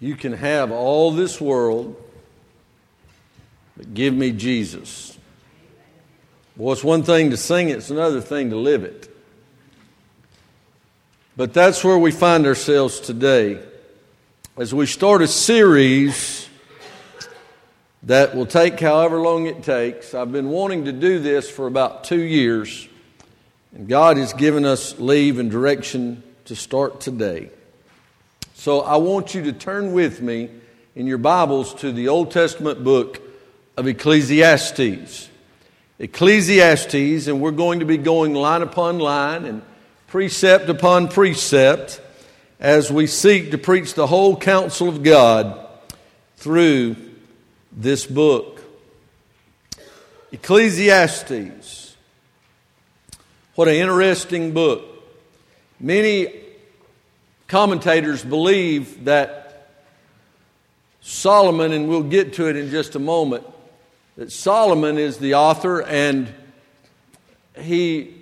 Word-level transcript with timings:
You 0.00 0.16
can 0.16 0.32
have 0.32 0.72
all 0.72 1.12
this 1.12 1.38
world, 1.38 1.94
but 3.76 3.92
give 3.92 4.14
me 4.14 4.32
Jesus. 4.32 5.18
Well, 6.56 6.72
it's 6.72 6.82
one 6.82 7.02
thing 7.02 7.30
to 7.30 7.36
sing 7.36 7.68
it, 7.68 7.76
it's 7.76 7.90
another 7.90 8.22
thing 8.22 8.50
to 8.50 8.56
live 8.56 8.82
it. 8.82 9.14
But 11.36 11.52
that's 11.52 11.84
where 11.84 11.98
we 11.98 12.10
find 12.10 12.46
ourselves 12.46 12.98
today 12.98 13.62
as 14.56 14.74
we 14.74 14.86
start 14.86 15.22
a 15.22 15.28
series 15.28 16.48
that 18.02 18.34
will 18.34 18.46
take 18.46 18.80
however 18.80 19.20
long 19.20 19.46
it 19.46 19.62
takes. 19.62 20.14
I've 20.14 20.32
been 20.32 20.48
wanting 20.48 20.86
to 20.86 20.92
do 20.92 21.18
this 21.18 21.50
for 21.50 21.66
about 21.66 22.04
two 22.04 22.20
years, 22.20 22.88
and 23.74 23.86
God 23.86 24.16
has 24.16 24.32
given 24.32 24.64
us 24.64 24.98
leave 24.98 25.38
and 25.38 25.50
direction 25.50 26.22
to 26.46 26.56
start 26.56 27.00
today. 27.00 27.50
So 28.60 28.82
I 28.82 28.98
want 28.98 29.34
you 29.34 29.44
to 29.44 29.54
turn 29.54 29.94
with 29.94 30.20
me 30.20 30.50
in 30.94 31.06
your 31.06 31.16
Bibles 31.16 31.72
to 31.76 31.92
the 31.92 32.08
Old 32.08 32.30
Testament 32.30 32.84
book 32.84 33.22
of 33.78 33.86
Ecclesiastes. 33.86 35.30
Ecclesiastes, 35.98 37.26
and 37.26 37.40
we're 37.40 37.52
going 37.52 37.80
to 37.80 37.86
be 37.86 37.96
going 37.96 38.34
line 38.34 38.60
upon 38.60 38.98
line 38.98 39.46
and 39.46 39.62
precept 40.08 40.68
upon 40.68 41.08
precept 41.08 42.02
as 42.60 42.92
we 42.92 43.06
seek 43.06 43.50
to 43.52 43.56
preach 43.56 43.94
the 43.94 44.06
whole 44.06 44.36
counsel 44.36 44.90
of 44.90 45.02
God 45.02 45.66
through 46.36 46.96
this 47.72 48.04
book. 48.04 48.62
Ecclesiastes. 50.32 51.96
What 53.54 53.68
an 53.68 53.76
interesting 53.76 54.52
book. 54.52 54.84
Many 55.80 56.39
commentators 57.50 58.24
believe 58.24 59.06
that 59.06 59.66
Solomon, 61.00 61.72
and 61.72 61.88
we'll 61.88 62.04
get 62.04 62.34
to 62.34 62.48
it 62.48 62.54
in 62.54 62.70
just 62.70 62.94
a 62.94 63.00
moment, 63.00 63.44
that 64.16 64.30
Solomon 64.30 64.98
is 64.98 65.18
the 65.18 65.34
author 65.34 65.82
and 65.82 66.32
he 67.58 68.14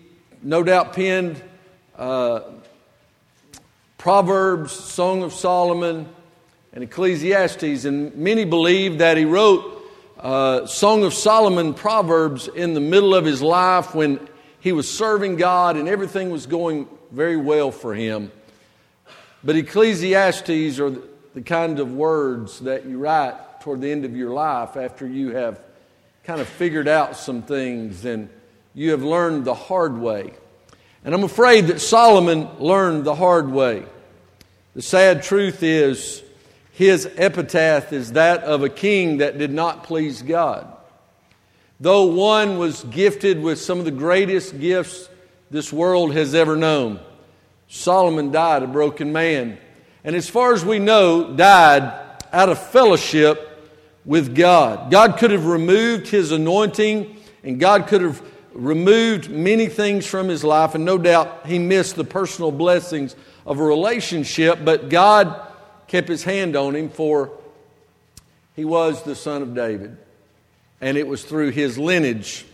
no 0.43 0.62
doubt 0.62 0.95
penned 0.95 1.43
uh, 1.98 2.41
Proverbs, 3.98 4.73
Song 4.73 5.23
of 5.23 5.35
Solomon, 5.35 6.09
and 6.73 6.83
Ecclesiastes. 6.83 7.85
And 7.85 8.15
many 8.17 8.47
believe 8.47 8.98
that 8.98 9.19
he 9.19 9.27
wrote 9.27 9.85
uh, 10.19 10.65
Song 10.65 11.05
of 11.05 11.13
Solomon, 11.13 11.75
Proverbs 11.75 12.48
in 12.48 12.73
the 12.73 12.81
middle 12.81 13.15
of 13.15 13.27
his 13.27 13.42
life 13.42 13.95
when 13.95 14.27
he 14.61 14.73
was 14.73 14.91
serving 14.91 15.37
God 15.37 15.77
and 15.77 15.87
everything 15.87 16.31
was 16.31 16.47
going 16.47 16.89
very 17.11 17.37
well 17.37 17.70
for 17.70 17.95
him. 17.95 18.33
But 19.49 19.57
Ecclesiastes 19.57 20.79
are 20.79 20.95
the 21.33 21.41
kind 21.41 21.81
of 21.81 21.95
words 21.95 22.61
that 22.61 22.85
you 22.85 22.99
write 22.99 23.63
toward 23.63 23.81
the 23.81 23.91
end 23.91 24.05
of 24.05 24.15
your 24.15 24.31
life 24.31 24.77
after 24.77 25.07
you 25.09 25.31
have 25.31 25.59
kind 26.23 26.43
of 26.43 26.47
figured 26.47 26.87
out 26.87 27.17
some 27.17 27.41
things 27.41 28.05
and 28.05 28.29
you 28.75 28.91
have 28.91 29.03
learned 29.03 29.47
the 29.47 29.55
hard 29.55 29.97
way. 29.97 30.35
And 31.03 31.15
I'm 31.15 31.25
afraid 31.25 31.69
that 31.69 31.81
Solomon 31.81 32.47
learned 32.59 33.05
the 33.05 33.15
hard 33.15 33.51
way. 33.51 33.87
The 34.75 34.83
sad 34.83 35.23
truth 35.23 35.63
is, 35.63 36.23
his 36.73 37.07
epitaph 37.17 37.91
is 37.95 38.13
that 38.13 38.45
of 38.45 38.63
a 38.63 38.69
king 38.69 39.17
that 39.17 39.39
did 39.39 39.51
not 39.51 39.85
please 39.85 40.21
God. 40.21 40.71
Though 41.81 42.05
one 42.05 42.59
was 42.59 42.85
gifted 42.85 43.43
with 43.43 43.59
some 43.59 43.79
of 43.79 43.87
the 43.87 43.93
greatest 43.93 44.61
gifts 44.61 45.09
this 45.51 45.73
world 45.73 46.13
has 46.13 46.35
ever 46.35 46.55
known, 46.55 47.01
Solomon 47.69 48.33
died 48.33 48.62
a 48.62 48.66
broken 48.66 49.12
man. 49.12 49.58
And 50.02 50.16
as 50.16 50.28
far 50.28 50.55
as 50.55 50.64
we 50.64 50.78
know, 50.78 51.34
died 51.34 51.83
out 52.33 52.48
of 52.48 52.58
fellowship 52.70 53.44
with 54.05 54.34
God. 54.34 54.91
God 54.91 55.19
could 55.19 55.30
have 55.30 55.47
removed 55.47 56.08
his 56.08 56.33
anointing, 56.33 57.16
and 57.42 57.61
God 57.61 57.86
could 57.86 58.00
have 58.00 58.22
removed 58.55 59.30
many 59.30 59.67
things 59.67 60.07
from 60.07 60.28
his 60.28 60.42
life, 60.42 60.74
and 60.74 60.84
no 60.84 60.96
doubt 60.98 61.46
he 61.46 61.58
missed 61.58 61.96
the 61.96 62.05
personal 62.05 62.51
blessings 62.51 63.14
of 63.46 63.61
a 63.61 63.64
relationship, 63.64 64.58
but 64.64 64.89
God 64.89 65.40
kept 65.86 66.08
his 66.08 66.24
hand 66.24 66.57
on 66.57 66.74
him, 66.74 66.89
for 66.89 67.30
he 68.57 68.64
was 68.64 69.02
the 69.02 69.14
son 69.14 69.42
of 69.42 69.55
David. 69.55 69.96
And 70.80 70.96
it 70.96 71.07
was 71.07 71.23
through 71.23 71.51
his 71.51 71.78
lineage 71.78 72.46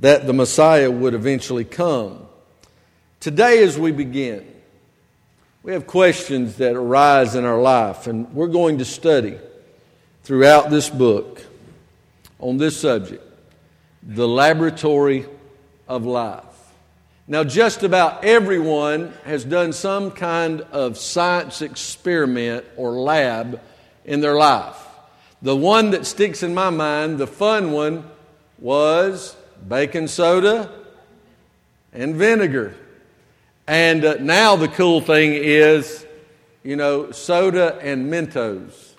that 0.00 0.26
the 0.26 0.32
Messiah 0.32 0.90
would 0.90 1.14
eventually 1.14 1.64
come. 1.64 2.26
Today, 3.24 3.62
as 3.62 3.78
we 3.78 3.90
begin, 3.90 4.44
we 5.62 5.72
have 5.72 5.86
questions 5.86 6.56
that 6.56 6.76
arise 6.76 7.34
in 7.34 7.46
our 7.46 7.58
life, 7.58 8.06
and 8.06 8.30
we're 8.34 8.48
going 8.48 8.76
to 8.76 8.84
study 8.84 9.38
throughout 10.24 10.68
this 10.68 10.90
book 10.90 11.40
on 12.38 12.58
this 12.58 12.78
subject 12.78 13.24
the 14.02 14.28
laboratory 14.28 15.24
of 15.88 16.04
life. 16.04 16.44
Now, 17.26 17.44
just 17.44 17.82
about 17.82 18.26
everyone 18.26 19.14
has 19.24 19.42
done 19.42 19.72
some 19.72 20.10
kind 20.10 20.60
of 20.60 20.98
science 20.98 21.62
experiment 21.62 22.66
or 22.76 22.90
lab 22.90 23.58
in 24.04 24.20
their 24.20 24.36
life. 24.36 24.76
The 25.40 25.56
one 25.56 25.92
that 25.92 26.04
sticks 26.04 26.42
in 26.42 26.52
my 26.52 26.68
mind, 26.68 27.16
the 27.16 27.26
fun 27.26 27.72
one, 27.72 28.04
was 28.58 29.34
baking 29.66 30.08
soda 30.08 30.70
and 31.90 32.16
vinegar. 32.16 32.74
And 33.66 34.04
uh, 34.04 34.16
now 34.20 34.56
the 34.56 34.68
cool 34.68 35.00
thing 35.00 35.32
is, 35.34 36.06
you 36.62 36.76
know, 36.76 37.10
soda 37.10 37.78
and 37.80 38.12
Mentos. 38.12 38.92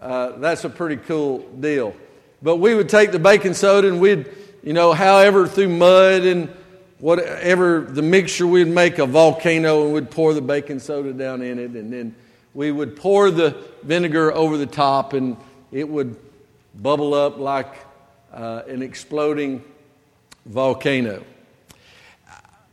Uh, 0.00 0.38
that's 0.38 0.64
a 0.64 0.70
pretty 0.70 0.96
cool 0.96 1.40
deal. 1.60 1.94
But 2.42 2.56
we 2.56 2.74
would 2.74 2.88
take 2.88 3.12
the 3.12 3.18
baking 3.18 3.54
soda 3.54 3.88
and 3.88 4.00
we'd 4.00 4.26
you 4.62 4.74
know, 4.74 4.92
however, 4.92 5.46
through 5.46 5.70
mud 5.70 6.22
and 6.22 6.48
whatever 6.98 7.80
the 7.80 8.02
mixture, 8.02 8.46
we'd 8.46 8.68
make 8.68 8.98
a 8.98 9.06
volcano 9.06 9.84
and 9.84 9.94
we'd 9.94 10.10
pour 10.10 10.34
the 10.34 10.42
baking 10.42 10.80
soda 10.80 11.14
down 11.14 11.40
in 11.40 11.58
it, 11.58 11.70
and 11.70 11.90
then 11.90 12.14
we 12.52 12.70
would 12.70 12.94
pour 12.94 13.30
the 13.30 13.56
vinegar 13.82 14.32
over 14.32 14.58
the 14.58 14.66
top, 14.66 15.14
and 15.14 15.38
it 15.72 15.88
would 15.88 16.14
bubble 16.74 17.14
up 17.14 17.38
like 17.38 17.72
uh, 18.34 18.62
an 18.68 18.82
exploding 18.82 19.64
volcano. 20.44 21.24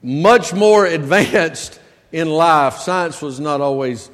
Much 0.01 0.53
more 0.53 0.85
advanced 0.85 1.79
in 2.11 2.29
life, 2.29 2.77
science 2.77 3.21
was 3.21 3.39
not 3.39 3.61
always 3.61 4.09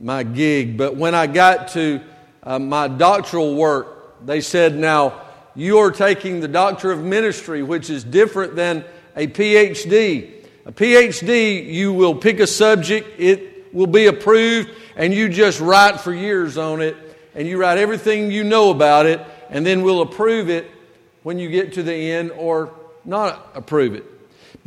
my 0.00 0.22
gig, 0.22 0.76
but 0.76 0.96
when 0.96 1.14
I 1.14 1.26
got 1.26 1.68
to 1.68 2.00
uh, 2.42 2.58
my 2.58 2.88
doctoral 2.88 3.54
work, 3.54 4.24
they 4.24 4.40
said, 4.40 4.74
now, 4.74 5.20
you 5.54 5.78
are 5.78 5.90
taking 5.90 6.40
the 6.40 6.48
doctor 6.48 6.92
of 6.92 7.02
ministry, 7.02 7.62
which 7.62 7.90
is 7.90 8.04
different 8.04 8.56
than 8.56 8.84
a 9.16 9.26
PhD. 9.26 10.44
A 10.66 10.72
PhD, 10.72 11.72
you 11.72 11.92
will 11.92 12.14
pick 12.14 12.40
a 12.40 12.46
subject, 12.46 13.18
it 13.18 13.74
will 13.74 13.86
be 13.86 14.06
approved, 14.06 14.70
and 14.96 15.12
you 15.12 15.28
just 15.28 15.60
write 15.60 16.00
for 16.00 16.12
years 16.12 16.56
on 16.56 16.80
it, 16.80 16.96
and 17.34 17.46
you 17.46 17.58
write 17.58 17.78
everything 17.78 18.30
you 18.30 18.44
know 18.44 18.70
about 18.70 19.06
it, 19.06 19.20
and 19.50 19.66
then 19.66 19.82
we'll 19.82 20.02
approve 20.02 20.48
it 20.48 20.70
when 21.22 21.38
you 21.38 21.50
get 21.50 21.74
to 21.74 21.82
the 21.82 21.92
end 21.92 22.30
or 22.32 22.72
not 23.04 23.50
approve 23.54 23.94
it. 23.94 24.04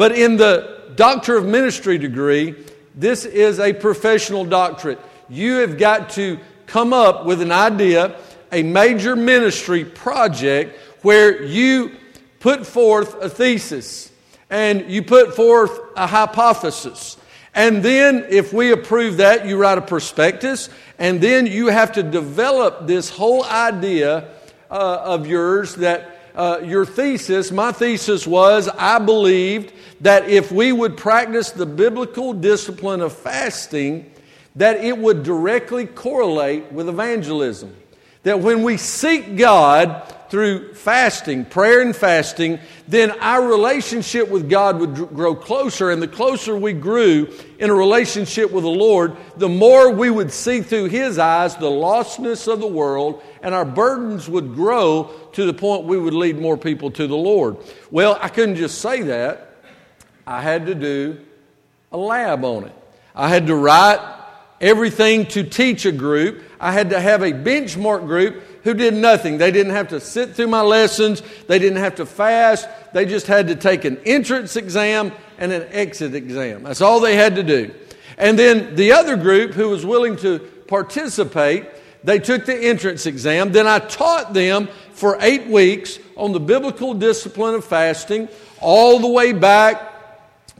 But 0.02 0.14
in 0.14 0.38
the 0.38 0.82
doctor 0.96 1.38
of 1.38 1.46
ministry 1.46 2.00
degree, 2.00 2.56
this 2.96 3.24
is 3.24 3.60
a 3.60 3.72
professional 3.72 4.46
doctorate. 4.46 4.98
You 5.30 5.58
have 5.58 5.78
got 5.78 6.10
to 6.14 6.40
come 6.66 6.92
up 6.92 7.28
with 7.28 7.40
an 7.40 7.52
idea 7.52 8.16
a 8.52 8.64
major 8.64 9.16
ministry 9.16 9.86
project 9.86 10.76
where 11.04 11.44
you 11.44 11.92
put 12.40 12.66
forth 12.66 13.14
a 13.22 13.30
thesis 13.30 14.12
and 14.50 14.90
you 14.90 15.04
put 15.04 15.36
forth 15.36 15.80
a 15.96 16.08
hypothesis. 16.08 17.16
And 17.54 17.84
then, 17.84 18.26
if 18.28 18.52
we 18.52 18.72
approve 18.72 19.18
that, 19.18 19.46
you 19.46 19.56
write 19.56 19.78
a 19.78 19.82
prospectus, 19.82 20.72
and 20.98 21.22
then 21.22 21.46
you 21.46 21.68
have 21.68 21.92
to 21.92 22.02
develop 22.02 22.88
this 22.88 23.12
whole 23.12 23.44
idea 23.46 24.30
uh, 24.72 25.02
of 25.04 25.28
yours 25.28 25.76
that 25.76 26.11
uh, 26.36 26.62
your 26.64 26.86
thesis, 26.86 27.52
my 27.52 27.72
thesis 27.72 28.26
was 28.26 28.68
I 28.70 29.00
believed 29.00 29.74
that 30.02 30.30
if 30.30 30.52
we 30.52 30.72
would 30.72 30.98
practice 30.98 31.52
the 31.52 31.66
biblical 31.66 32.34
discipline 32.34 33.02
of 33.02 33.14
fasting, 33.14 34.12
that 34.56 34.84
it 34.84 34.98
would 34.98 35.24
directly 35.24 35.86
correlate 35.86 36.72
with 36.72 36.90
evangelism. 36.90 37.76
That 38.24 38.40
when 38.40 38.64
we 38.64 38.78
seek 38.78 39.38
God 39.38 40.14
through 40.32 40.74
fasting, 40.74 41.44
prayer 41.44 41.82
and 41.82 41.94
fasting, 41.94 42.58
then 42.88 43.12
our 43.20 43.46
relationship 43.46 44.30
with 44.30 44.50
God 44.50 44.80
would 44.80 44.96
grow 44.96 45.36
closer. 45.36 45.92
And 45.92 46.02
the 46.02 46.08
closer 46.08 46.56
we 46.56 46.72
grew 46.72 47.28
in 47.60 47.70
a 47.70 47.74
relationship 47.74 48.50
with 48.50 48.64
the 48.64 48.70
Lord, 48.70 49.18
the 49.36 49.50
more 49.50 49.92
we 49.92 50.10
would 50.10 50.32
see 50.32 50.62
through 50.62 50.86
His 50.86 51.20
eyes 51.20 51.58
the 51.58 51.70
lostness 51.70 52.48
of 52.48 52.62
the 52.62 52.68
world, 52.68 53.22
and 53.44 53.54
our 53.54 53.66
burdens 53.66 54.30
would 54.30 54.56
grow 54.56 55.12
to 55.34 55.46
the 55.46 55.54
point 55.54 55.84
we 55.84 55.98
would 55.98 56.14
lead 56.14 56.40
more 56.40 56.58
people 56.58 56.92
to 56.92 57.08
the 57.08 57.18
Lord. 57.18 57.58
Well, 57.92 58.18
I 58.22 58.30
couldn't 58.30 58.56
just 58.56 58.80
say 58.80 59.02
that, 59.02 59.58
I 60.26 60.42
had 60.42 60.66
to 60.68 60.76
do 60.76 61.20
a 61.92 61.98
lab 61.98 62.46
on 62.46 62.64
it. 62.64 62.76
I 63.14 63.28
had 63.28 63.48
to 63.48 63.56
write 63.56 64.00
everything 64.62 65.26
to 65.26 65.44
teach 65.44 65.86
a 65.86 65.92
group. 65.92 66.42
I 66.58 66.72
had 66.72 66.92
to 66.92 67.02
have 67.02 67.22
a 67.22 67.34
benchmark 67.34 68.06
group 68.06 68.44
who 68.64 68.74
did 68.74 68.94
nothing. 68.94 69.38
They 69.38 69.52
didn't 69.52 69.74
have 69.74 69.90
to 69.90 70.00
sit 70.00 70.36
through 70.36 70.48
my 70.48 70.62
lessons, 70.62 71.22
they 71.48 71.60
didn't 71.60 71.80
have 71.80 71.96
to 71.96 72.06
fast, 72.06 72.68
they 72.94 73.06
just 73.06 73.28
had 73.28 73.48
to 73.48 73.56
take 73.56 73.86
an 73.86 73.98
entrance 74.06 74.56
exam 74.56 75.12
and 75.38 75.52
an 75.52 75.68
exit 75.72 76.16
exam. 76.16 76.64
That's 76.64 76.82
all 76.82 77.00
they 77.00 77.16
had 77.16 77.36
to 77.36 77.44
do. 77.44 77.74
And 78.18 78.38
then 78.38 78.76
the 78.76 78.92
other 78.94 79.18
group 79.18 79.52
who 79.54 79.70
was 79.70 79.86
willing 79.86 80.16
to 80.18 80.40
participate, 80.68 81.68
they 82.04 82.20
took 82.20 82.46
the 82.46 82.56
entrance 82.56 83.06
exam. 83.06 83.52
Then 83.52 83.68
I 83.68 83.80
taught 83.80 84.34
them 84.34 84.68
for 84.94 85.18
eight 85.22 85.48
weeks 85.48 86.00
on 86.16 86.32
the 86.32 86.40
biblical 86.40 86.94
discipline 86.94 87.56
of 87.56 87.66
fasting, 87.66 88.30
all 88.60 89.00
the 89.00 89.08
way 89.08 89.32
back 89.32 89.92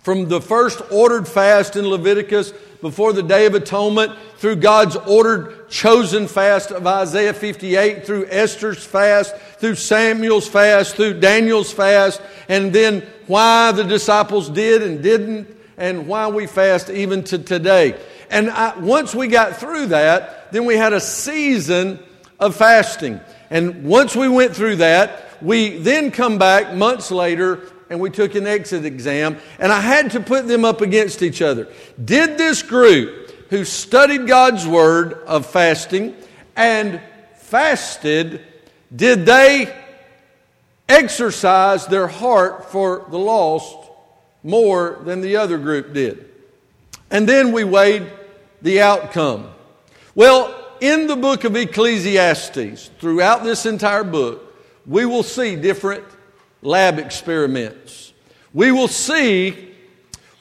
from 0.02 0.28
the 0.28 0.42
first 0.42 0.82
ordered 0.92 1.28
fast 1.28 1.76
in 1.76 1.88
Leviticus 1.88 2.52
before 2.82 3.14
the 3.14 3.24
Day 3.24 3.46
of 3.46 3.56
Atonement, 3.56 4.12
through 4.38 4.58
God's 4.58 4.96
ordered 4.96 5.70
chosen 5.70 6.28
fast 6.28 6.72
of 6.72 6.86
Isaiah 6.86 7.34
58, 7.34 8.06
through 8.06 8.28
Esther's 8.30 8.84
fast, 8.84 9.36
through 9.58 9.76
Samuel's 9.76 10.48
fast, 10.48 10.96
through 10.96 11.20
Daniel's 11.20 11.72
fast, 11.72 12.22
and 12.50 12.74
then 12.74 13.04
why 13.28 13.72
the 13.72 13.84
disciples 13.84 14.50
did 14.50 14.82
and 14.82 15.02
didn't, 15.02 15.56
and 15.78 16.08
why 16.08 16.28
we 16.28 16.48
fast 16.48 16.90
even 16.90 17.24
to 17.26 17.38
today. 17.38 18.00
And 18.30 18.50
I, 18.50 18.78
once 18.80 19.14
we 19.14 19.28
got 19.28 19.58
through 19.58 19.88
that, 19.88 20.52
then 20.52 20.66
we 20.66 20.76
had 20.76 20.94
a 20.94 21.00
season 21.00 22.00
of 22.40 22.56
fasting. 22.56 23.20
And 23.50 23.84
once 23.84 24.16
we 24.16 24.28
went 24.28 24.56
through 24.56 24.78
that, 24.78 25.24
we 25.42 25.78
then 25.78 26.12
come 26.12 26.38
back 26.38 26.74
months 26.74 27.12
later 27.12 27.62
and 27.92 28.00
we 28.00 28.10
took 28.10 28.36
an 28.36 28.48
exit 28.48 28.86
exam, 28.86 29.38
and 29.60 29.70
I 29.70 29.82
had 29.82 30.12
to 30.12 30.22
put 30.22 30.48
them 30.48 30.64
up 30.64 30.80
against 30.80 31.22
each 31.22 31.42
other. 31.42 31.68
Did 32.04 32.38
this 32.38 32.64
group 32.64 33.50
who 33.50 33.66
studied 33.66 34.28
God's 34.28 34.66
word 34.66 35.14
of 35.26 35.46
fasting 35.46 36.16
and 36.56 37.02
fasted, 37.36 38.42
did 38.96 39.26
they 39.26 39.78
exercise 40.88 41.86
their 41.88 42.08
heart 42.08 42.72
for 42.72 43.06
the 43.10 43.20
lost 43.20 43.76
more 44.42 45.02
than 45.04 45.20
the 45.20 45.36
other 45.36 45.58
group 45.58 45.94
did? 45.94 46.30
And 47.10 47.28
then 47.28 47.52
we 47.52 47.66
weighed 47.66 48.10
the 48.62 48.80
outcome. 48.80 49.50
Well, 50.16 50.56
in 50.80 51.08
the 51.08 51.18
book 51.18 51.44
of 51.44 51.58
Ecclesiastes, 51.58 52.90
throughout 53.00 53.44
this 53.44 53.66
entire 53.66 54.06
book, 54.06 54.56
we 54.86 55.06
will 55.06 55.24
see 55.24 55.58
different 55.58 56.06
lab 56.62 57.00
experiments. 57.00 58.14
We 58.54 58.72
will 58.72 58.88
see 58.88 59.74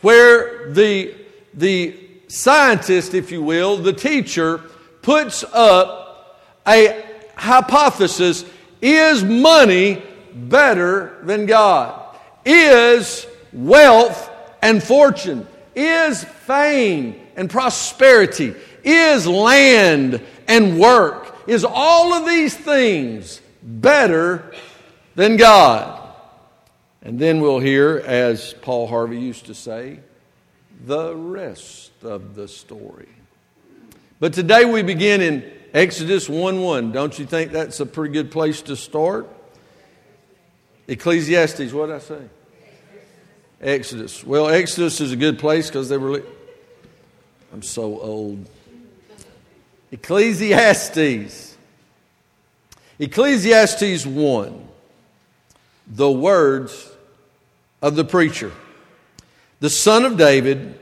where 0.00 0.70
the, 0.72 1.14
the 1.55 1.96
scientist, 2.28 3.14
if 3.14 3.31
you 3.31 3.43
will, 3.43 3.76
the 3.76 3.93
teacher, 3.93 4.58
puts 5.02 5.44
up 5.44 6.40
a 6.67 7.05
hypothesis 7.37 8.44
is 8.81 9.22
money 9.25 10.02
better 10.34 11.19
than 11.22 11.46
God? 11.46 12.17
Is 12.44 13.26
wealth 13.52 14.31
and 14.62 14.82
fortune? 14.82 15.46
Is 15.75 16.25
fame 16.25 17.20
and 17.37 17.50
prosperity? 17.50 18.55
Is 18.82 19.26
land 19.26 20.22
and 20.49 20.78
work? 20.78 21.37
Is 21.46 21.64
all 21.64 22.14
of 22.14 22.26
these 22.26 22.56
things 22.56 23.40
better 23.62 24.52
than 25.14 25.37
God? 25.37 26.00
And 27.02 27.19
then 27.19 27.41
we'll 27.41 27.61
hear, 27.61 28.02
as 28.05 28.55
Paul 28.61 28.87
Harvey 28.87 29.19
used 29.19 29.47
to 29.47 29.55
say, 29.55 30.00
the 30.85 31.14
rest 31.14 31.93
of 32.02 32.35
the 32.35 32.47
story. 32.47 33.08
But 34.19 34.35
today 34.35 34.64
we 34.67 34.82
begin 34.82 35.20
in 35.20 35.50
Exodus 35.73 36.29
1 36.29 36.61
1. 36.61 36.93
Don't 36.93 37.19
you 37.19 37.25
think 37.25 37.52
that's 37.52 37.81
a 37.81 37.87
pretty 37.87 38.12
good 38.12 38.31
place 38.31 38.62
to 38.62 38.76
start? 38.76 39.29
Ecclesiastes, 40.88 41.73
what 41.73 41.87
did 41.87 41.97
I 41.97 41.99
say? 42.00 42.20
Exodus. 43.61 44.25
Well, 44.25 44.49
Exodus 44.49 45.00
is 45.00 45.12
a 45.12 45.17
good 45.17 45.38
place 45.38 45.69
because 45.69 45.88
they 45.88 45.96
were. 45.96 46.12
Li- 46.12 46.23
I'm 47.53 47.62
so 47.62 48.00
old. 48.00 48.49
Ecclesiastes. 49.93 51.56
Ecclesiastes 52.99 54.06
1. 54.06 54.69
The 55.87 56.11
words 56.11 56.89
of 57.82 57.97
the 57.97 58.05
preacher, 58.05 58.53
the 59.61 59.71
son 59.71 60.05
of 60.05 60.17
David, 60.17 60.79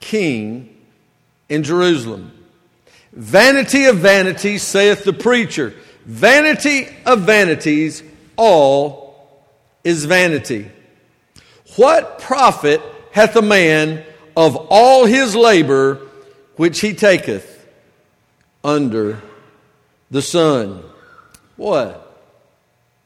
king 0.00 0.76
in 1.48 1.62
Jerusalem. 1.62 2.32
Vanity 3.12 3.86
of 3.86 3.96
vanities, 3.96 4.62
saith 4.62 5.04
the 5.04 5.12
preacher. 5.12 5.74
Vanity 6.04 6.88
of 7.04 7.20
vanities, 7.20 8.02
all 8.36 9.44
is 9.84 10.04
vanity. 10.04 10.70
What 11.76 12.18
profit 12.18 12.80
hath 13.12 13.36
a 13.36 13.42
man 13.42 14.04
of 14.36 14.56
all 14.70 15.04
his 15.04 15.34
labor 15.34 16.00
which 16.56 16.80
he 16.80 16.94
taketh 16.94 17.66
under 18.62 19.20
the 20.10 20.22
sun? 20.22 20.82
What? 21.56 22.04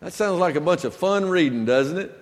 That 0.00 0.12
sounds 0.12 0.40
like 0.40 0.56
a 0.56 0.60
bunch 0.60 0.84
of 0.84 0.94
fun 0.94 1.28
reading, 1.28 1.64
doesn't 1.64 1.98
it? 1.98 2.18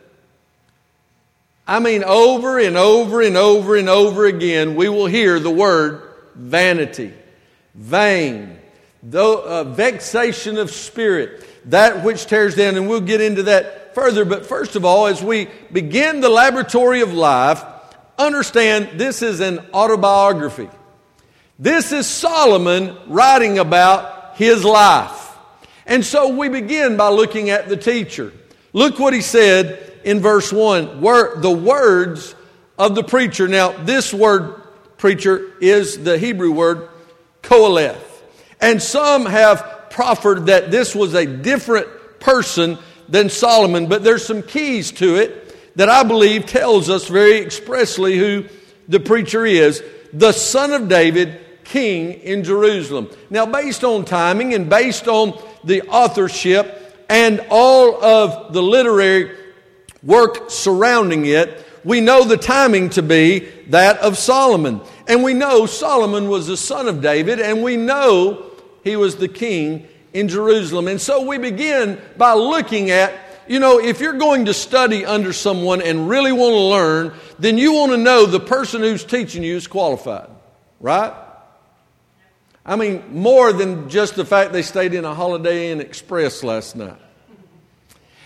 I 1.66 1.78
mean, 1.78 2.02
over 2.02 2.58
and 2.58 2.76
over 2.76 3.22
and 3.22 3.36
over 3.36 3.76
and 3.76 3.88
over 3.88 4.26
again, 4.26 4.74
we 4.74 4.88
will 4.88 5.06
hear 5.06 5.38
the 5.38 5.50
word 5.50 6.02
vanity, 6.34 7.12
vain, 7.74 8.58
the, 9.02 9.24
uh, 9.24 9.64
vexation 9.64 10.58
of 10.58 10.70
spirit, 10.70 11.46
that 11.66 12.04
which 12.04 12.26
tears 12.26 12.54
down. 12.56 12.76
And 12.76 12.88
we'll 12.88 13.00
get 13.00 13.20
into 13.20 13.44
that 13.44 13.94
further. 13.94 14.24
But 14.24 14.46
first 14.46 14.76
of 14.76 14.84
all, 14.84 15.06
as 15.06 15.22
we 15.22 15.48
begin 15.72 16.20
the 16.20 16.28
laboratory 16.28 17.02
of 17.02 17.12
life, 17.12 17.62
understand 18.18 18.98
this 18.98 19.22
is 19.22 19.40
an 19.40 19.60
autobiography. 19.72 20.68
This 21.58 21.92
is 21.92 22.06
Solomon 22.06 22.96
writing 23.06 23.58
about 23.58 24.36
his 24.36 24.64
life. 24.64 25.28
And 25.86 26.04
so 26.04 26.28
we 26.34 26.48
begin 26.48 26.96
by 26.96 27.08
looking 27.08 27.50
at 27.50 27.68
the 27.68 27.76
teacher. 27.76 28.32
Look 28.72 28.98
what 28.98 29.12
he 29.12 29.20
said 29.20 29.89
in 30.04 30.20
verse 30.20 30.52
1 30.52 31.00
were 31.00 31.40
the 31.40 31.50
words 31.50 32.34
of 32.78 32.94
the 32.94 33.02
preacher. 33.02 33.48
Now, 33.48 33.72
this 33.72 34.12
word 34.12 34.62
preacher 34.96 35.52
is 35.60 36.02
the 36.02 36.18
Hebrew 36.18 36.52
word 36.52 36.88
koheleth. 37.42 37.98
And 38.60 38.82
some 38.82 39.26
have 39.26 39.88
proffered 39.90 40.46
that 40.46 40.70
this 40.70 40.94
was 40.94 41.14
a 41.14 41.26
different 41.26 41.88
person 42.20 42.78
than 43.08 43.28
Solomon, 43.28 43.88
but 43.88 44.04
there's 44.04 44.24
some 44.24 44.42
keys 44.42 44.92
to 44.92 45.16
it 45.16 45.76
that 45.76 45.88
I 45.88 46.02
believe 46.02 46.46
tells 46.46 46.90
us 46.90 47.08
very 47.08 47.38
expressly 47.38 48.18
who 48.18 48.44
the 48.88 49.00
preacher 49.00 49.46
is 49.46 49.82
the 50.12 50.32
son 50.32 50.72
of 50.72 50.88
David, 50.88 51.40
king 51.64 52.12
in 52.12 52.42
Jerusalem. 52.42 53.08
Now, 53.30 53.46
based 53.46 53.84
on 53.84 54.04
timing 54.04 54.54
and 54.54 54.68
based 54.68 55.06
on 55.06 55.40
the 55.62 55.82
authorship 55.82 57.06
and 57.08 57.44
all 57.50 58.02
of 58.02 58.52
the 58.52 58.62
literary 58.62 59.36
work 60.02 60.50
surrounding 60.50 61.26
it, 61.26 61.66
we 61.84 62.00
know 62.00 62.24
the 62.24 62.36
timing 62.36 62.90
to 62.90 63.02
be 63.02 63.40
that 63.68 63.98
of 63.98 64.18
Solomon. 64.18 64.80
And 65.06 65.22
we 65.22 65.34
know 65.34 65.66
Solomon 65.66 66.28
was 66.28 66.46
the 66.46 66.56
son 66.56 66.88
of 66.88 67.00
David, 67.00 67.40
and 67.40 67.62
we 67.62 67.76
know 67.76 68.50
he 68.84 68.96
was 68.96 69.16
the 69.16 69.28
king 69.28 69.88
in 70.12 70.28
Jerusalem. 70.28 70.88
And 70.88 71.00
so 71.00 71.26
we 71.26 71.38
begin 71.38 72.00
by 72.16 72.34
looking 72.34 72.90
at, 72.90 73.14
you 73.48 73.58
know, 73.58 73.80
if 73.80 74.00
you're 74.00 74.18
going 74.18 74.44
to 74.46 74.54
study 74.54 75.04
under 75.04 75.32
someone 75.32 75.82
and 75.82 76.08
really 76.08 76.32
want 76.32 76.52
to 76.52 76.60
learn, 76.60 77.12
then 77.38 77.58
you 77.58 77.72
want 77.72 77.92
to 77.92 77.98
know 77.98 78.26
the 78.26 78.40
person 78.40 78.82
who's 78.82 79.04
teaching 79.04 79.42
you 79.42 79.56
is 79.56 79.66
qualified, 79.66 80.28
right? 80.78 81.14
I 82.64 82.76
mean, 82.76 83.02
more 83.12 83.52
than 83.52 83.88
just 83.88 84.14
the 84.16 84.24
fact 84.24 84.52
they 84.52 84.62
stayed 84.62 84.94
in 84.94 85.04
a 85.04 85.14
Holiday 85.14 85.72
Inn 85.72 85.80
Express 85.80 86.44
last 86.44 86.76
night. 86.76 87.00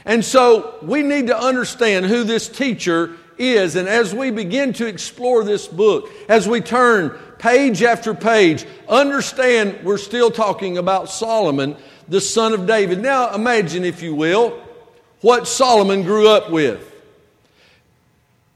And 0.05 0.25
so 0.25 0.79
we 0.83 1.03
need 1.03 1.29
to 1.29 1.39
understand 1.39 2.07
who 2.07 2.25
this 2.25 2.49
teacher 2.49 3.17
is. 3.39 3.77
And 3.77 3.89
as 3.89 4.15
we 4.15 4.31
begin 4.31 4.73
to 4.75 4.87
explore 4.87 5.45
this 5.45 5.67
book, 5.67 6.11
as 6.29 6.47
we 6.49 6.61
turn 6.61 7.11
page 7.39 7.83
after 7.83 8.15
page, 8.15 8.67
understand 8.89 9.79
we're 9.83 9.99
still 9.99 10.31
talking 10.31 10.79
about 10.79 11.09
Solomon, 11.09 11.77
the 12.09 12.21
son 12.21 12.53
of 12.53 12.67
David. 12.67 13.01
Now 13.01 13.35
imagine, 13.35 13.85
if 13.85 14.03
you 14.03 14.15
will, 14.15 14.61
what 15.21 15.49
Solomon 15.49 16.03
grew 16.03 16.29
up 16.29 16.51
with. 16.51 16.91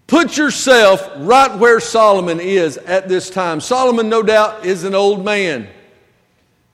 Put 0.06 0.38
yourself 0.38 1.06
right 1.16 1.58
where 1.58 1.80
Solomon 1.80 2.40
is 2.40 2.78
at 2.78 3.08
this 3.08 3.28
time. 3.28 3.60
Solomon, 3.60 4.08
no 4.08 4.22
doubt, 4.22 4.64
is 4.64 4.84
an 4.84 4.94
old 4.94 5.22
man. 5.22 5.68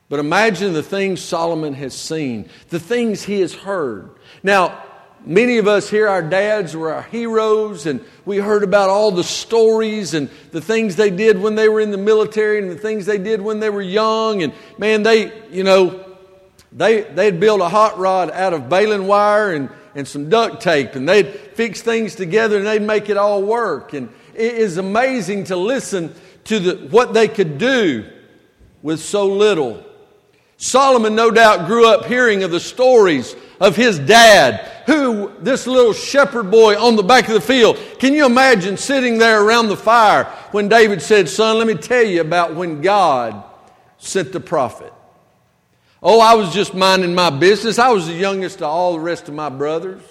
But 0.09 0.21
imagine 0.21 0.73
the 0.73 0.83
things 0.83 1.21
Solomon 1.21 1.75
has 1.75 1.95
seen, 1.95 2.49
the 2.69 2.79
things 2.79 3.25
he 3.25 3.41
has 3.41 3.53
heard. 3.53 4.11
Now, 4.45 4.85
many 5.25 5.57
of 5.57 5.67
us 5.67 5.89
here, 5.89 6.07
our 6.07 6.23
dads 6.23 6.77
were 6.77 6.93
our 6.93 7.03
heroes, 7.03 7.87
and 7.87 8.05
we 8.27 8.37
heard 8.37 8.63
about 8.63 8.91
all 8.91 9.11
the 9.11 9.25
stories 9.25 10.13
and 10.13 10.29
the 10.53 10.61
things 10.61 10.97
they 10.97 11.09
did 11.09 11.41
when 11.41 11.55
they 11.55 11.67
were 11.67 11.81
in 11.81 11.91
the 11.91 11.97
military 11.97 12.59
and 12.59 12.71
the 12.71 12.77
things 12.77 13.07
they 13.07 13.17
did 13.17 13.41
when 13.41 13.59
they 13.59 13.71
were 13.71 13.83
young. 13.83 14.43
And 14.43 14.53
man, 14.77 15.03
they, 15.03 15.33
you 15.49 15.65
know, 15.65 16.05
they, 16.73 17.01
they'd 17.01 17.41
build 17.41 17.63
a 17.63 17.71
hot 17.71 17.99
rod 17.99 18.31
out 18.33 18.53
of 18.53 18.69
baling 18.69 19.07
wire 19.07 19.55
and, 19.55 19.71
and 19.95 20.07
some 20.07 20.29
duct 20.29 20.61
tape, 20.63 20.95
and 20.95 21.09
they'd 21.09 21.27
fix 21.27 21.81
things 21.81 22.15
together 22.15 22.59
and 22.59 22.67
they'd 22.67 22.83
make 22.83 23.09
it 23.09 23.17
all 23.17 23.43
work. 23.43 23.95
And 23.95 24.11
it 24.35 24.55
is 24.57 24.77
amazing 24.77 25.45
to 25.45 25.57
listen 25.57 26.15
to 26.45 26.61
the, 26.61 26.89
what 26.89 27.15
they 27.15 27.29
could 27.29 27.57
do 27.57 28.05
with 28.83 29.01
so 29.01 29.27
little. 29.27 29.83
Solomon, 30.59 31.15
no 31.15 31.31
doubt, 31.31 31.67
grew 31.67 31.87
up 31.89 32.05
hearing 32.05 32.43
of 32.43 32.51
the 32.51 32.61
stories 32.61 33.35
of 33.65 33.77
his 33.77 33.99
dad, 33.99 34.71
who, 34.87 35.33
this 35.41 35.67
little 35.67 35.95
shepherd 35.95 36.51
boy 36.51 36.79
on 36.79 36.97
the 36.97 37.03
back 37.03 37.29
of 37.29 37.35
the 37.35 37.41
field, 37.41 37.79
can 37.99 38.13
you 38.13 38.27
imagine 38.27 38.77
sitting 38.77 39.19
there 39.19 39.43
around 39.43 39.69
the 39.69 39.77
fire 39.77 40.25
when 40.51 40.69
David 40.69 41.01
said, 41.01 41.29
Son, 41.29 41.59
let 41.59 41.67
me 41.67 41.75
tell 41.75 42.05
you 42.05 42.21
about 42.21 42.55
when 42.55 42.83
God 42.83 43.43
sent 43.99 44.33
the 44.33 44.41
prophet. 44.41 44.93
Oh, 46.03 46.21
I 46.21 46.35
was 46.35 46.53
just 46.53 46.75
minding 46.75 47.15
my 47.15 47.31
business. 47.31 47.79
I 47.79 47.89
was 47.89 48.07
the 48.07 48.13
youngest 48.13 48.57
of 48.57 48.65
all 48.65 48.93
the 48.93 49.01
rest 49.01 49.29
of 49.29 49.35
my 49.35 49.49
brothers. 49.49 50.03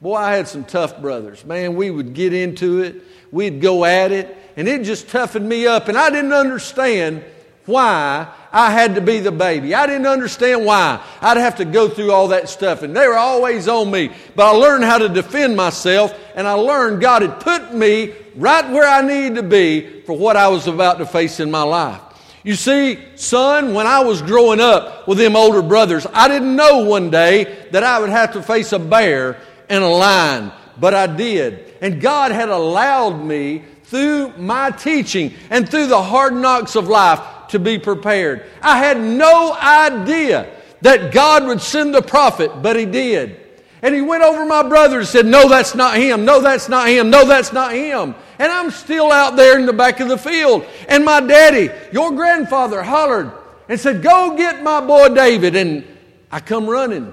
Boy, 0.00 0.16
I 0.16 0.34
had 0.34 0.48
some 0.48 0.64
tough 0.64 1.00
brothers. 1.00 1.44
Man, 1.44 1.76
we 1.76 1.88
would 1.92 2.12
get 2.12 2.32
into 2.32 2.80
it, 2.80 3.02
we'd 3.30 3.60
go 3.60 3.84
at 3.84 4.10
it, 4.10 4.36
and 4.56 4.66
it 4.66 4.82
just 4.82 5.08
toughened 5.08 5.48
me 5.48 5.68
up. 5.68 5.86
And 5.86 5.96
I 5.96 6.10
didn't 6.10 6.32
understand 6.32 7.22
why 7.66 8.32
I 8.52 8.70
had 8.70 8.96
to 8.96 9.00
be 9.00 9.20
the 9.20 9.32
baby. 9.32 9.74
I 9.74 9.86
didn't 9.86 10.06
understand 10.06 10.64
why 10.64 11.02
I'd 11.20 11.36
have 11.36 11.56
to 11.56 11.64
go 11.64 11.88
through 11.88 12.12
all 12.12 12.28
that 12.28 12.48
stuff. 12.48 12.82
And 12.82 12.94
they 12.94 13.06
were 13.06 13.16
always 13.16 13.68
on 13.68 13.90
me. 13.90 14.10
But 14.34 14.46
I 14.46 14.50
learned 14.50 14.84
how 14.84 14.98
to 14.98 15.08
defend 15.08 15.56
myself, 15.56 16.14
and 16.34 16.46
I 16.46 16.54
learned 16.54 17.00
God 17.00 17.22
had 17.22 17.40
put 17.40 17.74
me 17.74 18.14
right 18.36 18.68
where 18.70 18.86
I 18.86 19.02
needed 19.02 19.36
to 19.36 19.42
be 19.42 20.02
for 20.02 20.16
what 20.16 20.36
I 20.36 20.48
was 20.48 20.66
about 20.66 20.98
to 20.98 21.06
face 21.06 21.40
in 21.40 21.50
my 21.50 21.62
life. 21.62 22.00
You 22.44 22.56
see, 22.56 22.98
son, 23.14 23.72
when 23.72 23.86
I 23.86 24.00
was 24.00 24.20
growing 24.20 24.60
up 24.60 25.06
with 25.06 25.18
them 25.18 25.36
older 25.36 25.62
brothers, 25.62 26.06
I 26.12 26.26
didn't 26.26 26.56
know 26.56 26.84
one 26.84 27.10
day 27.10 27.68
that 27.70 27.84
I 27.84 28.00
would 28.00 28.10
have 28.10 28.32
to 28.32 28.42
face 28.42 28.72
a 28.72 28.80
bear 28.80 29.40
and 29.68 29.84
a 29.84 29.88
lion, 29.88 30.50
but 30.80 30.92
I 30.92 31.06
did. 31.06 31.76
And 31.80 32.00
God 32.00 32.32
had 32.32 32.48
allowed 32.48 33.24
me 33.24 33.62
through 33.84 34.36
my 34.38 34.70
teaching 34.70 35.34
and 35.50 35.68
through 35.68 35.86
the 35.86 36.02
hard 36.02 36.34
knocks 36.34 36.74
of 36.74 36.88
life 36.88 37.20
to 37.52 37.58
be 37.58 37.78
prepared. 37.78 38.44
I 38.60 38.78
had 38.78 39.00
no 39.00 39.54
idea 39.54 40.52
that 40.82 41.12
God 41.12 41.46
would 41.46 41.60
send 41.60 41.94
the 41.94 42.02
prophet, 42.02 42.62
but 42.62 42.76
He 42.76 42.84
did. 42.84 43.38
And 43.80 43.94
He 43.94 44.00
went 44.00 44.22
over 44.22 44.44
my 44.44 44.62
brother 44.62 44.98
and 44.98 45.08
said, 45.08 45.26
No, 45.26 45.48
that's 45.48 45.74
not 45.74 45.96
him. 45.96 46.24
No, 46.24 46.40
that's 46.40 46.68
not 46.68 46.88
him. 46.88 47.10
No, 47.10 47.26
that's 47.26 47.52
not 47.52 47.72
him. 47.72 48.14
And 48.38 48.50
I'm 48.50 48.70
still 48.70 49.12
out 49.12 49.36
there 49.36 49.58
in 49.58 49.66
the 49.66 49.72
back 49.72 50.00
of 50.00 50.08
the 50.08 50.18
field. 50.18 50.66
And 50.88 51.04
my 51.04 51.20
daddy, 51.20 51.70
your 51.92 52.10
grandfather, 52.12 52.82
hollered 52.82 53.32
and 53.68 53.78
said, 53.78 54.02
Go 54.02 54.36
get 54.36 54.62
my 54.62 54.80
boy 54.80 55.14
David. 55.14 55.56
And 55.56 55.86
I 56.30 56.40
come 56.40 56.68
running 56.68 57.12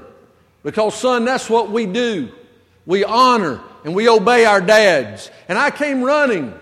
because, 0.64 0.96
son, 0.96 1.26
that's 1.26 1.50
what 1.50 1.72
we 1.72 1.86
do. 1.86 2.30
We 2.86 3.04
honor 3.04 3.62
and 3.84 3.94
we 3.94 4.10
obey 4.10 4.46
our 4.46 4.62
dads. 4.62 5.30
And 5.48 5.58
I 5.58 5.72
came 5.72 6.02
running. 6.02 6.54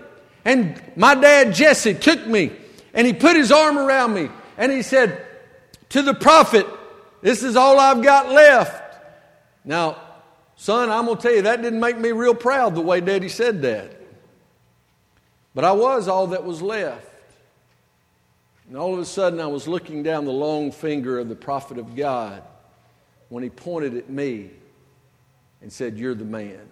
And 0.44 0.80
my 0.96 1.14
dad, 1.14 1.54
Jesse, 1.54 1.94
took 1.94 2.26
me 2.26 2.52
and 2.98 3.06
he 3.06 3.12
put 3.12 3.36
his 3.36 3.52
arm 3.52 3.78
around 3.78 4.12
me 4.12 4.28
and 4.56 4.72
he 4.72 4.82
said, 4.82 5.24
To 5.90 6.02
the 6.02 6.14
prophet, 6.14 6.66
this 7.22 7.44
is 7.44 7.54
all 7.54 7.78
I've 7.78 8.02
got 8.02 8.32
left. 8.32 9.00
Now, 9.64 9.98
son, 10.56 10.90
I'm 10.90 11.04
going 11.04 11.16
to 11.16 11.22
tell 11.22 11.32
you, 11.32 11.42
that 11.42 11.62
didn't 11.62 11.78
make 11.78 11.96
me 11.96 12.10
real 12.10 12.34
proud 12.34 12.74
the 12.74 12.80
way 12.80 13.00
daddy 13.00 13.28
said 13.28 13.62
that. 13.62 13.94
But 15.54 15.64
I 15.64 15.70
was 15.70 16.08
all 16.08 16.26
that 16.28 16.42
was 16.42 16.60
left. 16.60 17.06
And 18.66 18.76
all 18.76 18.94
of 18.94 18.98
a 18.98 19.04
sudden, 19.04 19.38
I 19.38 19.46
was 19.46 19.68
looking 19.68 20.02
down 20.02 20.24
the 20.24 20.32
long 20.32 20.72
finger 20.72 21.20
of 21.20 21.28
the 21.28 21.36
prophet 21.36 21.78
of 21.78 21.94
God 21.94 22.42
when 23.28 23.44
he 23.44 23.48
pointed 23.48 23.96
at 23.96 24.10
me 24.10 24.50
and 25.62 25.72
said, 25.72 25.98
You're 25.98 26.16
the 26.16 26.24
man. 26.24 26.66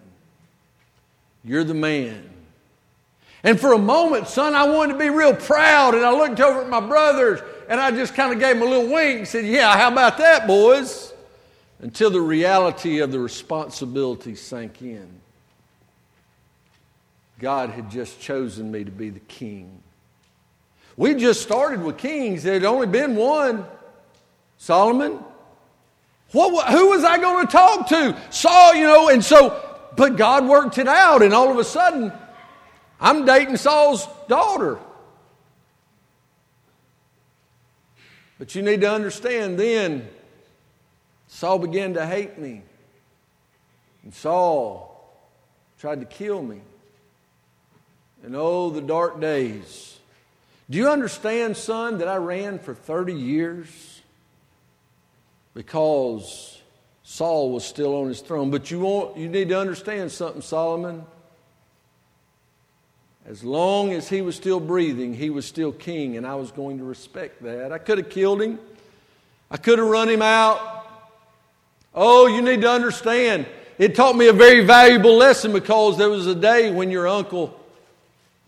You're 1.45 1.63
the 1.63 1.73
man. 1.73 2.29
And 3.47 3.57
for 3.57 3.71
a 3.71 3.77
moment, 3.77 4.27
son, 4.27 4.55
I 4.55 4.67
wanted 4.67 4.93
to 4.93 4.99
be 4.99 5.09
real 5.09 5.33
proud. 5.33 5.95
And 5.95 6.03
I 6.03 6.11
looked 6.11 6.41
over 6.41 6.63
at 6.63 6.67
my 6.67 6.81
brothers 6.81 7.39
and 7.69 7.79
I 7.79 7.91
just 7.91 8.13
kind 8.13 8.33
of 8.33 8.39
gave 8.39 8.59
them 8.59 8.67
a 8.67 8.69
little 8.69 8.91
wink 8.91 9.19
and 9.19 9.27
said, 9.27 9.45
Yeah, 9.45 9.73
how 9.77 9.89
about 9.89 10.17
that, 10.17 10.47
boys? 10.47 11.13
Until 11.79 12.09
the 12.09 12.19
reality 12.19 12.99
of 12.99 13.13
the 13.13 13.19
responsibility 13.21 14.35
sank 14.35 14.81
in. 14.81 15.07
God 17.39 17.69
had 17.69 17.89
just 17.89 18.19
chosen 18.19 18.69
me 18.69 18.83
to 18.83 18.91
be 18.91 19.11
the 19.11 19.21
king. 19.21 19.81
We 20.97 21.15
just 21.15 21.41
started 21.41 21.81
with 21.81 21.97
kings. 21.97 22.43
There 22.43 22.55
had 22.55 22.65
only 22.65 22.87
been 22.87 23.15
one 23.15 23.63
Solomon. 24.57 25.19
What, 26.33 26.67
who 26.67 26.89
was 26.89 27.05
I 27.05 27.17
going 27.17 27.45
to 27.47 27.51
talk 27.53 27.87
to? 27.87 28.21
Saul, 28.29 28.75
you 28.75 28.83
know, 28.83 29.07
and 29.07 29.23
so, 29.23 29.79
but 29.95 30.17
God 30.17 30.45
worked 30.45 30.77
it 30.79 30.89
out, 30.89 31.21
and 31.21 31.33
all 31.33 31.49
of 31.49 31.57
a 31.57 31.63
sudden, 31.63 32.11
I'm 32.99 33.25
dating 33.25 33.57
Saul's 33.57 34.07
daughter. 34.27 34.79
But 38.39 38.55
you 38.55 38.61
need 38.61 38.81
to 38.81 38.91
understand 38.91 39.59
then, 39.59 40.07
Saul 41.27 41.59
began 41.59 41.95
to 41.95 42.05
hate 42.05 42.37
me. 42.37 42.61
And 44.03 44.13
Saul 44.13 44.93
tried 45.79 45.99
to 45.99 46.05
kill 46.05 46.41
me. 46.41 46.61
And 48.23 48.35
oh, 48.35 48.69
the 48.69 48.81
dark 48.81 49.19
days. 49.19 49.99
Do 50.69 50.77
you 50.77 50.89
understand, 50.89 51.55
son, 51.55 51.99
that 51.99 52.07
I 52.07 52.17
ran 52.17 52.59
for 52.59 52.73
30 52.73 53.13
years? 53.13 54.01
Because 55.53 56.59
Saul 57.03 57.51
was 57.51 57.63
still 57.65 57.95
on 57.95 58.07
his 58.07 58.21
throne. 58.21 58.51
But 58.51 58.69
you, 58.69 58.81
want, 58.81 59.17
you 59.17 59.29
need 59.29 59.49
to 59.49 59.59
understand 59.59 60.11
something, 60.11 60.41
Solomon. 60.41 61.05
As 63.27 63.43
long 63.43 63.91
as 63.91 64.07
he 64.07 64.21
was 64.21 64.37
still 64.37 64.61
breathing, 64.61 65.13
he 65.13 65.29
was 65.29 65.45
still 65.45 65.73
king, 65.73 66.15
and 66.15 66.25
I 66.25 66.35
was 66.35 66.49
going 66.51 66.77
to 66.77 66.85
respect 66.85 67.43
that. 67.43 67.73
I 67.73 67.77
could 67.77 67.97
have 67.97 68.09
killed 68.09 68.41
him, 68.41 68.57
I 69.51 69.57
could 69.57 69.79
have 69.79 69.87
run 69.87 70.07
him 70.07 70.21
out. 70.21 70.73
Oh, 71.93 72.27
you 72.27 72.41
need 72.41 72.61
to 72.61 72.69
understand. 72.69 73.45
It 73.77 73.95
taught 73.95 74.15
me 74.15 74.27
a 74.27 74.33
very 74.33 74.63
valuable 74.63 75.17
lesson 75.17 75.51
because 75.51 75.97
there 75.97 76.09
was 76.09 76.25
a 76.25 76.35
day 76.35 76.71
when 76.71 76.89
your 76.89 77.07
uncle 77.07 77.59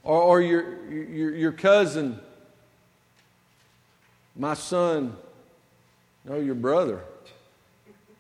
or, 0.04 0.22
or 0.22 0.42
your, 0.42 0.88
your, 0.90 1.36
your 1.36 1.52
cousin, 1.52 2.20
my 4.36 4.54
son, 4.54 5.16
no, 6.26 6.40
your 6.40 6.56
brother, 6.56 7.02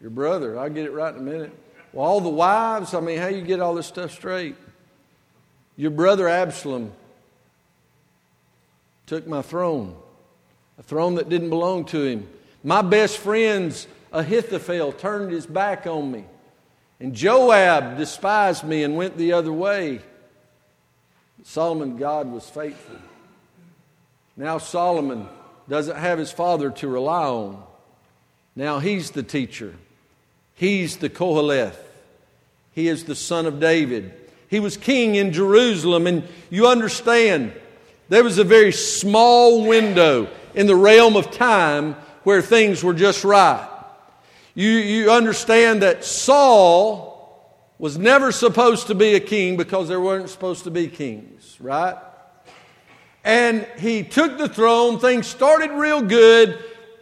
your 0.01 0.09
brother, 0.09 0.59
I'll 0.59 0.69
get 0.69 0.85
it 0.85 0.91
right 0.91 1.13
in 1.13 1.19
a 1.19 1.23
minute. 1.23 1.57
Well, 1.93 2.05
all 2.05 2.21
the 2.21 2.29
wives, 2.29 2.93
I 2.93 2.99
mean, 2.99 3.17
how 3.17 3.27
you 3.27 3.41
get 3.41 3.59
all 3.59 3.75
this 3.75 3.87
stuff 3.87 4.11
straight? 4.11 4.55
Your 5.79 5.91
brother 5.91 6.27
Absalom 6.27 6.91
took 9.05 9.25
my 9.25 9.41
throne, 9.41 9.95
a 10.77 10.83
throne 10.83 11.15
that 11.15 11.29
didn't 11.29 11.49
belong 11.49 11.85
to 11.85 12.03
him. 12.03 12.27
My 12.65 12.81
best 12.81 13.17
friend's 13.17 13.87
Ahithophel 14.11 14.91
turned 14.91 15.31
his 15.31 15.45
back 15.45 15.87
on 15.87 16.11
me. 16.11 16.25
And 16.99 17.13
Joab 17.13 17.97
despised 17.97 18.65
me 18.65 18.83
and 18.83 18.97
went 18.97 19.15
the 19.15 19.31
other 19.31 19.53
way. 19.53 20.01
Solomon, 21.45 21.95
God 21.95 22.29
was 22.29 22.49
faithful. 22.49 22.97
Now 24.35 24.57
Solomon 24.57 25.29
doesn't 25.69 25.95
have 25.95 26.19
his 26.19 26.33
father 26.33 26.71
to 26.71 26.89
rely 26.89 27.23
on. 27.23 27.63
Now 28.53 28.79
he's 28.79 29.11
the 29.11 29.23
teacher. 29.23 29.75
He's 30.55 30.97
the 30.97 31.09
Koheleth. 31.09 31.79
He 32.73 32.89
is 32.89 33.05
the 33.05 33.15
son 33.15 33.45
of 33.45 33.61
David. 33.61 34.13
He 34.49 34.59
was 34.59 34.77
king 34.77 35.15
in 35.15 35.31
Jerusalem. 35.31 36.07
And 36.07 36.27
you 36.49 36.67
understand, 36.67 37.53
there 38.09 38.23
was 38.23 38.37
a 38.37 38.43
very 38.43 38.71
small 38.71 39.65
window 39.65 40.27
in 40.55 40.67
the 40.67 40.75
realm 40.75 41.15
of 41.15 41.31
time 41.31 41.93
where 42.23 42.41
things 42.41 42.83
were 42.83 42.93
just 42.93 43.23
right. 43.23 43.67
You, 44.55 44.69
you 44.69 45.11
understand 45.11 45.83
that 45.83 46.03
Saul 46.03 47.09
was 47.77 47.97
never 47.97 48.31
supposed 48.31 48.87
to 48.87 48.95
be 48.95 49.15
a 49.15 49.19
king 49.19 49.55
because 49.55 49.87
there 49.87 50.01
weren't 50.01 50.29
supposed 50.29 50.65
to 50.65 50.71
be 50.71 50.87
kings, 50.87 51.55
right? 51.61 51.95
And 53.23 53.65
he 53.77 54.03
took 54.03 54.37
the 54.37 54.49
throne, 54.49 54.99
things 54.99 55.27
started 55.27 55.71
real 55.71 56.01
good, 56.01 56.59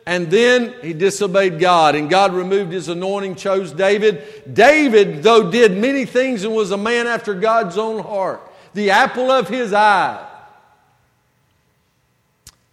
and 0.08 0.32
then 0.32 0.74
he 0.82 0.94
disobeyed 0.94 1.60
God, 1.60 1.94
and 1.94 2.10
God 2.10 2.34
removed 2.34 2.72
his 2.72 2.88
anointing, 2.88 3.36
chose 3.36 3.74
David. 3.74 4.24
David, 4.54 5.22
though, 5.22 5.52
did 5.52 5.78
many 5.78 6.06
things 6.06 6.46
and 6.46 6.56
was 6.56 6.72
a 6.72 6.78
man 6.78 7.08
after 7.08 7.34
God's 7.34 7.78
own 7.78 8.02
heart, 8.02 8.40
the 8.74 8.92
apple 8.92 9.30
of 9.30 9.50
his 9.50 9.74
eye. 9.74 10.26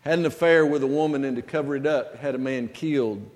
Had 0.02 0.20
an 0.20 0.26
affair 0.26 0.64
with 0.64 0.84
a 0.84 0.86
woman, 0.86 1.24
and 1.24 1.34
to 1.34 1.42
cover 1.42 1.74
it 1.74 1.86
up, 1.86 2.18
had 2.18 2.36
a 2.36 2.38
man 2.38 2.68
killed. 2.68 3.28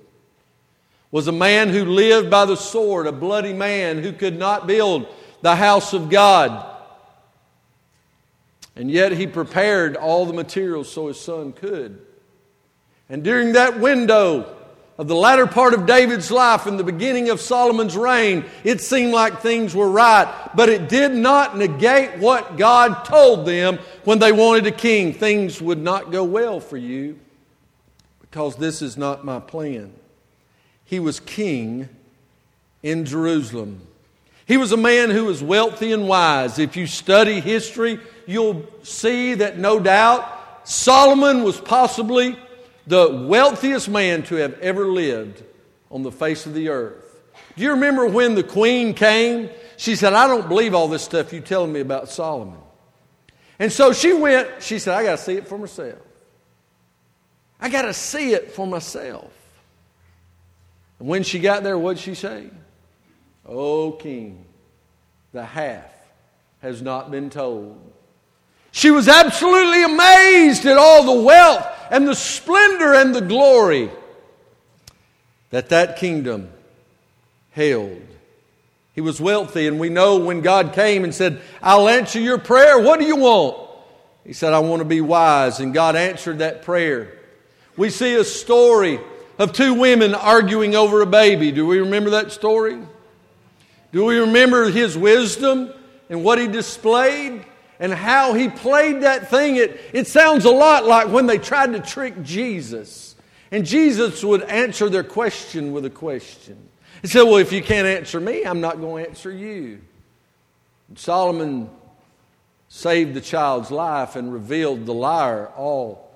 was 1.11 1.27
a 1.27 1.33
man 1.33 1.71
who 1.71 1.85
lived 1.85 2.31
by 2.31 2.45
the 2.45 2.55
sword, 2.55 3.09
a 3.09 3.13
bloody 3.13 3.53
man 3.53 4.01
who 4.01 4.13
could 4.13 4.39
not 4.39 4.69
build 4.69 5.09
the 5.43 5.57
house 5.57 5.93
of 5.93 6.09
God. 6.09 6.65
And 8.77 8.93
yet 8.93 9.11
he 9.11 9.27
prepared 9.27 9.97
all 9.97 10.25
the 10.25 10.33
materials 10.33 10.89
so 10.89 11.09
his 11.09 11.19
son 11.19 11.53
could. 11.53 12.07
And 13.09 13.25
during 13.25 13.53
that 13.53 13.81
window 13.81 14.55
of 14.99 15.07
the 15.07 15.15
latter 15.15 15.47
part 15.47 15.75
of 15.75 15.87
David's 15.87 16.31
life 16.31 16.67
and 16.67 16.79
the 16.79 16.85
beginning 16.85 17.31
of 17.31 17.41
Solomon's 17.41 17.97
reign, 17.97 18.45
it 18.65 18.81
seemed 18.81 19.13
like 19.13 19.41
things 19.41 19.75
were 19.75 19.89
right. 19.89 20.51
But 20.55 20.69
it 20.69 20.89
did 20.89 21.13
not 21.13 21.57
negate 21.57 22.19
what 22.19 22.57
God 22.57 23.05
told 23.05 23.47
them 23.47 23.79
when 24.05 24.19
they 24.19 24.33
wanted 24.33 24.67
a 24.67 24.73
king. 24.73 25.15
Things 25.15 25.63
would 25.63 25.79
not 25.79 26.11
go 26.11 26.25
well 26.25 26.61
for 26.61 26.77
you 26.77 27.19
because 28.21 28.57
this 28.57 28.83
is 28.83 28.97
not 28.97 29.25
my 29.25 29.41
plan. 29.41 29.93
He 30.85 31.01
was 31.01 31.21
king 31.21 31.89
in 32.83 33.05
Jerusalem. 33.05 33.83
He 34.47 34.57
was 34.57 34.73
a 34.73 34.79
man 34.79 35.11
who 35.11 35.27
was 35.27 35.43
wealthy 35.43 35.93
and 35.93 36.09
wise. 36.09 36.59
If 36.59 36.77
you 36.77 36.87
study 36.87 37.41
history, 37.41 38.01
you'll 38.27 38.67
see 38.83 39.35
that 39.35 39.59
no 39.59 39.79
doubt 39.79 40.27
Solomon 40.65 41.43
was 41.43 41.61
possibly 41.61 42.37
the 42.89 43.27
wealthiest 43.29 43.89
man 43.89 44.23
to 44.25 44.37
have 44.37 44.59
ever 44.61 44.87
lived 44.87 45.45
on 45.91 46.03
the 46.03 46.11
face 46.11 46.47
of 46.47 46.55
the 46.55 46.71
earth. 46.71 47.21
Do 47.57 47.63
you 47.63 47.73
remember 47.73 48.07
when 48.07 48.35
the 48.35 48.43
queen 48.43 48.95
came? 48.95 49.51
She 49.77 49.95
said, 49.95 50.15
I 50.15 50.27
don't 50.27 50.49
believe 50.49 50.75
all 50.75 50.89
this 50.89 51.03
stuff 51.03 51.33
you're 51.33 51.43
telling 51.43 51.73
me 51.73 51.81
about 51.81 52.09
Solomon. 52.09 52.59
And 53.59 53.71
so 53.71 53.93
she 53.93 54.13
went, 54.15 54.63
she 54.63 54.79
said, 54.79 54.95
I 54.95 55.03
got 55.03 55.19
to 55.19 55.23
see 55.23 55.35
it 55.35 55.47
for 55.47 55.59
myself. 55.59 55.99
I 57.61 57.69
got 57.69 57.83
to 57.83 57.93
see 57.93 58.33
it 58.33 58.53
for 58.53 58.67
myself. 58.67 59.33
And 60.99 61.09
when 61.09 61.25
she 61.25 61.41
got 61.41 61.63
there, 61.63 61.79
what'd 61.79 62.01
she 62.01 62.15
say? 62.15 62.49
O 63.45 63.93
king, 63.93 64.47
the 65.33 65.45
half 65.45 65.93
has 66.61 66.81
not 66.81 67.11
been 67.11 67.29
told. 67.29 67.93
She 68.71 68.91
was 68.91 69.09
absolutely 69.09 69.83
amazed 69.83 70.67
at 70.67 70.77
all 70.77 71.05
the 71.05 71.25
wealth 71.25 71.67
and 71.91 72.07
the 72.07 72.15
splendor 72.15 72.95
and 72.95 73.15
the 73.15 73.21
glory 73.21 73.91
that 75.51 75.71
that 75.71 75.97
kingdom 75.97 76.51
held. 77.51 78.03
He 78.95 79.01
was 79.01 79.21
wealthy, 79.21 79.67
and 79.69 79.79
we 79.79 79.89
know 79.89 80.19
when 80.19 80.41
God 80.41 80.73
came 80.73 81.05
and 81.05 81.15
said, 81.15 81.41
I'll 81.63 81.89
answer 81.89 82.21
your 82.21 82.39
prayer. 82.39 82.81
What 82.81 82.99
do 82.99 83.07
you 83.07 83.17
want? 83.17 83.57
He 84.25 84.33
said, 84.33 84.53
I 84.53 84.59
want 84.59 84.81
to 84.81 84.85
be 84.85 85.01
wise. 85.01 85.61
And 85.61 85.73
God 85.73 85.97
answered 85.97 86.41
that 86.41 86.63
prayer. 86.63 87.17
We 87.77 87.91
see 87.91 88.17
a 88.17 88.25
story 88.25 88.99
of 89.39 89.53
two 89.53 89.75
women 89.75 90.15
arguing 90.15 90.75
over 90.75 91.01
a 91.01 91.07
baby. 91.07 91.53
Do 91.53 91.65
we 91.67 91.79
remember 91.79 92.11
that 92.11 92.33
story? 92.33 92.79
Do 93.93 94.05
we 94.05 94.19
remember 94.19 94.69
his 94.69 94.99
wisdom 94.99 95.73
and 96.11 96.25
what 96.25 96.39
he 96.39 96.49
displayed 96.49 97.45
and 97.81 97.93
how 97.93 98.35
he 98.35 98.49
played 98.49 99.03
that 99.03 99.31
thing? 99.31 99.57
It, 99.57 99.81
it 99.93 100.07
sounds 100.07 100.45
a 100.45 100.51
lot 100.51 100.87
like 100.87 101.09
when 101.09 101.27
they 101.27 101.39
tried 101.39 101.73
to 101.73 101.81
trick 101.81 102.23
Jesus. 102.23 103.15
And 103.51 103.65
Jesus 103.65 104.23
would 104.25 104.43
answer 104.43 104.89
their 104.89 105.05
question 105.05 105.73
with 105.73 105.85
a 105.85 105.91
question. 105.91 106.69
He 107.03 107.09
said, 107.09 107.23
Well, 107.23 107.37
if 107.37 107.53
you 107.53 107.63
can't 107.63 107.87
answer 107.87 108.21
me, 108.21 108.45
I'm 108.45 108.61
not 108.61 108.81
going 108.81 109.05
to 109.05 109.11
answer 109.11 109.31
you. 109.31 109.81
And 110.89 110.99
Solomon 110.99 111.71
saved 112.69 113.15
the 113.15 113.21
child's 113.21 113.71
life 113.71 114.17
and 114.17 114.33
revealed 114.33 114.87
the 114.87 114.95
liar 114.95 115.49
all 115.57 116.11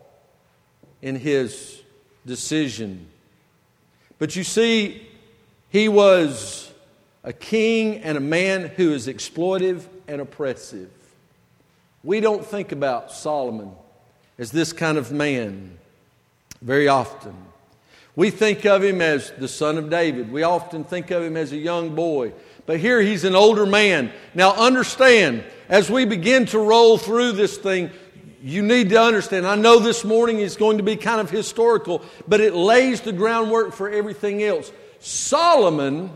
in 1.00 1.16
his 1.16 1.80
decision. 2.26 3.06
But 4.18 4.36
you 4.36 4.44
see, 4.44 5.06
he 5.70 5.88
was 5.88 6.70
a 7.24 7.32
king 7.32 7.98
and 7.98 8.18
a 8.18 8.20
man 8.20 8.66
who 8.68 8.92
is 8.92 9.08
exploitive 9.08 9.84
and 10.06 10.20
oppressive. 10.20 10.90
We 12.04 12.20
don't 12.20 12.44
think 12.44 12.72
about 12.72 13.12
Solomon 13.12 13.72
as 14.38 14.50
this 14.50 14.72
kind 14.72 14.98
of 14.98 15.12
man 15.12 15.78
very 16.60 16.88
often. 16.88 17.34
We 18.14 18.30
think 18.30 18.66
of 18.66 18.82
him 18.82 19.00
as 19.00 19.30
the 19.38 19.48
son 19.48 19.78
of 19.78 19.88
David. 19.88 20.30
We 20.30 20.42
often 20.42 20.84
think 20.84 21.10
of 21.10 21.22
him 21.22 21.36
as 21.36 21.52
a 21.52 21.56
young 21.56 21.94
boy. 21.94 22.32
But 22.66 22.78
here 22.78 23.00
he's 23.00 23.24
an 23.24 23.34
older 23.34 23.66
man. 23.66 24.12
Now, 24.34 24.52
understand, 24.54 25.44
as 25.68 25.90
we 25.90 26.04
begin 26.04 26.46
to 26.46 26.58
roll 26.58 26.98
through 26.98 27.32
this 27.32 27.56
thing, 27.56 27.90
you 28.42 28.62
need 28.62 28.90
to 28.90 29.00
understand. 29.00 29.46
I 29.46 29.54
know 29.54 29.78
this 29.78 30.04
morning 30.04 30.40
is 30.40 30.56
going 30.56 30.76
to 30.76 30.82
be 30.82 30.96
kind 30.96 31.20
of 31.20 31.30
historical, 31.30 32.02
but 32.28 32.40
it 32.40 32.54
lays 32.54 33.00
the 33.00 33.12
groundwork 33.12 33.72
for 33.72 33.88
everything 33.88 34.42
else. 34.42 34.70
Solomon 35.00 36.10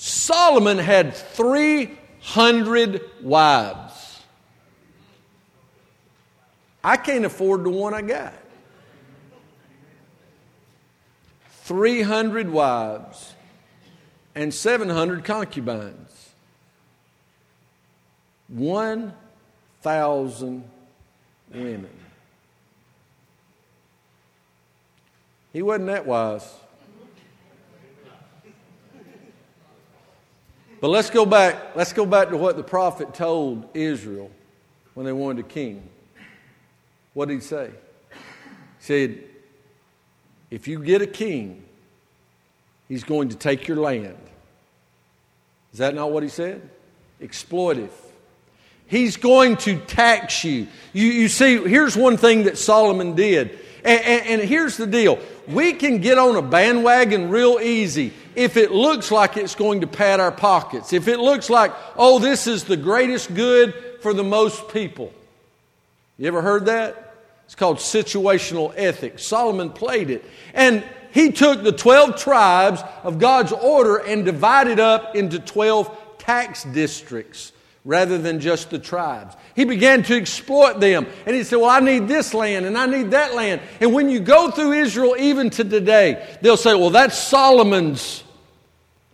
Solomon 0.00 0.78
had 0.78 1.12
300 1.12 3.02
wives. 3.20 3.87
I 6.82 6.96
can't 6.96 7.24
afford 7.24 7.64
the 7.64 7.70
one 7.70 7.94
I 7.94 8.02
got. 8.02 8.34
300 11.64 12.48
wives 12.48 13.34
and 14.34 14.54
700 14.54 15.24
concubines. 15.24 16.30
1,000 18.48 20.64
women. 21.52 21.90
He 25.52 25.60
wasn't 25.60 25.88
that 25.88 26.06
wise. 26.06 26.54
But 30.80 30.88
let's 30.88 31.10
go 31.10 31.26
back. 31.26 31.74
Let's 31.74 31.92
go 31.92 32.06
back 32.06 32.30
to 32.30 32.36
what 32.36 32.56
the 32.56 32.62
prophet 32.62 33.12
told 33.12 33.68
Israel 33.74 34.30
when 34.94 35.04
they 35.04 35.12
wanted 35.12 35.44
a 35.44 35.48
king. 35.48 35.82
What 37.18 37.26
did 37.26 37.34
he 37.34 37.40
say? 37.40 37.70
He 38.12 38.16
said, 38.78 39.18
If 40.52 40.68
you 40.68 40.78
get 40.78 41.02
a 41.02 41.06
king, 41.08 41.64
he's 42.86 43.02
going 43.02 43.30
to 43.30 43.34
take 43.34 43.66
your 43.66 43.78
land. 43.78 44.16
Is 45.72 45.80
that 45.80 45.96
not 45.96 46.12
what 46.12 46.22
he 46.22 46.28
said? 46.28 46.70
Exploitive. 47.20 47.90
He's 48.86 49.16
going 49.16 49.56
to 49.56 49.80
tax 49.80 50.44
you. 50.44 50.68
You, 50.92 51.06
you 51.08 51.28
see, 51.28 51.56
here's 51.56 51.96
one 51.96 52.18
thing 52.18 52.44
that 52.44 52.56
Solomon 52.56 53.16
did. 53.16 53.58
And, 53.82 54.00
and, 54.00 54.26
and 54.40 54.48
here's 54.48 54.76
the 54.76 54.86
deal 54.86 55.18
we 55.48 55.72
can 55.72 55.98
get 55.98 56.18
on 56.18 56.36
a 56.36 56.42
bandwagon 56.42 57.30
real 57.30 57.58
easy 57.60 58.12
if 58.36 58.56
it 58.56 58.70
looks 58.70 59.10
like 59.10 59.36
it's 59.36 59.56
going 59.56 59.80
to 59.80 59.88
pad 59.88 60.20
our 60.20 60.30
pockets, 60.30 60.92
if 60.92 61.08
it 61.08 61.18
looks 61.18 61.50
like, 61.50 61.72
oh, 61.96 62.20
this 62.20 62.46
is 62.46 62.62
the 62.62 62.76
greatest 62.76 63.34
good 63.34 63.74
for 64.02 64.14
the 64.14 64.22
most 64.22 64.68
people. 64.68 65.12
You 66.16 66.28
ever 66.28 66.42
heard 66.42 66.66
that? 66.66 67.06
It's 67.48 67.54
called 67.54 67.78
situational 67.78 68.74
ethics. 68.76 69.24
Solomon 69.24 69.70
played 69.70 70.10
it. 70.10 70.22
And 70.52 70.84
he 71.12 71.32
took 71.32 71.62
the 71.62 71.72
12 71.72 72.16
tribes 72.16 72.82
of 73.02 73.18
God's 73.18 73.52
order 73.52 73.96
and 73.96 74.22
divided 74.22 74.78
up 74.78 75.16
into 75.16 75.38
12 75.38 76.18
tax 76.18 76.64
districts 76.64 77.52
rather 77.86 78.18
than 78.18 78.40
just 78.40 78.68
the 78.68 78.78
tribes. 78.78 79.34
He 79.56 79.64
began 79.64 80.02
to 80.02 80.14
exploit 80.14 80.78
them. 80.78 81.06
And 81.24 81.34
he 81.34 81.42
said, 81.42 81.56
Well, 81.56 81.70
I 81.70 81.80
need 81.80 82.06
this 82.06 82.34
land 82.34 82.66
and 82.66 82.76
I 82.76 82.84
need 82.84 83.12
that 83.12 83.34
land. 83.34 83.62
And 83.80 83.94
when 83.94 84.10
you 84.10 84.20
go 84.20 84.50
through 84.50 84.72
Israel, 84.72 85.16
even 85.18 85.48
to 85.48 85.64
today, 85.64 86.36
they'll 86.42 86.58
say, 86.58 86.74
Well, 86.74 86.90
that's 86.90 87.16
Solomon's 87.16 88.24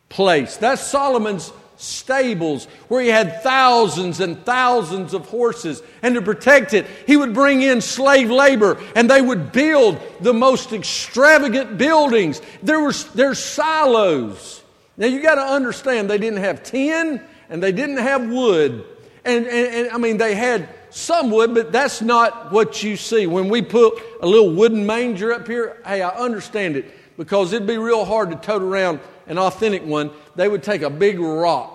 place. 0.09 0.57
That's 0.57 0.85
Solomon's 0.85 1.53
stables 1.85 2.65
where 2.89 3.03
he 3.03 3.09
had 3.09 3.43
thousands 3.43 4.21
and 4.21 4.45
thousands 4.45 5.15
of 5.15 5.29
horses. 5.29 5.83
And 6.03 6.15
to 6.15 6.23
protect 6.23 6.75
it, 6.75 6.87
he 7.07 7.17
would 7.17 7.35
bring 7.35 7.63
in 7.63 7.81
slave 7.81 8.31
labor 8.31 8.81
and 8.97 9.09
they 9.09 9.23
would 9.23 9.53
build 9.53 10.01
the 10.21 10.35
most 10.35 10.73
extravagant 10.73 11.79
buildings. 11.79 12.41
There 12.63 12.81
were 12.81 12.93
there's 13.15 13.39
silos. 13.39 14.63
Now 14.97 15.07
you 15.07 15.23
got 15.23 15.37
to 15.37 15.43
understand 15.43 16.09
they 16.09 16.19
didn't 16.19 16.41
have 16.41 16.63
tin 16.63 17.21
and 17.49 17.63
they 17.63 17.73
didn't 17.73 17.99
have 17.99 18.29
wood. 18.29 18.85
And, 19.25 19.47
and, 19.47 19.75
and 19.75 19.91
I 19.91 19.99
mean, 19.99 20.19
they 20.19 20.35
had 20.35 20.69
some 20.91 21.31
wood, 21.31 21.55
but 21.55 21.73
that's 21.73 22.03
not 22.03 22.53
what 22.53 22.83
you 22.83 22.97
see. 22.97 23.27
When 23.27 23.49
we 23.49 23.63
put 23.63 24.01
a 24.21 24.27
little 24.27 24.53
wooden 24.53 24.87
manger 24.87 25.33
up 25.33 25.47
here, 25.47 25.81
hey, 25.87 26.03
I 26.03 26.11
understand 26.11 26.77
it 26.77 27.17
because 27.17 27.53
it'd 27.53 27.67
be 27.67 27.79
real 27.79 28.05
hard 28.05 28.31
to 28.31 28.37
tote 28.37 28.63
around 28.63 29.01
an 29.27 29.39
authentic 29.39 29.85
one, 29.85 30.11
they 30.37 30.49
would 30.49 30.63
take 30.63 30.83
a 30.83 30.91
big 30.91 31.19
rock 31.19 31.74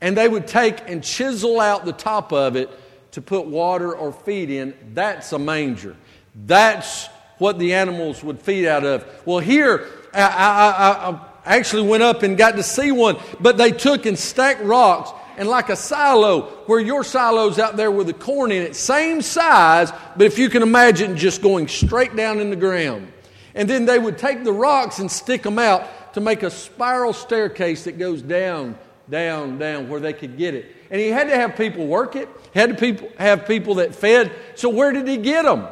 and 0.00 0.16
they 0.16 0.28
would 0.28 0.46
take 0.46 0.88
and 0.88 1.02
chisel 1.02 1.60
out 1.60 1.84
the 1.84 1.92
top 1.92 2.32
of 2.32 2.56
it 2.56 2.70
to 3.12 3.22
put 3.22 3.46
water 3.46 3.94
or 3.94 4.12
feed 4.12 4.50
in. 4.50 4.74
That's 4.92 5.32
a 5.32 5.38
manger. 5.38 5.96
That's 6.34 7.08
what 7.38 7.58
the 7.58 7.74
animals 7.74 8.22
would 8.22 8.40
feed 8.40 8.66
out 8.66 8.84
of. 8.84 9.06
Well, 9.24 9.38
here, 9.38 9.86
I, 10.12 10.20
I, 10.20 11.10
I 11.10 11.56
actually 11.56 11.86
went 11.86 12.02
up 12.02 12.22
and 12.22 12.36
got 12.36 12.56
to 12.56 12.62
see 12.62 12.92
one, 12.92 13.16
but 13.40 13.56
they 13.56 13.70
took 13.70 14.06
and 14.06 14.18
stacked 14.18 14.62
rocks 14.62 15.10
and 15.36 15.48
like 15.48 15.68
a 15.68 15.76
silo 15.76 16.42
where 16.66 16.80
your 16.80 17.04
silo's 17.04 17.58
out 17.58 17.76
there 17.76 17.90
with 17.90 18.06
the 18.06 18.14
corn 18.14 18.50
in 18.52 18.62
it, 18.62 18.74
same 18.74 19.20
size, 19.22 19.92
but 20.16 20.26
if 20.26 20.38
you 20.38 20.48
can 20.48 20.62
imagine 20.62 21.16
just 21.16 21.42
going 21.42 21.68
straight 21.68 22.16
down 22.16 22.40
in 22.40 22.50
the 22.50 22.56
ground. 22.56 23.12
And 23.54 23.68
then 23.68 23.86
they 23.86 23.98
would 23.98 24.18
take 24.18 24.44
the 24.44 24.52
rocks 24.52 24.98
and 24.98 25.10
stick 25.10 25.42
them 25.42 25.58
out 25.58 26.14
to 26.14 26.20
make 26.20 26.42
a 26.42 26.50
spiral 26.50 27.12
staircase 27.12 27.84
that 27.84 27.98
goes 27.98 28.22
down, 28.22 28.78
down, 29.10 29.58
down 29.58 29.88
where 29.88 30.00
they 30.00 30.12
could 30.12 30.36
get 30.36 30.54
it. 30.54 30.74
And 30.90 31.00
he 31.00 31.08
had 31.08 31.28
to 31.28 31.36
have 31.36 31.56
people 31.56 31.86
work 31.86 32.16
it, 32.16 32.28
he 32.52 32.58
had 32.58 32.70
to 32.70 32.76
people, 32.76 33.10
have 33.18 33.46
people 33.46 33.76
that 33.76 33.94
fed. 33.94 34.32
So 34.54 34.68
where 34.68 34.92
did 34.92 35.06
he 35.06 35.16
get 35.16 35.42
them? 35.42 35.66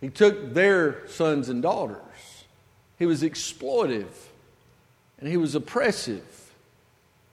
He 0.00 0.08
took 0.08 0.54
their 0.54 1.06
sons 1.08 1.48
and 1.48 1.62
daughters. 1.62 1.96
He 2.98 3.06
was 3.06 3.22
exploitive 3.22 4.12
and 5.18 5.28
he 5.28 5.36
was 5.36 5.54
oppressive. 5.54 6.24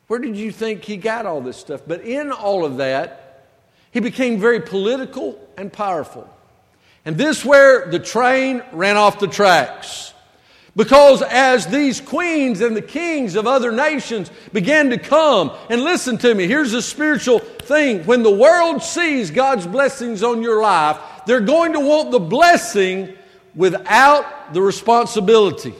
Where 0.08 0.20
did 0.20 0.38
you 0.38 0.52
think 0.52 0.84
he 0.84 0.98
got 0.98 1.26
all 1.26 1.42
this 1.42 1.58
stuff? 1.58 1.82
But 1.86 2.02
in 2.02 2.32
all 2.32 2.66
of 2.66 2.78
that, 2.78 3.46
he 3.92 4.00
became 4.00 4.40
very 4.40 4.62
political 4.62 5.40
and 5.58 5.72
powerful. 5.72 6.30
And 7.06 7.18
this 7.18 7.44
where 7.44 7.90
the 7.90 8.00
train 8.00 8.62
ran 8.72 8.98
off 8.98 9.20
the 9.20 9.28
tracks. 9.28 10.14
Because 10.78 11.24
as 11.24 11.66
these 11.66 12.00
queens 12.00 12.62
and 12.62 12.78
the 12.78 12.84
kings 12.84 13.36
of 13.36 13.48
other 13.48 13.72
nations 13.72 14.30
began 14.54 14.92
to 14.92 15.00
come, 15.00 15.52
and 15.72 15.82
listen 15.82 16.20
to 16.20 16.36
me, 16.36 16.46
here's 16.46 16.72
a 16.74 16.84
spiritual 16.84 17.40
thing. 17.40 18.06
When 18.06 18.22
the 18.22 18.30
world 18.30 18.84
sees 18.84 19.32
God's 19.32 19.66
blessings 19.66 20.22
on 20.22 20.44
your 20.44 20.62
life, 20.62 21.00
they're 21.26 21.40
going 21.40 21.74
to 21.74 21.80
want 21.80 22.12
the 22.12 22.20
blessing 22.20 23.12
without 23.56 24.54
the 24.54 24.62
responsibility. 24.62 25.74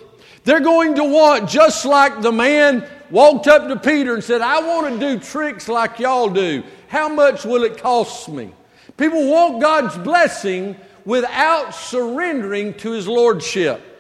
They're 0.46 0.62
going 0.62 0.96
to 0.96 1.04
want, 1.04 1.48
just 1.48 1.86
like 1.86 2.24
the 2.24 2.32
man 2.32 2.84
walked 3.12 3.46
up 3.46 3.68
to 3.68 3.76
Peter 3.76 4.16
and 4.16 4.24
said, 4.24 4.42
I 4.42 4.62
want 4.62 5.00
to 5.00 5.00
do 5.00 5.24
tricks 5.24 5.68
like 5.68 6.00
y'all 6.00 6.32
do. 6.32 6.64
How 6.88 7.08
much 7.08 7.46
will 7.46 7.66
it 7.66 7.78
cost 7.78 8.30
me? 8.30 8.52
People 8.98 9.30
want 9.30 9.62
God's 9.62 9.96
blessing 10.00 10.76
without 11.06 11.76
surrendering 11.76 12.74
to 12.80 12.94
his 12.94 13.08
lordship. 13.08 13.94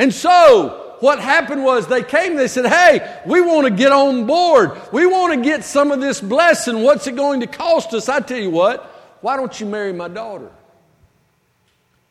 And 0.00 0.14
so, 0.14 0.96
what 1.00 1.20
happened 1.20 1.62
was 1.62 1.86
they 1.86 2.02
came, 2.02 2.34
they 2.34 2.48
said, 2.48 2.64
Hey, 2.64 3.20
we 3.26 3.42
want 3.42 3.66
to 3.66 3.70
get 3.70 3.92
on 3.92 4.24
board. 4.24 4.80
We 4.94 5.04
want 5.04 5.34
to 5.34 5.42
get 5.42 5.62
some 5.62 5.92
of 5.92 6.00
this 6.00 6.22
blessing. 6.22 6.80
What's 6.80 7.06
it 7.06 7.16
going 7.16 7.40
to 7.40 7.46
cost 7.46 7.92
us? 7.92 8.08
I 8.08 8.20
tell 8.20 8.38
you 8.38 8.48
what, 8.48 8.82
why 9.20 9.36
don't 9.36 9.60
you 9.60 9.66
marry 9.66 9.92
my 9.92 10.08
daughter? 10.08 10.50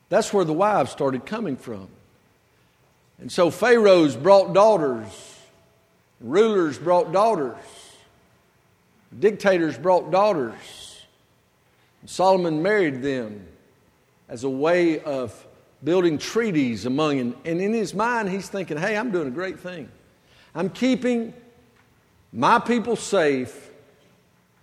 That's 0.10 0.32
where 0.32 0.46
the 0.46 0.54
wives 0.54 0.92
started 0.92 1.26
coming 1.26 1.58
from. 1.58 1.88
And 3.20 3.32
so 3.32 3.50
Pharaohs 3.50 4.16
brought 4.16 4.54
daughters, 4.54 5.40
rulers 6.22 6.78
brought 6.78 7.12
daughters, 7.12 7.58
dictators 9.20 9.80
brought 9.80 10.12
daughters. 10.12 10.54
Solomon 12.06 12.62
married 12.62 13.02
them 13.02 13.48
as 14.28 14.44
a 14.44 14.50
way 14.50 15.00
of 15.00 15.34
building 15.84 16.18
treaties 16.18 16.86
among 16.86 17.18
them. 17.18 17.36
And 17.46 17.62
in 17.62 17.74
his 17.74 17.94
mind, 17.94 18.30
he's 18.30 18.50
thinking, 18.50 18.78
hey, 18.78 18.98
I'm 18.98 19.12
doing 19.12 19.28
a 19.28 19.32
great 19.32 19.60
thing. 19.60 19.90
I'm 20.54 20.70
keeping 20.70 21.34
my 22.34 22.60
people 22.60 22.96
safe 22.96 23.70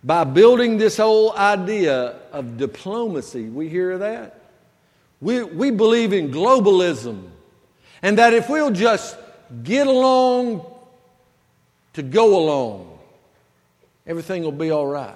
by 0.04 0.24
building 0.24 0.78
this 0.78 0.98
whole 0.98 1.36
idea 1.36 2.16
of 2.32 2.56
diplomacy. 2.56 3.48
We 3.48 3.68
hear 3.68 3.98
that? 3.98 4.40
We, 5.20 5.42
we 5.42 5.70
believe 5.70 6.12
in 6.12 6.30
globalism. 6.30 7.30
And 8.02 8.18
that 8.18 8.34
if 8.34 8.48
we'll 8.48 8.70
just 8.70 9.16
get 9.62 9.86
along 9.86 10.64
to 11.94 12.02
go 12.02 12.38
along, 12.38 12.98
everything 14.06 14.42
will 14.42 14.52
be 14.52 14.70
all 14.70 14.86
right. 14.86 15.14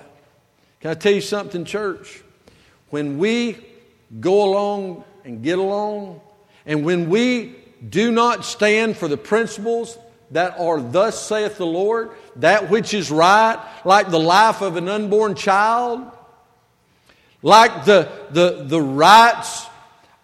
Can 0.81 0.91
I 0.91 0.95
tell 0.95 1.13
you 1.13 1.21
something, 1.21 1.65
church? 1.65 2.23
When 2.89 3.19
we 3.19 3.59
go 4.19 4.51
along 4.51 5.05
and 5.25 5.43
get 5.43 5.59
along, 5.59 6.21
and 6.67 6.85
when 6.85 7.09
we 7.09 7.57
do 7.89 8.11
not 8.11 8.45
stand 8.45 8.97
for 8.97 9.09
the 9.09 9.17
principles 9.17 9.99
that 10.31 10.59
are 10.59 10.81
thus 10.81 11.27
saith 11.27 11.57
the 11.57 11.67
Lord, 11.67 12.11
that 12.37 12.71
which 12.71 12.95
is 12.95 13.11
right, 13.11 13.59
like 13.85 14.11
the 14.11 14.21
life 14.21 14.61
of 14.61 14.77
an 14.77 14.89
unborn 14.89 15.35
child, 15.35 16.11
like 17.43 17.85
the, 17.85 18.09
the, 18.31 18.65
the 18.65 18.81
rights 18.81 19.67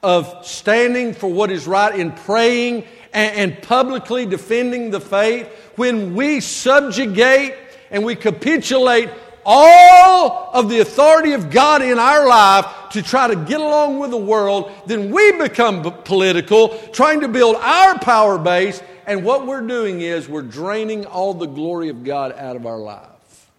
of 0.03 0.47
standing 0.47 1.15
for 1.15 1.29
what 1.29 1.51
is 1.51 1.67
right 1.67 1.99
in 1.99 2.13
praying 2.13 2.85
and, 3.13 3.53
and 3.53 3.63
publicly 3.63 4.27
defending 4.27 4.91
the 4.91 5.01
faith, 5.01 5.49
when 5.77 6.15
we 6.15 6.41
subjugate 6.41 7.55
and 7.91 8.05
we 8.05 8.15
capitulate 8.15 9.09
all 9.47 10.51
of 10.53 10.69
the 10.69 10.81
authority 10.81 11.33
of 11.33 11.51
God 11.51 11.81
in 11.81 11.99
our 11.99 12.27
life 12.27 12.67
to 12.91 13.03
try 13.03 13.29
to 13.29 13.37
get 13.37 13.61
along 13.61 13.99
with 13.99 14.11
the 14.11 14.17
world, 14.17 14.73
then 14.87 15.11
we 15.11 15.33
become 15.33 15.83
political, 16.03 16.77
trying 16.93 17.21
to 17.21 17.29
build 17.29 17.57
our 17.57 17.99
power 17.99 18.39
base, 18.39 18.83
and 19.07 19.25
what 19.25 19.47
we're 19.47 19.67
doing 19.67 20.01
is 20.01 20.29
we're 20.29 20.43
draining 20.43 21.07
all 21.07 21.33
the 21.33 21.47
glory 21.47 21.89
of 21.89 22.03
God 22.03 22.33
out 22.33 22.57
of 22.57 22.67
our 22.67 22.79
life. 22.79 23.51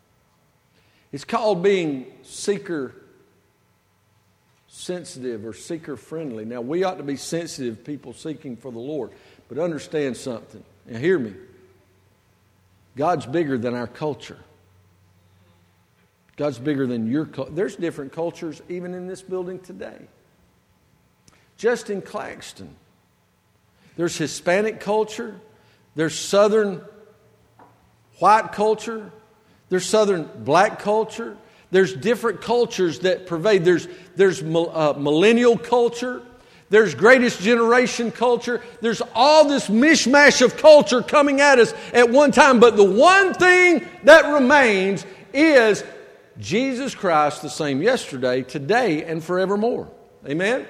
It's 1.12 1.24
called 1.24 1.64
being 1.64 2.06
seeker 2.24 2.94
sensitive 4.68 5.46
or 5.46 5.54
seeker 5.54 5.98
friendly. 5.98 6.46
Now, 6.46 6.62
we 6.62 6.84
ought 6.84 6.98
to 6.98 7.04
be 7.04 7.18
sensitive 7.18 7.84
people 7.84 8.14
seeking 8.14 8.56
for 8.56 8.72
the 8.72 8.80
Lord, 8.80 9.12
but 9.50 9.58
understand 9.58 10.18
something. 10.18 10.64
Now, 10.86 11.00
hear 11.00 11.18
me. 11.18 11.34
God's 12.96 13.26
bigger 13.26 13.58
than 13.58 13.74
our 13.74 13.88
culture. 13.88 14.40
God's 16.38 16.60
bigger 16.60 16.88
than 16.88 17.12
your 17.12 17.26
culture. 17.26 17.52
There's 17.52 17.76
different 17.76 18.14
cultures 18.14 18.62
even 18.70 18.94
in 18.94 19.08
this 19.08 19.22
building 19.22 19.60
today. 19.60 19.98
Just 21.58 21.90
in 21.90 22.04
Claxton, 22.04 22.76
there's 23.98 24.16
Hispanic 24.16 24.80
culture, 24.80 25.36
there's 25.96 26.18
Southern 26.18 26.84
white 28.20 28.52
culture, 28.52 29.12
there's 29.70 29.86
Southern 29.86 30.30
black 30.44 30.78
culture, 30.80 31.36
there's 31.72 31.94
different 31.94 32.42
cultures 32.42 33.00
that 33.00 33.26
pervade. 33.26 33.66
There's, 33.66 33.88
there's 34.16 34.42
uh, 34.42 34.94
millennial 34.96 35.58
culture, 35.58 36.22
there's 36.70 36.94
greatest 36.94 37.42
generation 37.42 38.12
culture. 38.12 38.62
There's 38.82 39.02
all 39.16 39.46
this 39.46 39.70
mishmash 39.70 40.42
of 40.42 40.58
culture 40.58 41.02
coming 41.02 41.40
at 41.40 41.60
us 41.60 41.74
at 41.94 42.10
one 42.10 42.32
time. 42.32 42.60
But 42.60 42.76
the 42.76 42.84
one 42.84 43.34
thing 43.34 43.88
that 44.04 44.34
remains 44.34 45.06
is 45.34 45.84
Jesus 46.40 46.94
Christ 46.94 47.42
the 47.42 47.50
same 47.50 47.82
yesterday, 47.82 48.44
today, 48.44 49.04
and 49.04 49.24
forevermore. 49.24 49.90
Amen? 50.26 50.62
Amen? 50.62 50.68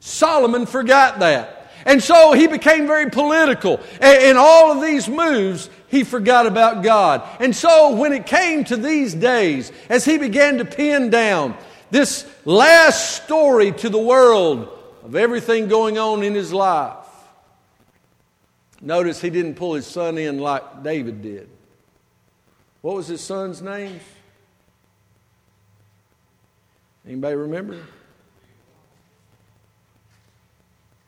Solomon 0.00 0.66
forgot 0.66 1.18
that. 1.18 1.70
And 1.84 2.02
so 2.02 2.32
he 2.32 2.48
became 2.48 2.86
very 2.86 3.10
political. 3.10 3.80
In 4.02 4.36
all 4.36 4.72
of 4.72 4.82
these 4.82 5.08
moves, 5.08 5.70
he 5.88 6.02
forgot 6.02 6.46
about 6.46 6.82
God. 6.82 7.22
And 7.38 7.54
so 7.54 7.94
when 7.94 8.12
it 8.12 8.26
came 8.26 8.64
to 8.64 8.76
these 8.76 9.14
days, 9.14 9.70
as 9.88 10.04
he 10.04 10.18
began 10.18 10.58
to 10.58 10.64
pin 10.64 11.10
down 11.10 11.56
this 11.90 12.28
last 12.44 13.22
story 13.24 13.70
to 13.72 13.88
the 13.88 13.98
world 13.98 14.68
of 15.04 15.14
everything 15.14 15.68
going 15.68 15.96
on 15.96 16.24
in 16.24 16.34
his 16.34 16.52
life, 16.52 17.06
notice 18.80 19.20
he 19.20 19.30
didn't 19.30 19.54
pull 19.54 19.74
his 19.74 19.86
son 19.86 20.18
in 20.18 20.38
like 20.38 20.82
David 20.82 21.22
did. 21.22 21.48
What 22.82 22.96
was 22.96 23.08
his 23.08 23.20
son's 23.20 23.62
name? 23.62 24.00
Anybody 27.06 27.36
remember? 27.36 27.78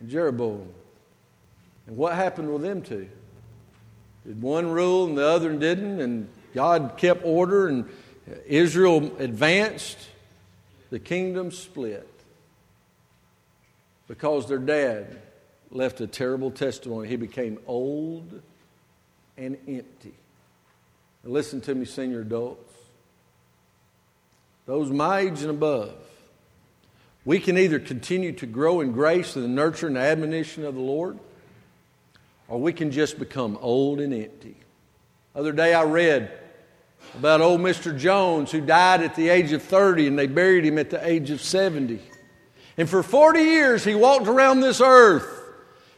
Jeroboam. 0.06 0.68
And 1.86 1.96
what 1.96 2.14
happened 2.14 2.52
with 2.52 2.62
them 2.62 2.82
two? 2.82 3.08
Did 4.26 4.42
one 4.42 4.70
rule 4.70 5.06
and 5.06 5.16
the 5.16 5.26
other 5.26 5.52
didn't, 5.54 6.00
and 6.00 6.28
God 6.54 6.94
kept 6.96 7.24
order 7.24 7.68
and 7.68 7.88
Israel 8.46 9.10
advanced? 9.18 9.98
The 10.90 10.98
kingdom 10.98 11.50
split 11.50 12.08
because 14.06 14.48
their 14.48 14.58
dad 14.58 15.20
left 15.70 16.00
a 16.00 16.06
terrible 16.06 16.50
testimony. 16.50 17.08
He 17.08 17.16
became 17.16 17.58
old 17.66 18.40
and 19.36 19.58
empty. 19.68 20.14
Listen 21.24 21.60
to 21.62 21.74
me, 21.74 21.84
senior 21.84 22.20
adults. 22.20 22.72
Those 24.66 24.90
my 24.90 25.20
age 25.20 25.40
and 25.42 25.50
above, 25.50 25.94
we 27.24 27.40
can 27.40 27.58
either 27.58 27.78
continue 27.78 28.32
to 28.32 28.46
grow 28.46 28.80
in 28.80 28.92
grace 28.92 29.34
and 29.34 29.44
the 29.44 29.48
nurture 29.48 29.86
and 29.86 29.98
admonition 29.98 30.64
of 30.64 30.74
the 30.74 30.80
Lord, 30.80 31.18
or 32.48 32.60
we 32.60 32.72
can 32.72 32.90
just 32.90 33.18
become 33.18 33.58
old 33.60 34.00
and 34.00 34.14
empty. 34.14 34.56
Other 35.34 35.52
day 35.52 35.74
I 35.74 35.84
read 35.84 36.30
about 37.16 37.40
old 37.40 37.60
Mr. 37.60 37.96
Jones 37.96 38.50
who 38.50 38.60
died 38.60 39.02
at 39.02 39.14
the 39.14 39.28
age 39.28 39.52
of 39.52 39.62
30 39.62 40.06
and 40.06 40.18
they 40.18 40.26
buried 40.26 40.64
him 40.64 40.78
at 40.78 40.90
the 40.90 41.06
age 41.06 41.30
of 41.30 41.40
70. 41.40 42.00
And 42.76 42.88
for 42.88 43.02
40 43.02 43.40
years 43.40 43.84
he 43.84 43.94
walked 43.94 44.26
around 44.26 44.60
this 44.60 44.80
earth 44.80 45.26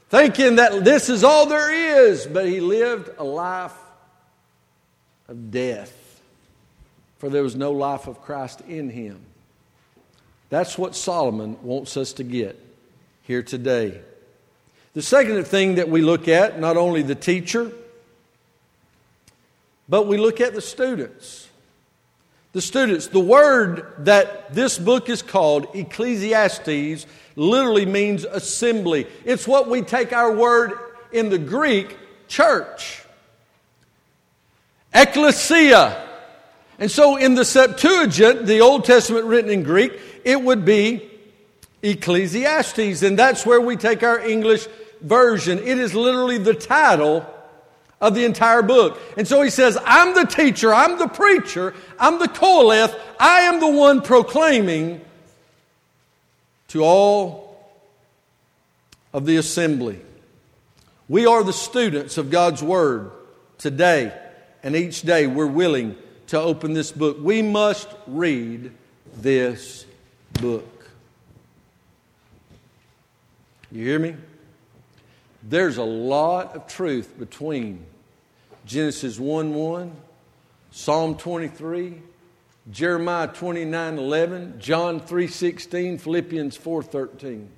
thinking 0.09 0.57
that 0.57 0.85
this 0.85 1.09
is 1.09 1.25
all 1.25 1.47
there 1.47 2.07
is, 2.07 2.27
but 2.27 2.47
he 2.47 2.61
lived 2.61 3.11
a 3.19 3.25
life 3.25 3.73
of 5.31 5.51
death, 5.53 6.21
for 7.19 7.31
there 7.31 7.45
was 7.45 7.55
no 7.55 7.71
life 7.71 8.09
of 8.09 8.21
Christ 8.21 8.61
in 8.63 8.91
him. 8.91 9.21
That's 10.51 10.77
what 10.77 10.97
Solomon 10.97 11.57
wants 11.63 11.97
us 11.97 12.13
to 12.15 12.25
get 12.25 12.59
here 13.23 13.43
today. 13.43 14.01
The 14.93 15.03
second 15.03 15.43
thing 15.45 15.77
that 15.77 15.89
we 15.89 16.03
look 16.03 16.27
at, 16.27 16.59
not 16.59 16.77
only 16.77 17.03
the 17.03 17.15
teacher, 17.15 17.71
but 19.89 20.09
we 20.09 20.19
look 20.19 20.41
at 20.41 20.53
the 20.53 20.61
students. 20.61 21.49
The 22.53 22.61
students, 22.61 23.07
the 23.07 23.21
word 23.21 23.87
that 23.99 24.53
this 24.53 24.77
book 24.77 25.09
is 25.09 25.23
called, 25.23 25.69
Ecclesiastes, 25.77 27.07
literally 27.37 27.87
means 27.87 28.25
assembly. 28.25 29.07
It's 29.25 29.47
what 29.47 29.69
we 29.69 29.83
take 29.83 30.13
our 30.13 30.33
word 30.33 30.73
in 31.13 31.29
the 31.29 31.39
Greek, 31.39 31.97
church. 32.27 33.05
Ecclesia. 34.95 36.09
And 36.79 36.91
so 36.91 37.17
in 37.17 37.35
the 37.35 37.45
Septuagint, 37.45 38.47
the 38.47 38.61
Old 38.61 38.85
Testament 38.85 39.27
written 39.27 39.51
in 39.51 39.63
Greek, 39.63 39.93
it 40.25 40.41
would 40.41 40.65
be 40.65 41.11
Ecclesiastes. 41.83 43.03
And 43.03 43.19
that's 43.19 43.45
where 43.45 43.61
we 43.61 43.77
take 43.77 44.03
our 44.03 44.19
English 44.19 44.67
version. 45.01 45.59
It 45.59 45.79
is 45.79 45.95
literally 45.95 46.39
the 46.39 46.55
title 46.55 47.27
of 48.01 48.15
the 48.15 48.25
entire 48.25 48.63
book. 48.63 48.99
And 49.17 49.29
so 49.29 49.43
he 49.43 49.51
says, 49.51 49.77
I'm 49.85 50.15
the 50.15 50.25
teacher, 50.25 50.73
I'm 50.73 50.99
the 50.99 51.07
preacher, 51.07 51.75
I'm 51.99 52.19
the 52.19 52.29
Qoheleth, 52.29 52.99
I 53.19 53.43
am 53.43 53.61
the 53.61 53.69
one 53.69 54.01
proclaiming 54.01 55.03
to 56.69 56.83
all 56.83 57.59
of 59.13 59.27
the 59.27 59.37
assembly. 59.37 60.01
We 61.09 61.27
are 61.27 61.43
the 61.43 61.53
students 61.53 62.17
of 62.17 62.31
God's 62.31 62.63
Word 62.63 63.11
today, 63.59 64.17
and 64.63 64.77
each 64.77 65.03
day 65.03 65.27
we're 65.27 65.47
willing 65.47 65.97
to 66.29 66.39
open 66.39 66.73
this 66.73 66.93
book. 66.93 67.19
We 67.21 67.43
must 67.43 67.89
read 68.07 68.73
this 69.17 69.85
book. 70.35 70.91
You 73.73 73.85
hear 73.85 73.99
me? 73.99 74.17
There's 75.43 75.77
a 75.77 75.85
lot 75.85 76.55
of 76.55 76.67
truth 76.67 77.19
between 77.19 77.85
Genesis 78.67 79.19
1 79.19 79.55
1, 79.55 79.97
Psalm 80.71 81.17
23, 81.17 82.03
Jeremiah 82.71 83.27
29 83.27 83.99
11, 83.99 84.61
John 84.61 85.01
3 85.01 85.27
16, 85.27 85.99
Philippians 85.99 86.57
4 86.57 86.83
13. 86.83 87.49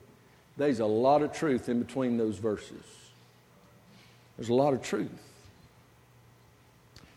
There's 0.56 0.80
a 0.80 0.86
lot 0.86 1.22
of 1.22 1.32
truth 1.32 1.68
in 1.68 1.82
between 1.82 2.18
those 2.18 2.38
verses. 2.38 2.84
There's 4.36 4.48
a 4.50 4.54
lot 4.54 4.74
of 4.74 4.82
truth. 4.82 5.10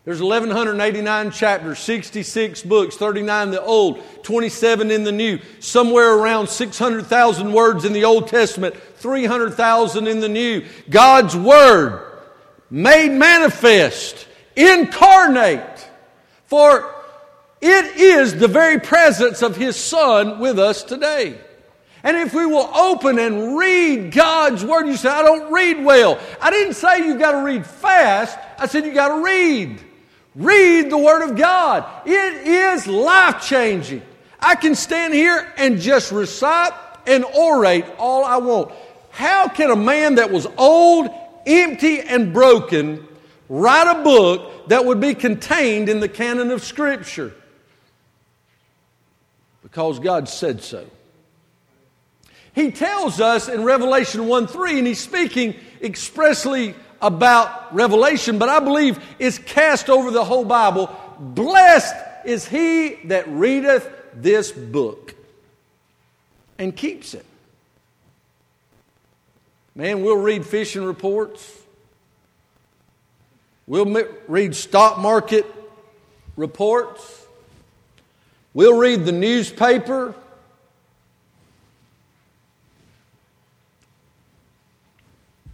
There's 0.06 0.22
1,189 0.22 1.32
chapters, 1.32 1.80
66 1.80 2.62
books, 2.62 2.94
39 2.94 3.48
in 3.48 3.50
the 3.50 3.60
Old, 3.60 4.00
27 4.22 4.92
in 4.92 5.02
the 5.02 5.10
New, 5.10 5.40
somewhere 5.58 6.14
around 6.14 6.48
600,000 6.48 7.52
words 7.52 7.84
in 7.84 7.92
the 7.92 8.04
Old 8.04 8.28
Testament, 8.28 8.76
300,000 8.76 10.06
in 10.06 10.20
the 10.20 10.28
New. 10.28 10.64
God's 10.88 11.34
Word 11.34 12.20
made 12.70 13.10
manifest, 13.10 14.28
incarnate, 14.54 15.90
for 16.44 16.94
it 17.60 17.96
is 17.96 18.36
the 18.36 18.46
very 18.46 18.78
presence 18.78 19.42
of 19.42 19.56
His 19.56 19.74
Son 19.74 20.38
with 20.38 20.60
us 20.60 20.84
today. 20.84 21.36
And 22.04 22.16
if 22.16 22.32
we 22.32 22.46
will 22.46 22.70
open 22.72 23.18
and 23.18 23.58
read 23.58 24.12
God's 24.12 24.64
Word, 24.64 24.86
you 24.86 24.96
say, 24.96 25.08
I 25.08 25.24
don't 25.24 25.52
read 25.52 25.84
well. 25.84 26.20
I 26.40 26.50
didn't 26.50 26.74
say 26.74 26.98
you've 26.98 27.18
got 27.18 27.32
to 27.32 27.42
read 27.42 27.66
fast. 27.66 28.38
I 28.56 28.68
said 28.68 28.84
you 28.84 28.94
got 28.94 29.08
to 29.08 29.24
read. 29.24 29.82
Read 30.36 30.90
the 30.90 30.98
Word 30.98 31.22
of 31.22 31.36
God. 31.36 31.84
It 32.04 32.46
is 32.46 32.86
life 32.86 33.42
changing. 33.42 34.02
I 34.38 34.54
can 34.54 34.74
stand 34.74 35.14
here 35.14 35.50
and 35.56 35.80
just 35.80 36.12
recite 36.12 36.74
and 37.06 37.24
orate 37.24 37.86
all 37.98 38.22
I 38.22 38.36
want. 38.36 38.72
How 39.10 39.48
can 39.48 39.70
a 39.70 39.76
man 39.76 40.16
that 40.16 40.30
was 40.30 40.46
old, 40.58 41.08
empty, 41.46 42.00
and 42.00 42.34
broken 42.34 43.08
write 43.48 43.90
a 43.90 44.02
book 44.02 44.68
that 44.68 44.84
would 44.84 45.00
be 45.00 45.14
contained 45.14 45.88
in 45.88 46.00
the 46.00 46.08
canon 46.08 46.50
of 46.50 46.62
Scripture? 46.62 47.32
Because 49.62 49.98
God 49.98 50.28
said 50.28 50.62
so. 50.62 50.86
He 52.54 52.70
tells 52.70 53.20
us 53.20 53.48
in 53.48 53.64
Revelation 53.64 54.26
1 54.26 54.46
3, 54.48 54.78
and 54.78 54.86
he's 54.86 55.00
speaking 55.00 55.54
expressly 55.80 56.74
about 57.00 57.74
Revelation, 57.74 58.38
but 58.38 58.48
I 58.48 58.60
believe 58.60 59.02
it's 59.18 59.38
cast 59.38 59.88
over 59.90 60.10
the 60.10 60.24
whole 60.24 60.44
Bible. 60.44 60.94
Blessed 61.18 61.94
is 62.24 62.46
he 62.46 62.96
that 63.04 63.28
readeth 63.28 63.88
this 64.14 64.50
book 64.52 65.14
and 66.58 66.74
keeps 66.74 67.14
it. 67.14 67.24
Man, 69.74 70.02
we'll 70.02 70.16
read 70.16 70.46
fishing 70.46 70.84
reports. 70.84 71.52
We'll 73.66 74.06
read 74.26 74.56
stock 74.56 74.98
market 74.98 75.44
reports. 76.36 77.26
We'll 78.54 78.78
read 78.78 79.04
the 79.04 79.12
newspaper. 79.12 80.14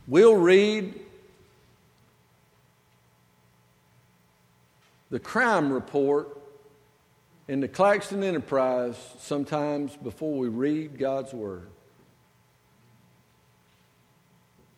We'll 0.07 0.37
read 0.37 1.02
the 5.13 5.21
crime 5.21 5.71
report 5.71 6.41
in 7.47 7.61
the 7.61 7.69
Claxton 7.69 8.25
Enterprise 8.25 8.97
sometimes 9.19 9.95
before 9.95 10.39
we 10.39 10.49
read 10.49 10.99
God's 10.99 11.35
Word. 11.35 11.69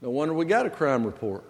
No 0.02 0.10
wonder 0.10 0.34
we 0.34 0.44
got 0.44 0.66
a 0.66 0.70
crime 0.70 1.04
report. 1.04 1.44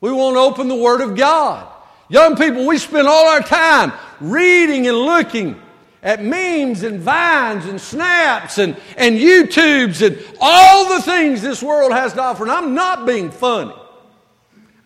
We 0.00 0.12
won't 0.12 0.36
open 0.36 0.68
the 0.68 0.76
Word 0.76 1.00
of 1.00 1.16
God. 1.16 1.66
Young 2.08 2.36
people, 2.36 2.68
we 2.68 2.78
spend 2.78 3.08
all 3.08 3.30
our 3.30 3.42
time 3.42 3.92
reading 4.20 4.86
and 4.86 4.96
looking 4.96 5.60
at 6.04 6.22
memes 6.22 6.84
and 6.84 7.00
vines 7.00 7.66
and 7.66 7.80
snaps 7.80 8.58
and, 8.58 8.76
and 8.96 9.16
YouTubes 9.16 10.06
and 10.06 10.24
all 10.40 10.94
the 10.94 11.02
things 11.02 11.42
this 11.42 11.64
world 11.64 11.90
has 11.90 12.12
to 12.12 12.22
offer. 12.22 12.44
And 12.44 12.52
I'm 12.52 12.74
not 12.74 13.06
being 13.06 13.32
funny. 13.32 13.74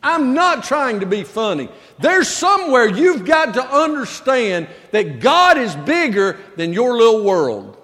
I'm 0.02 0.32
not 0.32 0.64
trying 0.64 1.00
to 1.00 1.06
be 1.06 1.24
funny. 1.24 1.68
There's 2.00 2.28
somewhere 2.28 2.88
you've 2.88 3.26
got 3.26 3.54
to 3.54 3.62
understand 3.62 4.68
that 4.90 5.20
God 5.20 5.58
is 5.58 5.76
bigger 5.76 6.38
than 6.56 6.72
your 6.72 6.96
little 6.96 7.24
world. 7.24 7.76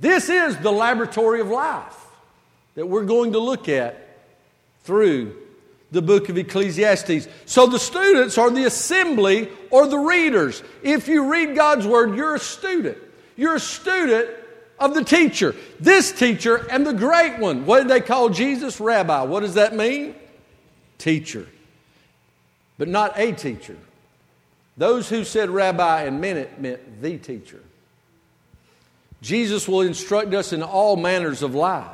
This 0.00 0.28
is 0.28 0.56
the 0.58 0.72
laboratory 0.72 1.40
of 1.40 1.48
life 1.48 1.96
that 2.74 2.86
we're 2.86 3.04
going 3.04 3.32
to 3.32 3.38
look 3.38 3.68
at 3.68 4.18
through 4.82 5.36
the 5.92 6.02
book 6.02 6.28
of 6.28 6.36
Ecclesiastes. 6.36 7.28
So 7.46 7.66
the 7.66 7.78
students 7.78 8.36
are 8.36 8.50
the 8.50 8.64
assembly 8.64 9.48
or 9.70 9.86
the 9.86 9.98
readers. 9.98 10.62
If 10.82 11.08
you 11.08 11.30
read 11.30 11.54
God's 11.54 11.86
word, 11.86 12.16
you're 12.16 12.34
a 12.34 12.40
student. 12.40 12.98
You're 13.36 13.54
a 13.54 13.60
student 13.60 14.28
of 14.78 14.94
the 14.94 15.04
teacher. 15.04 15.54
This 15.80 16.12
teacher 16.12 16.66
and 16.70 16.86
the 16.86 16.92
great 16.92 17.38
one. 17.38 17.64
What 17.64 17.78
did 17.78 17.88
they 17.88 18.00
call 18.00 18.28
Jesus? 18.28 18.80
Rabbi. 18.80 19.22
What 19.22 19.40
does 19.40 19.54
that 19.54 19.74
mean? 19.74 20.14
Teacher. 20.98 21.46
But 22.78 22.88
not 22.88 23.18
a 23.18 23.32
teacher. 23.32 23.76
Those 24.76 25.08
who 25.08 25.24
said 25.24 25.48
rabbi 25.50 26.02
and 26.02 26.20
meant 26.20 26.38
it 26.38 26.60
meant 26.60 27.02
the 27.02 27.16
teacher. 27.16 27.62
Jesus 29.22 29.66
will 29.66 29.80
instruct 29.80 30.34
us 30.34 30.52
in 30.52 30.62
all 30.62 30.96
manners 30.96 31.42
of 31.42 31.54
life. 31.54 31.88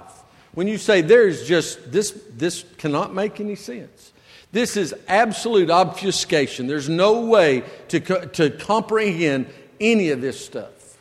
When 0.55 0.67
you 0.67 0.77
say 0.79 1.01
there's 1.01 1.47
just 1.47 1.93
this, 1.93 2.11
this 2.37 2.65
cannot 2.79 3.15
make 3.15 3.41
any 3.41 3.55
sense. 3.55 4.13
This 4.51 4.77
is 4.77 4.95
absolute 5.09 5.71
obfuscation. 5.71 6.67
There's 6.67 6.89
no 6.89 7.25
way 7.27 7.63
to, 7.89 8.01
to 8.01 8.51
comprehend 8.51 9.47
any 9.81 10.11
of 10.11 10.21
this 10.21 10.45
stuff. 10.45 10.99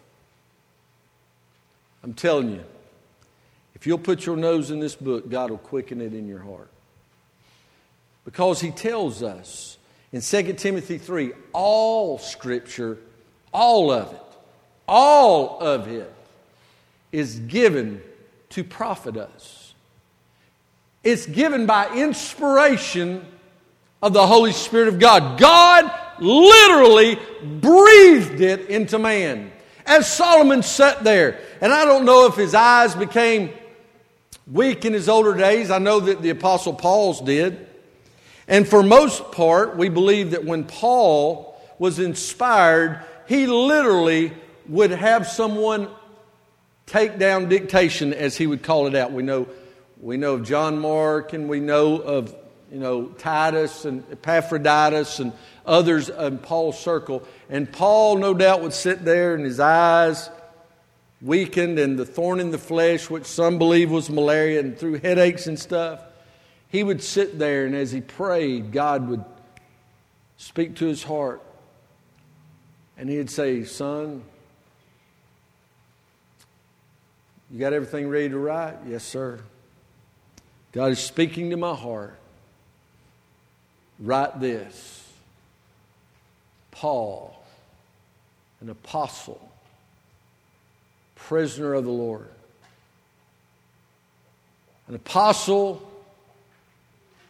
I'm 2.04 2.13
telling 2.13 2.52
you, 2.52 2.63
if 3.76 3.86
you'll 3.86 3.98
put 3.98 4.26
your 4.26 4.38
nose 4.38 4.72
in 4.72 4.80
this 4.80 4.96
book, 4.96 5.30
God 5.30 5.50
will 5.50 5.58
quicken 5.58 6.00
it 6.00 6.13
in 6.13 6.28
your 6.28 6.39
heart. 6.39 6.70
Because 8.26 8.62
He 8.62 8.72
tells 8.72 9.24
us 9.24 9.78
in 10.12 10.22
2 10.22 10.54
Timothy 10.54 10.98
3 10.98 11.34
all 11.54 12.18
Scripture, 12.18 12.98
all 13.54 13.92
of 13.92 14.14
it, 14.14 14.22
all 14.88 15.60
of 15.60 15.88
it 15.88 16.14
is 17.12 17.40
given 17.40 18.02
to 18.50 18.64
profit 18.64 19.18
us. 19.18 19.74
It's 21.04 21.26
given 21.26 21.66
by 21.66 21.94
inspiration 21.96 23.26
of 24.02 24.14
the 24.14 24.26
Holy 24.26 24.52
Spirit 24.52 24.88
of 24.88 25.00
God. 25.00 25.40
God 25.40 25.92
literally 26.20 27.18
breathed 27.60 28.42
it 28.42 28.70
into 28.70 29.00
man. 29.00 29.52
As 29.86 30.12
Solomon 30.12 30.62
sat 30.62 31.04
there, 31.04 31.40
and 31.60 31.74
I 31.74 31.86
don't 31.86 32.06
know 32.06 32.28
if 32.28 32.36
his 32.36 32.54
eyes 32.54 32.96
became 32.96 33.50
weak 34.52 34.86
in 34.86 34.94
his 34.94 35.10
older 35.10 35.34
days. 35.34 35.72
I 35.72 35.80
know 35.80 36.00
that 36.02 36.22
the 36.22 36.30
Apostle 36.30 36.74
Paul's 36.74 37.22
did. 37.22 37.68
And 38.47 38.67
for 38.67 38.84
most 38.84 39.32
part, 39.32 39.77
we 39.77 39.89
believe 39.89 40.32
that 40.32 40.45
when 40.45 40.63
Paul 40.63 41.60
was 41.80 41.99
inspired, 41.99 43.04
he 43.27 43.47
literally 43.47 44.34
would 44.67 44.91
have 44.91 45.27
someone 45.27 45.89
take 46.86 47.17
down 47.17 47.47
dictation, 47.47 48.13
as 48.13 48.36
he 48.38 48.47
would 48.47 48.63
call 48.63 48.88
it 48.88 48.95
out. 48.95 49.12
We 49.12 49.23
know, 49.23 49.47
we 49.99 50.17
know 50.17 50.36
of 50.36 50.43
John 50.43 50.80
Mark, 50.80 51.34
and 51.34 51.47
we 51.47 51.60
know 51.60 51.97
of 51.97 52.36
you 52.71 52.80
know 52.80 53.08
Titus 53.08 53.86
and 53.86 54.04
Epaphroditus 54.12 55.19
and 55.19 55.34
others 55.65 56.10
in 56.10 56.38
Paul's 56.39 56.80
circle. 56.80 57.23
And 57.49 57.71
Paul, 57.71 58.17
no 58.17 58.34
doubt, 58.34 58.62
would 58.62 58.73
sit 58.73 59.06
there 59.06 59.36
and 59.36 59.45
his 59.45 59.60
eyes 59.60 60.30
weakened 61.21 61.80
and 61.80 61.97
the 61.97 62.06
thorn 62.06 62.39
in 62.39 62.51
the 62.51 62.58
flesh, 62.58 63.10
which 63.10 63.25
some 63.25 63.58
believe 63.58 63.91
was 63.91 64.10
malaria, 64.10 64.60
and 64.60 64.77
through 64.77 64.99
headaches 64.99 65.47
and 65.47 65.60
stuff. 65.60 66.01
He 66.72 66.84
would 66.84 67.04
sit 67.04 67.38
there, 67.38 67.66
and 67.66 67.76
as 67.76 67.92
he 67.92 68.00
prayed, 68.00 68.72
God 68.72 69.10
would 69.10 69.26
speak 70.38 70.78
to 70.78 70.86
his 70.86 71.04
heart. 71.04 71.42
And 72.98 73.10
he'd 73.10 73.30
say, 73.30 73.66
Son, 73.66 74.24
you 77.52 77.60
got 77.60 77.74
everything 77.74 78.08
ready 78.08 78.30
to 78.30 78.38
write? 78.38 78.78
Yes, 78.88 79.04
sir. 79.04 79.42
God 80.72 80.94
is 80.94 81.00
speaking 81.00 81.50
to 81.50 81.58
my 81.58 81.76
heart. 81.76 82.18
Write 84.00 84.40
this 84.40 85.12
Paul, 86.72 87.44
an 88.62 88.70
apostle, 88.70 89.52
prisoner 91.16 91.74
of 91.74 91.84
the 91.84 91.92
Lord, 91.92 92.30
an 94.88 94.96
apostle 94.96 95.90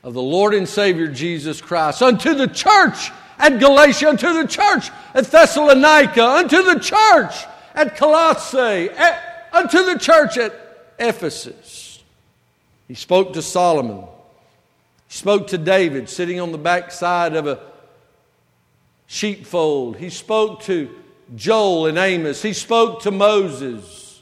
of 0.04 0.14
the 0.14 0.22
Lord 0.22 0.54
and 0.54 0.68
Savior 0.68 1.08
Jesus 1.08 1.62
Christ, 1.62 2.02
unto 2.02 2.34
the 2.34 2.48
church 2.48 3.12
at 3.38 3.60
Galatia, 3.60 4.10
unto 4.10 4.34
the 4.34 4.48
church 4.48 4.90
at 5.14 5.26
Thessalonica, 5.28 6.24
unto 6.24 6.64
the 6.64 6.80
church 6.80 7.34
at 7.76 7.96
Colossae, 7.96 8.90
at, 8.90 9.50
unto 9.54 9.86
the 9.86 9.98
church 9.98 10.38
at 10.38 10.54
Ephesus. 11.00 12.04
He 12.88 12.96
spoke 12.96 13.34
to 13.34 13.42
Solomon. 13.42 14.06
He 15.08 15.18
spoke 15.18 15.48
to 15.48 15.58
David 15.58 16.10
sitting 16.10 16.40
on 16.40 16.52
the 16.52 16.58
backside 16.58 17.36
of 17.36 17.48
a 17.48 17.60
sheepfold. 19.08 19.98
He 19.98 20.10
spoke 20.10 20.64
to 20.64 20.90
Joel 21.36 21.88
and 21.88 21.98
Amos. 21.98 22.42
He 22.42 22.54
spoke 22.54 23.02
to 23.04 23.12
Moses. 23.12 24.22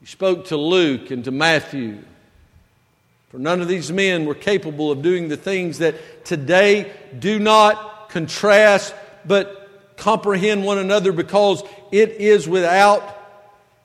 He 0.00 0.06
spoke 0.06 0.46
to 0.46 0.56
Luke 0.56 1.10
and 1.10 1.24
to 1.24 1.30
Matthew. 1.30 1.98
For 3.30 3.38
none 3.38 3.60
of 3.60 3.68
these 3.68 3.92
men 3.92 4.24
were 4.24 4.34
capable 4.34 4.90
of 4.90 5.02
doing 5.02 5.28
the 5.28 5.36
things 5.36 5.78
that 5.78 6.24
today 6.24 6.92
do 7.18 7.38
not 7.38 8.08
contrast 8.08 8.94
but 9.24 9.96
comprehend 9.96 10.64
one 10.64 10.78
another 10.78 11.12
because 11.12 11.62
it 11.92 12.10
is 12.12 12.48
without 12.48 13.16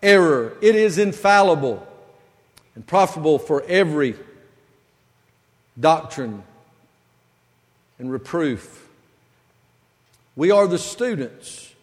error, 0.02 0.58
it 0.62 0.76
is 0.76 0.98
infallible 0.98 1.86
and 2.76 2.86
profitable 2.86 3.40
for 3.40 3.64
every 3.68 4.16
doctrine 5.80 6.44
and 8.00 8.12
reproof 8.12 8.84
we 10.36 10.52
are 10.52 10.68
the 10.68 10.80
students, 10.80 11.74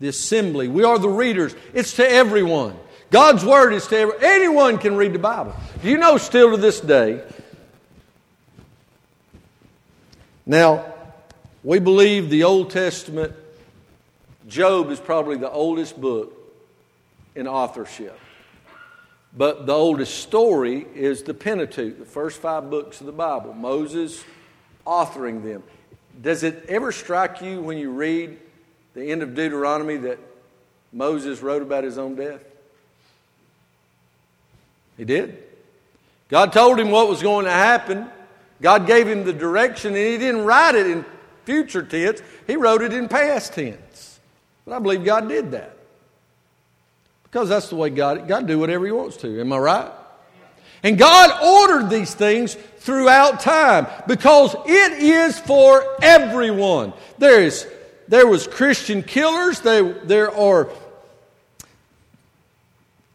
the 0.00 0.08
assembly. 0.08 0.68
We 0.68 0.84
are 0.84 0.98
the 0.98 1.08
readers. 1.08 1.54
It's 1.72 1.94
to 1.94 2.08
everyone. 2.08 2.76
God's 3.10 3.44
Word 3.44 3.72
is 3.72 3.86
to. 3.88 4.14
Anyone 4.20 4.78
can 4.78 4.96
read 4.96 5.12
the 5.12 5.18
Bible. 5.18 5.54
Do 5.82 5.88
you 5.88 5.98
know 5.98 6.16
still 6.16 6.50
to 6.52 6.56
this 6.56 6.80
day? 6.80 7.22
Now, 10.46 10.84
we 11.62 11.78
believe 11.78 12.28
the 12.28 12.44
Old 12.44 12.70
Testament, 12.70 13.32
Job 14.46 14.90
is 14.90 15.00
probably 15.00 15.36
the 15.36 15.50
oldest 15.50 15.98
book 15.98 16.32
in 17.34 17.48
authorship. 17.48 18.18
But 19.36 19.66
the 19.66 19.72
oldest 19.72 20.20
story 20.20 20.86
is 20.94 21.22
the 21.22 21.34
Pentateuch, 21.34 21.98
the 21.98 22.04
first 22.04 22.40
five 22.40 22.70
books 22.70 23.00
of 23.00 23.06
the 23.06 23.12
Bible, 23.12 23.52
Moses 23.54 24.22
authoring 24.86 25.42
them. 25.42 25.62
Does 26.20 26.42
it 26.42 26.66
ever 26.68 26.92
strike 26.92 27.40
you 27.40 27.60
when 27.60 27.78
you 27.78 27.90
read 27.90 28.38
the 28.92 29.10
end 29.10 29.22
of 29.22 29.34
Deuteronomy 29.34 29.96
that 29.96 30.18
Moses 30.92 31.42
wrote 31.42 31.62
about 31.62 31.82
his 31.82 31.98
own 31.98 32.14
death? 32.14 32.42
He 34.96 35.04
did. 35.04 35.42
God 36.28 36.52
told 36.52 36.78
him 36.78 36.90
what 36.90 37.08
was 37.08 37.22
going 37.22 37.44
to 37.44 37.50
happen. 37.50 38.08
God 38.60 38.86
gave 38.86 39.06
him 39.06 39.24
the 39.24 39.32
direction, 39.32 39.94
and 39.94 40.06
he 40.06 40.18
didn't 40.18 40.44
write 40.44 40.74
it 40.74 40.86
in 40.86 41.04
future 41.44 41.82
tense, 41.82 42.22
he 42.46 42.56
wrote 42.56 42.82
it 42.82 42.92
in 42.92 43.08
past 43.08 43.52
tense. 43.52 44.18
But 44.64 44.74
I 44.74 44.78
believe 44.78 45.04
God 45.04 45.28
did 45.28 45.50
that. 45.50 45.76
Because 47.24 47.48
that's 47.48 47.68
the 47.68 47.76
way 47.76 47.90
God, 47.90 48.26
God 48.26 48.46
do 48.46 48.58
whatever 48.58 48.86
he 48.86 48.92
wants 48.92 49.18
to. 49.18 49.40
Am 49.40 49.52
I 49.52 49.58
right? 49.58 49.92
And 50.82 50.96
God 50.96 51.42
ordered 51.42 51.90
these 51.90 52.14
things 52.14 52.54
throughout 52.78 53.40
time 53.40 53.86
because 54.06 54.54
it 54.66 54.92
is 54.92 55.38
for 55.38 55.84
everyone. 56.02 56.92
There 57.18 57.42
is 57.42 57.66
there 58.08 58.26
was 58.26 58.46
Christian 58.46 59.02
killers, 59.02 59.60
there, 59.60 59.92
there 60.04 60.34
are 60.34 60.68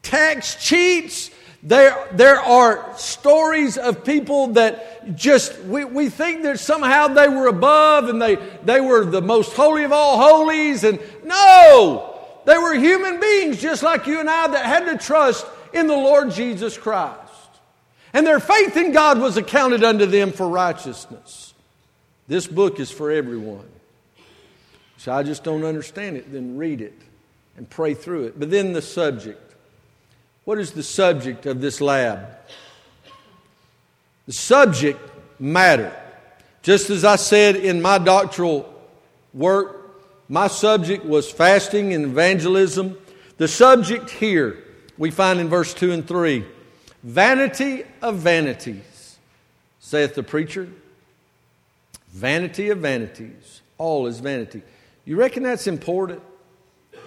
tax 0.01 0.55
cheats, 0.55 1.29
there, 1.62 2.08
there 2.13 2.39
are 2.39 2.98
stories 2.98 3.78
of 3.78 4.06
people 4.06 4.48
that 4.54 5.15
just, 5.15 5.60
we, 5.63 5.84
we 5.84 6.10
think 6.10 6.43
that 6.43 6.60
somehow 6.60 7.10
they 7.10 7.28
were 7.28 7.48
above 7.48 8.08
and 8.08 8.22
they, 8.22 8.38
they 8.63 8.80
were 8.80 9.04
the 9.04 9.22
most 9.22 9.54
holy 9.54 9.84
of 9.84 9.91
all 9.91 10.17
holies. 10.17 10.86
And 10.86 11.00
no, 11.24 12.17
they 12.45 12.58
were 12.58 12.74
human 12.74 13.19
beings 13.19 13.62
just 13.62 13.84
like 13.84 14.08
you 14.08 14.22
and 14.22 14.30
I 14.30 14.48
that 14.48 14.65
had 14.65 14.86
to 14.86 14.98
trust 14.98 15.45
in 15.74 15.88
the 15.88 15.95
Lord 15.95 16.32
Jesus 16.32 16.78
Christ. 16.78 17.17
And 18.13 18.26
their 18.26 18.39
faith 18.39 18.78
in 18.78 18.93
God 18.93 19.19
was 19.19 19.36
accounted 19.36 19.84
unto 19.84 20.06
them 20.06 20.32
for 20.32 20.48
righteousness. 20.48 21.54
This 22.28 22.48
book 22.48 22.80
is 22.80 22.89
for 22.89 23.12
everyone. 23.12 23.67
So 24.98 25.12
I 25.12 25.24
just 25.24 25.43
don't 25.43 25.65
understand 25.65 26.15
it, 26.15 26.32
then 26.32 26.58
read 26.58 26.82
it 26.82 26.93
and 27.58 27.69
pray 27.69 27.93
through 27.93 28.28
it. 28.28 28.39
But 28.39 28.50
then 28.50 28.72
the 28.72 28.82
subject. 28.82 29.48
What 30.49 30.57
is 30.57 30.71
the 30.71 30.81
subject 30.81 31.45
of 31.45 31.62
this 31.62 31.79
lab? 31.79 32.27
The 34.25 34.33
subject 34.33 34.99
matter. 35.39 35.95
Just 36.63 36.89
as 36.89 37.05
I 37.05 37.17
said 37.17 37.55
in 37.55 37.83
my 37.83 37.99
doctoral 37.99 38.73
work, 39.31 40.01
my 40.27 40.47
subject 40.47 41.05
was 41.05 41.31
fasting 41.31 41.93
and 41.93 42.03
evangelism. 42.05 42.97
The 43.38 43.47
subject 43.47 44.09
here 44.09 44.57
we 44.97 45.12
find 45.12 45.39
in 45.39 45.49
verse 45.49 45.71
2 45.75 45.91
and 45.91 46.07
3 46.07 46.43
Vanity 47.03 47.83
of 48.01 48.15
vanities, 48.15 49.19
saith 49.79 50.15
the 50.15 50.23
preacher. 50.23 50.67
Vanity 52.07 52.71
of 52.71 52.79
vanities. 52.79 53.62
All 53.77 54.07
is 54.07 54.19
vanity. 54.19 54.63
You 55.05 55.15
reckon 55.15 55.43
that's 55.43 55.67
important? 55.67 56.23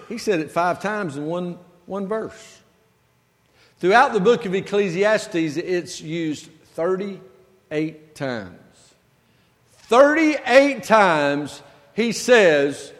He 0.07 0.17
said 0.17 0.39
it 0.39 0.49
five 0.49 0.81
times 0.81 1.17
in 1.17 1.25
one, 1.25 1.59
one 1.87 2.07
verse. 2.07 2.61
Throughout 3.83 4.13
the 4.13 4.21
book 4.21 4.45
of 4.45 4.55
Ecclesiastes, 4.55 5.57
it's 5.57 5.99
used 5.99 6.49
38 6.75 8.15
times. 8.15 8.93
38 9.73 10.83
times 10.85 11.61
he 11.93 12.13
says, 12.13 12.93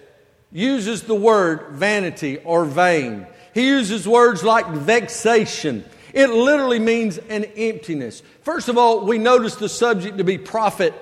uses 0.51 1.03
the 1.03 1.15
word 1.15 1.67
vanity 1.69 2.39
or 2.39 2.65
vain. 2.65 3.25
He 3.53 3.65
uses 3.65 4.05
words 4.05 4.43
like 4.43 4.67
vexation 4.67 5.85
it 6.11 6.29
literally 6.29 6.79
means 6.79 7.17
an 7.17 7.45
emptiness. 7.45 8.21
First 8.41 8.67
of 8.67 8.77
all, 8.77 9.05
we 9.05 9.17
notice 9.17 9.55
the 9.55 9.69
subject 9.69 10.17
to 10.17 10.25
be 10.25 10.37
profit 10.37 10.93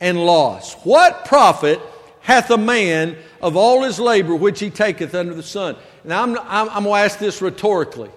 and 0.00 0.24
loss. 0.24 0.74
What 0.84 1.24
profit 1.24 1.80
hath 2.20 2.50
a 2.50 2.56
man 2.56 3.16
of 3.42 3.56
all 3.56 3.82
his 3.82 3.98
labor 3.98 4.36
which 4.36 4.60
he 4.60 4.70
taketh 4.70 5.16
under 5.16 5.34
the 5.34 5.42
sun? 5.42 5.74
Now, 6.04 6.22
I'm, 6.22 6.38
I'm, 6.38 6.68
I'm 6.70 6.84
going 6.84 7.00
to 7.00 7.04
ask 7.04 7.18
this 7.18 7.42
rhetorically. 7.42 8.10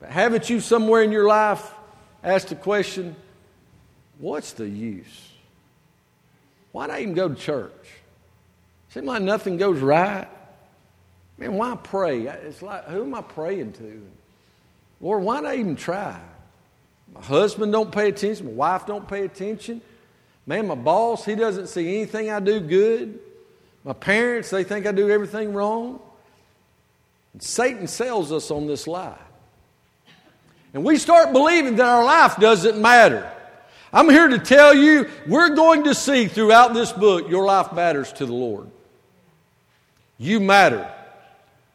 But 0.00 0.10
haven't 0.10 0.50
you 0.50 0.60
somewhere 0.60 1.02
in 1.02 1.12
your 1.12 1.26
life 1.26 1.72
asked 2.22 2.48
the 2.48 2.56
question, 2.56 3.16
what's 4.18 4.52
the 4.52 4.68
use? 4.68 5.30
Why 6.72 6.86
not 6.86 7.00
even 7.00 7.14
go 7.14 7.28
to 7.28 7.34
church? 7.34 7.72
Seems 8.90 9.06
like 9.06 9.22
nothing 9.22 9.56
goes 9.56 9.80
right. 9.80 10.28
Man, 11.38 11.54
why 11.54 11.76
pray? 11.76 12.22
It's 12.26 12.62
like, 12.62 12.84
who 12.86 13.02
am 13.02 13.14
I 13.14 13.22
praying 13.22 13.72
to? 13.74 14.06
Lord, 15.00 15.22
why 15.22 15.40
not 15.40 15.54
even 15.56 15.76
try? 15.76 16.18
My 17.12 17.20
husband 17.22 17.72
don't 17.72 17.92
pay 17.92 18.08
attention. 18.08 18.46
My 18.46 18.52
wife 18.52 18.86
don't 18.86 19.06
pay 19.06 19.24
attention. 19.24 19.80
Man, 20.46 20.66
my 20.66 20.74
boss, 20.74 21.24
he 21.24 21.34
doesn't 21.34 21.68
see 21.68 21.96
anything 21.96 22.30
I 22.30 22.40
do 22.40 22.60
good. 22.60 23.18
My 23.84 23.92
parents, 23.92 24.50
they 24.50 24.64
think 24.64 24.86
I 24.86 24.92
do 24.92 25.10
everything 25.10 25.52
wrong. 25.52 26.00
And 27.32 27.42
Satan 27.42 27.86
sells 27.86 28.32
us 28.32 28.50
on 28.50 28.66
this 28.66 28.86
lie. 28.86 29.18
And 30.74 30.84
we 30.84 30.98
start 30.98 31.32
believing 31.32 31.76
that 31.76 31.86
our 31.86 32.04
life 32.04 32.36
doesn't 32.36 32.80
matter. 32.80 33.30
I'm 33.92 34.10
here 34.10 34.26
to 34.26 34.40
tell 34.40 34.74
you, 34.74 35.08
we're 35.26 35.54
going 35.54 35.84
to 35.84 35.94
see 35.94 36.26
throughout 36.26 36.74
this 36.74 36.92
book, 36.92 37.28
your 37.30 37.44
life 37.46 37.72
matters 37.72 38.12
to 38.14 38.26
the 38.26 38.34
Lord. 38.34 38.68
You 40.18 40.40
matter. 40.40 40.90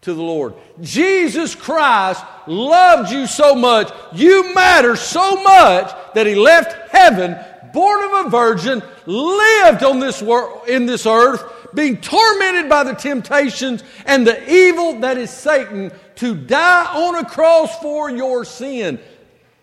to 0.02 0.14
the 0.14 0.22
Lord. 0.22 0.54
Jesus 0.82 1.56
Christ 1.56 2.24
loved 2.48 3.12
you 3.12 3.28
so 3.28 3.54
much, 3.56 3.92
you 4.14 4.54
matter 4.54 4.96
so 4.96 5.42
much 5.44 5.94
that 6.14 6.26
He 6.26 6.36
left 6.36 6.90
heaven, 6.90 7.38
born 7.74 8.04
of 8.06 8.26
a 8.26 8.30
virgin, 8.30 8.82
lived 9.06 9.84
on 9.84 10.00
this 10.00 10.22
world, 10.22 10.68
in 10.68 10.86
this 10.86 11.06
earth, 11.06 11.44
being 11.74 11.98
tormented 11.98 12.70
by 12.70 12.84
the 12.84 12.94
temptations 12.94 13.84
and 14.06 14.26
the 14.26 14.52
evil 14.52 15.00
that 15.00 15.18
is 15.18 15.30
Satan, 15.30 15.92
to 16.16 16.36
die 16.36 16.86
on 16.86 17.16
a 17.16 17.26
cross 17.26 17.80
for 17.80 18.10
your 18.10 18.44
sin. 18.46 19.00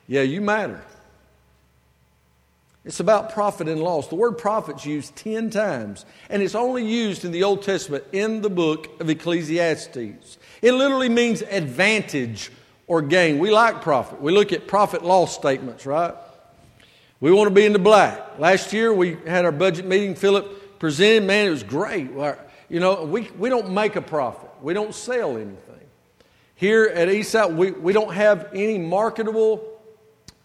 Yeah, 0.06 0.22
you 0.22 0.40
matter. 0.40 0.82
It's 2.86 3.00
about 3.00 3.32
profit 3.32 3.68
and 3.68 3.82
loss. 3.82 4.06
The 4.06 4.14
word 4.14 4.38
profit's 4.38 4.86
used 4.86 5.16
10 5.16 5.50
times, 5.50 6.06
and 6.30 6.40
it's 6.40 6.54
only 6.54 6.86
used 6.86 7.24
in 7.24 7.32
the 7.32 7.42
Old 7.42 7.62
Testament 7.62 8.04
in 8.12 8.42
the 8.42 8.48
book 8.48 9.00
of 9.00 9.10
Ecclesiastes. 9.10 10.38
It 10.62 10.72
literally 10.72 11.08
means 11.08 11.42
advantage 11.42 12.52
or 12.86 13.02
gain. 13.02 13.40
We 13.40 13.50
like 13.50 13.82
profit. 13.82 14.22
We 14.22 14.30
look 14.30 14.52
at 14.52 14.68
profit 14.68 15.04
loss 15.04 15.34
statements, 15.34 15.84
right? 15.84 16.14
We 17.18 17.32
want 17.32 17.48
to 17.48 17.54
be 17.54 17.66
in 17.66 17.72
the 17.72 17.80
black. 17.80 18.38
Last 18.38 18.72
year 18.72 18.92
we 18.92 19.16
had 19.26 19.44
our 19.44 19.52
budget 19.52 19.84
meeting. 19.86 20.14
Philip 20.14 20.65
presented, 20.78 21.26
man, 21.26 21.46
it 21.46 21.50
was 21.50 21.62
great. 21.62 22.10
You 22.68 22.80
know, 22.80 23.04
we, 23.04 23.22
we 23.38 23.48
don't 23.48 23.70
make 23.70 23.96
a 23.96 24.02
profit, 24.02 24.50
we 24.62 24.74
don't 24.74 24.94
sell 24.94 25.36
anything. 25.36 25.60
Here 26.54 26.86
at 26.86 27.08
Eastside, 27.08 27.54
we, 27.54 27.70
we 27.70 27.92
don't 27.92 28.14
have 28.14 28.48
any 28.54 28.78
marketable 28.78 29.76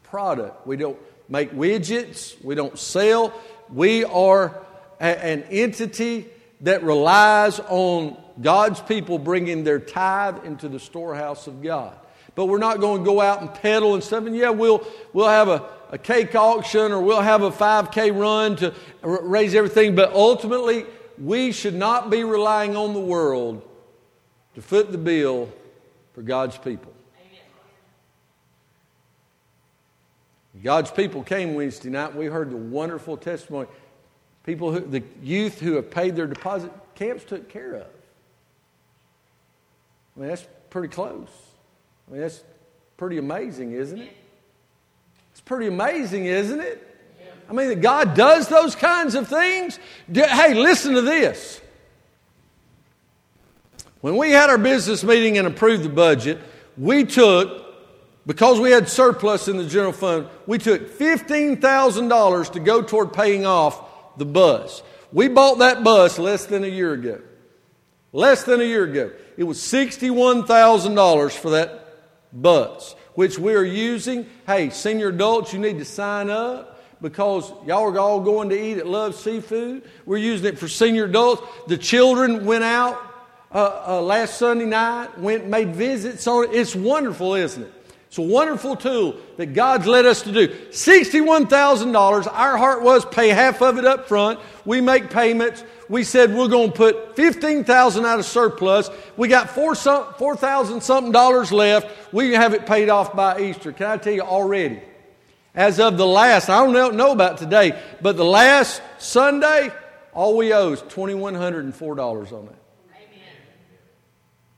product. 0.03 0.67
We 0.67 0.75
don't 0.75 0.97
make 1.29 1.51
widgets, 1.51 2.41
we 2.43 2.53
don't 2.53 2.77
sell. 2.77 3.33
We 3.69 4.03
are 4.03 4.61
a, 4.99 5.03
an 5.03 5.43
entity 5.43 6.27
that 6.61 6.83
relies 6.83 7.59
on 7.61 8.17
God's 8.41 8.81
people 8.81 9.19
bringing 9.19 9.63
their 9.63 9.79
tithe 9.79 10.45
into 10.45 10.67
the 10.67 10.79
storehouse 10.79 11.47
of 11.47 11.63
God. 11.63 11.95
But 12.35 12.45
we're 12.45 12.59
not 12.59 12.79
going 12.79 12.99
to 12.99 13.05
go 13.05 13.21
out 13.21 13.41
and 13.41 13.53
peddle 13.53 13.93
and 13.93 14.03
stuff. 14.03 14.25
And 14.25 14.35
yeah, 14.35 14.49
we'll, 14.49 14.85
we'll 15.13 15.27
have 15.27 15.47
a, 15.47 15.63
a 15.91 15.97
cake 15.97 16.33
auction 16.35 16.91
or 16.91 17.01
we'll 17.01 17.21
have 17.21 17.43
a 17.43 17.51
5K 17.51 18.17
run 18.17 18.55
to 18.57 18.73
raise 19.03 19.53
everything. 19.53 19.93
But 19.93 20.13
ultimately, 20.13 20.85
we 21.19 21.51
should 21.51 21.75
not 21.75 22.09
be 22.09 22.23
relying 22.23 22.75
on 22.75 22.93
the 22.93 22.99
world 22.99 23.61
to 24.55 24.61
foot 24.61 24.91
the 24.91 24.97
bill 24.97 25.51
for 26.13 26.21
God's 26.21 26.57
people. 26.57 26.93
God's 30.63 30.91
people 30.91 31.23
came 31.23 31.55
Wednesday 31.55 31.89
night. 31.89 32.15
We 32.15 32.25
heard 32.27 32.51
the 32.51 32.57
wonderful 32.57 33.17
testimony. 33.17 33.67
People, 34.43 34.71
who, 34.71 34.79
the 34.79 35.03
youth 35.23 35.59
who 35.59 35.73
have 35.73 35.89
paid 35.89 36.15
their 36.15 36.27
deposit, 36.27 36.71
camps 36.95 37.23
took 37.23 37.49
care 37.49 37.75
of. 37.75 37.87
I 40.15 40.19
mean, 40.19 40.29
that's 40.29 40.45
pretty 40.69 40.89
close. 40.89 41.29
I 42.07 42.11
mean, 42.11 42.21
that's 42.21 42.43
pretty 42.97 43.17
amazing, 43.17 43.71
isn't 43.71 43.99
it? 43.99 44.17
Pretty 45.51 45.67
amazing, 45.67 46.27
isn't 46.27 46.61
it? 46.61 46.81
I 47.49 47.51
mean, 47.51 47.67
that 47.67 47.81
God 47.81 48.15
does 48.15 48.47
those 48.47 48.73
kinds 48.73 49.15
of 49.15 49.27
things. 49.27 49.77
Hey, 50.09 50.53
listen 50.53 50.93
to 50.93 51.01
this. 51.01 51.59
When 53.99 54.15
we 54.15 54.31
had 54.31 54.49
our 54.49 54.57
business 54.57 55.03
meeting 55.03 55.37
and 55.37 55.45
approved 55.45 55.83
the 55.83 55.89
budget, 55.89 56.39
we 56.77 57.03
took 57.03 57.65
because 58.25 58.61
we 58.61 58.71
had 58.71 58.87
surplus 58.87 59.49
in 59.49 59.57
the 59.57 59.65
general 59.65 59.91
fund, 59.91 60.29
we 60.47 60.57
took 60.57 60.97
$15,000 60.97 62.51
to 62.53 62.59
go 62.61 62.81
toward 62.81 63.11
paying 63.11 63.45
off 63.45 64.17
the 64.17 64.25
bus. 64.25 64.81
We 65.11 65.27
bought 65.27 65.59
that 65.59 65.83
bus 65.83 66.17
less 66.17 66.45
than 66.45 66.63
a 66.63 66.67
year 66.67 66.93
ago. 66.93 67.19
Less 68.13 68.43
than 68.43 68.61
a 68.61 68.63
year 68.63 68.85
ago. 68.85 69.11
It 69.35 69.43
was 69.43 69.57
$61,000 69.57 71.31
for 71.33 71.49
that 71.49 71.93
bus, 72.31 72.95
which 73.15 73.37
we 73.37 73.53
are 73.55 73.63
using. 73.63 74.27
Hey, 74.45 74.69
senior 74.69 75.09
adults, 75.09 75.53
you 75.53 75.59
need 75.59 75.79
to 75.79 75.85
sign 75.85 76.29
up 76.29 76.83
because 77.01 77.51
y'all 77.65 77.83
are 77.83 77.99
all 77.99 78.19
going 78.19 78.49
to 78.49 78.59
eat 78.59 78.77
at 78.77 78.87
Love 78.87 79.15
Seafood. 79.15 79.83
We're 80.05 80.17
using 80.17 80.47
it 80.47 80.59
for 80.59 80.67
senior 80.67 81.05
adults. 81.05 81.41
The 81.67 81.77
children 81.77 82.45
went 82.45 82.63
out 82.63 83.01
uh, 83.51 83.83
uh, 83.87 84.01
last 84.01 84.37
Sunday 84.37 84.65
night, 84.65 85.17
went 85.19 85.47
made 85.47 85.75
visits 85.75 86.25
on 86.27 86.45
it. 86.45 86.51
It's 86.53 86.75
wonderful, 86.75 87.33
isn't 87.33 87.63
it? 87.63 87.73
It's 88.11 88.17
a 88.17 88.23
wonderful 88.23 88.75
tool 88.75 89.15
that 89.37 89.53
God's 89.53 89.87
led 89.87 90.05
us 90.05 90.23
to 90.23 90.33
do. 90.33 90.49
$61,000. 90.49 92.27
Our 92.29 92.57
heart 92.57 92.81
was 92.81 93.05
pay 93.05 93.29
half 93.29 93.61
of 93.61 93.77
it 93.77 93.85
up 93.85 94.09
front. 94.09 94.37
We 94.65 94.81
make 94.81 95.09
payments. 95.09 95.63
We 95.87 96.03
said 96.03 96.35
we're 96.35 96.49
going 96.49 96.71
to 96.71 96.75
put 96.75 97.15
15000 97.15 98.05
out 98.05 98.19
of 98.19 98.25
surplus. 98.25 98.89
We 99.15 99.29
got 99.29 99.51
4000 99.51 100.15
4, 100.17 100.37
something 100.81 101.13
dollars 101.13 101.53
left. 101.53 102.13
We 102.13 102.33
have 102.33 102.53
it 102.53 102.65
paid 102.65 102.89
off 102.89 103.15
by 103.15 103.39
Easter. 103.39 103.71
Can 103.71 103.85
I 103.85 103.95
tell 103.95 104.11
you 104.11 104.23
already? 104.23 104.81
As 105.55 105.79
of 105.79 105.97
the 105.97 106.05
last, 106.05 106.49
I 106.49 106.69
don't 106.69 106.97
know 106.97 107.13
about 107.13 107.37
today, 107.37 107.81
but 108.01 108.17
the 108.17 108.25
last 108.25 108.81
Sunday, 108.97 109.71
all 110.11 110.35
we 110.35 110.51
owe 110.51 110.73
is 110.73 110.81
$2,104 110.81 112.33
on 112.33 112.47
it. 112.47 112.55
Amen. 112.93 113.21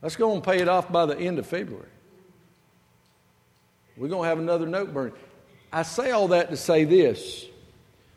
Let's 0.02 0.16
go 0.16 0.34
and 0.34 0.42
pay 0.42 0.58
it 0.58 0.68
off 0.68 0.90
by 0.90 1.06
the 1.06 1.16
end 1.16 1.38
of 1.38 1.46
February. 1.46 1.86
We're 3.96 4.08
going 4.08 4.22
to 4.22 4.28
have 4.28 4.38
another 4.38 4.66
note 4.66 4.92
burning. 4.92 5.14
I 5.72 5.82
say 5.82 6.10
all 6.10 6.28
that 6.28 6.50
to 6.50 6.56
say 6.56 6.84
this. 6.84 7.46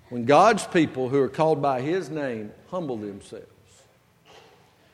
When 0.09 0.25
God's 0.25 0.65
people 0.65 1.09
who 1.09 1.19
are 1.21 1.27
called 1.29 1.61
by 1.61 1.81
His 1.81 2.09
name 2.09 2.51
humble 2.69 2.97
themselves, 2.97 3.45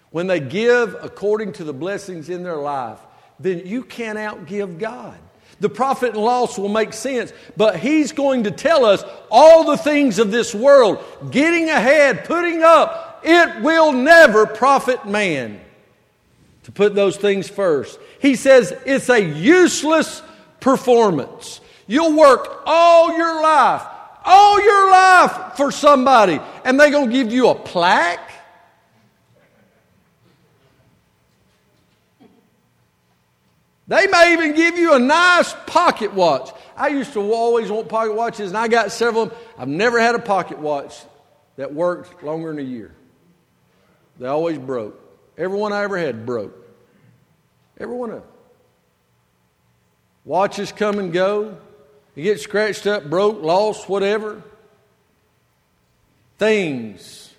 when 0.10 0.28
they 0.28 0.40
give 0.40 0.96
according 1.02 1.54
to 1.54 1.64
the 1.64 1.74
blessings 1.74 2.30
in 2.30 2.44
their 2.44 2.58
life, 2.58 3.00
then 3.40 3.66
you 3.66 3.84
can't 3.84 4.18
outgive 4.18 4.80
God. 4.80 5.18
The 5.60 5.70
profit 5.70 6.14
and 6.14 6.24
loss 6.24 6.58
will 6.58 6.70
make 6.70 6.94
sense, 6.94 7.32
but 7.56 7.80
He's 7.80 8.12
going 8.12 8.44
to 8.44 8.52
tell 8.52 8.86
us 8.86 9.04
all 9.30 9.64
the 9.66 9.78
things 9.78 10.20
of 10.20 10.32
this 10.32 10.54
world, 10.54 11.04
getting 11.32 11.70
ahead, 11.70 12.26
putting 12.26 12.64
up, 12.64 13.22
it 13.24 13.62
will 13.62 13.92
never 13.92 14.46
profit 14.46 15.08
man 15.08 15.62
to 16.64 16.72
put 16.72 16.96
those 16.96 17.18
things 17.18 17.48
first. 17.48 18.00
He 18.20 18.36
says 18.36 18.74
it's 18.86 19.10
a 19.10 19.20
useless 19.20 20.22
performance. 20.64 21.60
You'll 21.88 22.18
work 22.18 22.64
all 22.66 23.16
your 23.18 23.42
life, 23.42 23.84
all 24.24 24.64
your 24.64 24.90
life 24.90 25.58
for 25.58 25.72
somebody, 25.72 26.40
and 26.64 26.80
they're 26.80 26.90
going 26.90 27.10
to 27.10 27.14
give 27.14 27.34
you 27.34 27.50
a 27.50 27.56
plaque. 27.56 28.32
They 33.90 34.08
may 34.08 34.32
even 34.34 34.56
give 34.56 34.78
you 34.78 34.94
a 34.94 35.00
nice 35.00 35.54
pocket 35.68 36.14
watch. 36.14 36.50
I 36.78 36.88
used 36.88 37.12
to 37.14 37.34
always 37.34 37.70
want 37.70 37.90
pocket 37.90 38.16
watches, 38.16 38.50
and 38.50 38.58
I 38.58 38.70
got 38.70 38.94
several 38.94 39.24
of 39.24 39.30
them. 39.32 39.40
I've 39.58 39.68
never 39.68 40.00
had 40.00 40.16
a 40.16 40.20
pocket 40.20 40.58
watch 40.58 40.98
that 41.58 41.74
worked 41.74 42.24
longer 42.24 42.48
than 42.48 42.60
a 42.60 42.68
year. 42.68 42.96
They 44.18 44.28
always 44.28 44.58
broke. 44.58 44.98
Every 45.38 45.58
one 45.58 45.74
I 45.74 45.84
ever 45.84 45.98
had 45.98 46.26
broke. 46.26 46.56
Every 47.78 47.96
one 47.96 48.12
of 48.12 48.22
them. 48.22 48.33
Watches 50.26 50.72
come 50.72 51.00
and 51.00 51.12
go. 51.12 51.58
You 52.16 52.24
get 52.24 52.40
scratched 52.40 52.88
up, 52.88 53.10
broke, 53.10 53.42
lost, 53.42 53.90
whatever. 53.90 54.42
Things. 56.38 57.34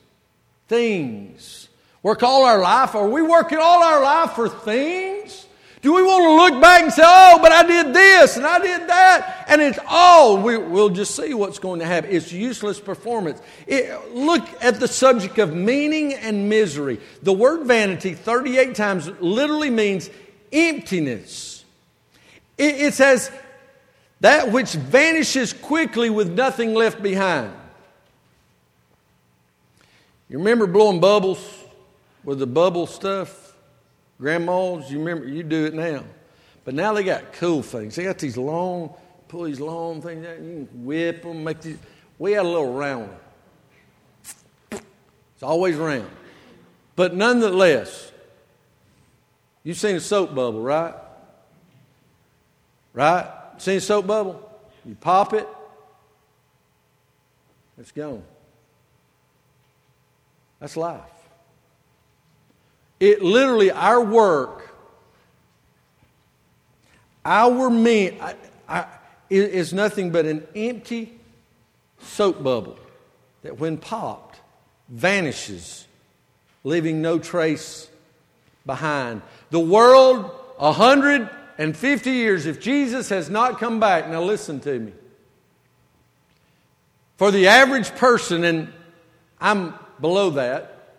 Things. 0.69 1.69
Work 2.03 2.23
all 2.23 2.45
our 2.45 2.61
life. 2.61 2.95
Are 2.95 3.09
we 3.09 3.23
working 3.23 3.59
all 3.59 3.83
our 3.83 4.03
life 4.03 4.33
for 4.33 4.49
things? 4.49 5.47
Do 5.81 5.93
we 5.93 6.03
want 6.03 6.25
to 6.25 6.55
look 6.55 6.63
back 6.63 6.83
and 6.83 6.93
say, 6.93 7.03
oh, 7.05 7.39
but 7.43 7.53
I 7.53 7.63
did 7.63 7.95
this 7.95 8.39
and 8.39 8.47
I 8.47 8.59
did 8.59 8.89
that? 8.89 9.45
And 9.49 9.61
it's 9.61 9.79
all, 9.87 10.39
we, 10.39 10.57
will 10.57 10.89
just 10.89 11.15
see 11.15 11.35
what's 11.35 11.59
going 11.59 11.81
to 11.81 11.87
happen. 11.87 12.11
It's 12.11 12.33
useless 12.33 12.81
performance. 12.81 13.41
It, 13.67 14.15
look 14.15 14.49
at 14.63 14.81
the 14.81 14.89
subject 14.89 15.39
of 15.39 15.55
meaning 15.55 16.15
and 16.15 16.49
misery. 16.49 17.01
The 17.23 17.35
word 17.35 17.67
vanity, 17.67 18.15
38 18.15 18.75
times, 18.75 19.11
literally 19.21 19.69
means 19.69 20.09
emptiness. 20.53 21.54
It, 22.57 22.77
it 22.77 22.95
says, 22.95 23.31
that 24.21 24.51
which 24.53 24.73
vanishes 24.73 25.53
quickly 25.53 26.09
with 26.11 26.31
nothing 26.31 26.75
left 26.75 27.03
behind. 27.03 27.53
You 30.29 30.39
remember 30.39 30.67
blowing 30.67 31.01
bubbles 31.01 31.47
with 32.25 32.39
the 32.39 32.47
bubble 32.47 32.87
stuff? 32.87 33.55
Grandmas, 34.19 34.91
you 34.91 34.99
remember, 34.99 35.29
you 35.29 35.43
do 35.43 35.67
it 35.67 35.75
now. 35.75 36.05
But 36.65 36.75
now 36.75 36.95
they 36.95 37.05
got 37.05 37.35
cool 37.35 37.63
things. 37.63 37.97
They 37.97 38.05
got 38.05 38.19
these 38.19 38.37
long, 38.37 38.95
pull 39.29 39.45
these 39.45 39.61
long 39.61 40.01
things 40.01 40.27
out, 40.27 40.39
you 40.39 40.67
can 40.71 40.85
whip 40.85 41.23
them, 41.23 41.45
make 41.45 41.61
these. 41.61 41.77
We 42.19 42.33
had 42.33 42.47
a 42.47 42.49
little 42.49 42.73
round 42.73 43.09
one. 43.09 44.81
It's 45.35 45.43
always 45.43 45.77
round. 45.77 46.09
But 46.97 47.15
nonetheless, 47.15 48.13
you've 49.65 49.77
seen 49.77 49.97
a 49.97 50.01
soap 50.01 50.35
bubble, 50.35 50.63
right? 50.63 50.95
Right? 52.95 53.31
Seen 53.59 53.77
a 53.77 53.81
soap 53.81 54.07
bubble? 54.07 54.51
You 54.87 54.95
pop 54.95 55.35
it, 55.35 55.47
it's 57.79 57.93
gone. 57.93 58.23
That's 60.61 60.77
life. 60.77 61.03
It 63.01 63.23
literally, 63.23 63.71
our 63.71 64.03
work 64.03 64.65
Our 67.25 67.71
men 67.71 68.19
I, 68.21 68.35
I, 68.69 68.87
is 69.31 69.73
nothing 69.73 70.11
but 70.11 70.27
an 70.27 70.47
empty 70.55 71.19
soap 72.01 72.43
bubble 72.43 72.79
that, 73.43 73.59
when 73.59 73.79
popped, 73.79 74.41
vanishes, 74.89 75.87
leaving 76.65 77.01
no 77.01 77.19
trace 77.19 77.89
behind. 78.67 79.23
The 79.51 79.61
world, 79.61 80.31
150 81.57 82.11
years, 82.11 82.47
if 82.47 82.61
Jesus 82.61 83.09
has 83.11 83.31
not 83.31 83.61
come 83.61 83.79
back, 83.79 84.09
now 84.09 84.23
listen 84.23 84.59
to 84.61 84.79
me. 84.79 84.93
For 87.17 87.31
the 87.31 87.47
average 87.47 87.95
person, 87.95 88.43
and 88.43 88.73
I'm 89.41 89.75
below 90.01 90.31
that, 90.31 90.97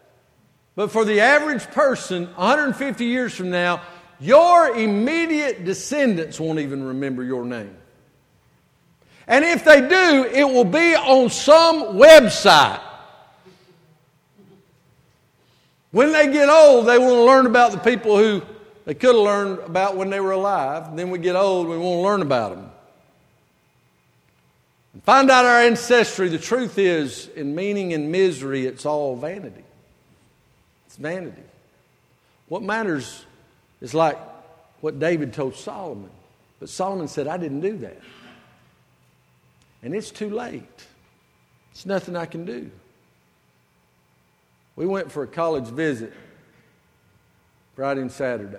but 0.76 0.92
for 0.92 1.04
the 1.04 1.20
average 1.20 1.66
person, 1.68 2.28
150 2.36 3.06
years 3.06 3.34
from 3.34 3.50
now, 3.50 3.82
your 4.20 4.78
immediate 4.78 5.66
descendants 5.66 6.40
won't 6.40 6.60
even 6.60 6.84
remember 6.84 7.22
your 7.22 7.44
name. 7.44 7.76
And 9.28 9.44
if 9.44 9.66
they 9.66 9.82
do, 9.82 10.30
it 10.32 10.46
will 10.46 10.64
be 10.64 10.96
on 10.96 11.30
some 11.30 11.98
website. 11.98 12.82
When 15.92 16.12
they 16.12 16.32
get 16.32 16.50
old, 16.50 16.86
they 16.86 16.98
want 16.98 17.12
to 17.12 17.24
learn 17.24 17.46
about 17.46 17.72
the 17.72 17.78
people 17.78 18.18
who 18.18 18.42
they 18.86 18.94
could 18.94 19.16
have 19.16 19.24
learned 19.24 19.60
about 19.60 19.98
when 19.98 20.12
they 20.12 20.20
were 20.20 20.32
alive. 20.32 20.88
And 20.88 20.98
then 20.98 21.10
we 21.10 21.18
get 21.18 21.36
old, 21.36 21.68
we 21.68 21.78
want 21.78 21.98
to 21.98 22.02
learn 22.02 22.22
about 22.22 22.56
them. 22.56 22.70
And 24.94 25.04
find 25.04 25.30
out 25.30 25.46
our 25.46 25.62
ancestry. 25.62 26.30
The 26.30 26.38
truth 26.38 26.78
is, 26.78 27.28
in 27.36 27.56
meaning 27.56 27.94
and 27.94 28.12
misery, 28.12 28.66
it's 28.66 28.86
all 28.86 29.16
vanity. 29.16 29.64
It's 30.86 30.96
vanity. 30.96 31.42
What 32.48 32.62
matters 32.62 33.26
is 33.82 33.94
like 33.94 34.18
what 34.82 35.00
David 35.00 35.34
told 35.34 35.56
Solomon. 35.56 36.12
But 36.60 36.70
Solomon 36.70 37.08
said, 37.08 37.28
I 37.28 37.38
didn't 37.38 37.62
do 37.62 37.78
that. 37.80 38.00
And 39.82 39.96
it's 39.96 40.12
too 40.12 40.30
late. 40.30 40.64
It's 41.72 41.86
nothing 41.86 42.16
I 42.16 42.26
can 42.26 42.46
do. 42.46 42.70
We 44.76 44.86
went 44.86 45.12
for 45.12 45.24
a 45.24 45.28
college 45.28 45.68
visit 45.68 46.14
Friday 47.76 48.02
and 48.02 48.12
Saturday. 48.12 48.58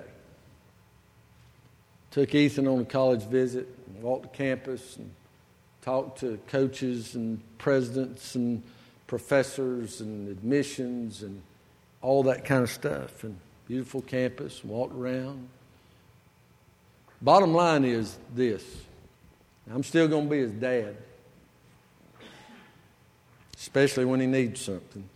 Took 2.17 2.35
Ethan 2.35 2.67
on 2.67 2.81
a 2.81 2.85
college 2.87 3.25
visit, 3.25 3.69
walked 4.01 4.23
the 4.23 4.29
campus, 4.39 4.97
and 4.97 5.11
talked 5.83 6.21
to 6.21 6.39
coaches 6.47 7.15
and 7.15 7.43
presidents 7.59 8.35
and 8.35 8.63
professors 9.07 10.01
and 10.01 10.27
admissions 10.31 11.23
and 11.23 11.43
all 12.01 12.23
that 12.23 12.47
kind 12.47 12.63
of 12.63 12.71
stuff. 12.71 13.23
And 13.23 13.37
beautiful 13.69 14.01
campus, 14.01 14.65
walked 14.65 14.95
around. 14.95 15.47
Bottom 17.21 17.53
line 17.53 17.85
is 17.85 18.17
this 18.35 18.65
I'm 19.71 19.83
still 19.83 20.09
going 20.09 20.25
to 20.25 20.31
be 20.31 20.39
his 20.39 20.53
dad 20.53 20.97
especially 23.59 24.07
when 24.07 24.21
he 24.21 24.27
needs 24.27 24.63
something. 24.63 25.07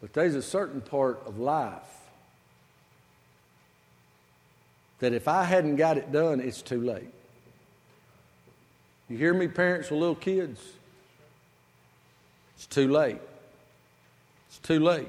But 0.00 0.14
there's 0.14 0.34
a 0.34 0.40
certain 0.40 0.80
part 0.80 1.22
of 1.26 1.38
life 1.38 2.03
that 5.00 5.12
if 5.12 5.28
I 5.28 5.44
hadn't 5.44 5.76
got 5.76 5.98
it 5.98 6.12
done, 6.12 6.40
it's 6.40 6.62
too 6.62 6.80
late. 6.80 7.12
You 9.08 9.18
hear 9.18 9.34
me, 9.34 9.48
parents 9.48 9.90
with 9.90 10.00
little 10.00 10.14
kids? 10.14 10.60
It's 12.56 12.66
too 12.66 12.88
late. 12.90 13.20
It's 14.48 14.58
too 14.58 14.80
late. 14.80 15.08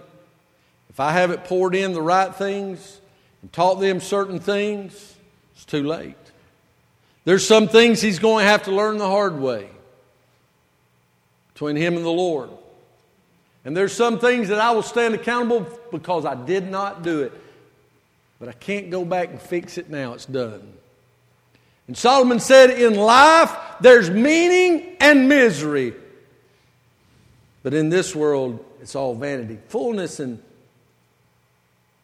If 0.89 0.99
I 0.99 1.11
haven't 1.11 1.45
poured 1.45 1.75
in 1.75 1.93
the 1.93 2.01
right 2.01 2.33
things 2.33 2.99
and 3.41 3.51
taught 3.53 3.75
them 3.75 3.99
certain 3.99 4.39
things, 4.39 5.15
it's 5.53 5.65
too 5.65 5.83
late. 5.83 6.15
There's 7.23 7.45
some 7.45 7.67
things 7.67 8.01
he's 8.01 8.19
going 8.19 8.45
to 8.45 8.49
have 8.49 8.63
to 8.63 8.71
learn 8.71 8.97
the 8.97 9.07
hard 9.07 9.39
way 9.39 9.69
between 11.53 11.75
him 11.75 11.95
and 11.95 12.05
the 12.05 12.09
Lord. 12.09 12.49
And 13.63 13.75
there's 13.75 13.93
some 13.93 14.19
things 14.19 14.49
that 14.49 14.59
I 14.59 14.71
will 14.71 14.83
stand 14.83 15.15
accountable 15.15 15.67
because 15.91 16.25
I 16.25 16.35
did 16.35 16.69
not 16.69 17.01
do 17.01 17.23
it. 17.23 17.33
But 18.45 18.53
I 18.53 18.59
can't 18.59 18.91
go 18.91 19.03
back 19.03 19.29
and 19.29 19.41
fix 19.41 19.79
it 19.79 19.89
now. 19.89 20.13
It's 20.13 20.27
done. 20.27 20.71
And 21.87 21.97
Solomon 21.97 22.39
said, 22.39 22.69
In 22.69 22.93
life, 22.93 23.51
there's 23.81 24.11
meaning 24.11 24.97
and 24.99 25.27
misery. 25.27 25.95
But 27.63 27.73
in 27.73 27.89
this 27.89 28.15
world, 28.15 28.63
it's 28.81 28.93
all 28.93 29.15
vanity, 29.15 29.57
fullness 29.69 30.19
and 30.19 30.43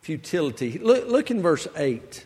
futility. 0.01 0.79
Look, 0.79 1.07
look 1.07 1.29
in 1.29 1.43
verse 1.43 1.67
8. 1.75 2.25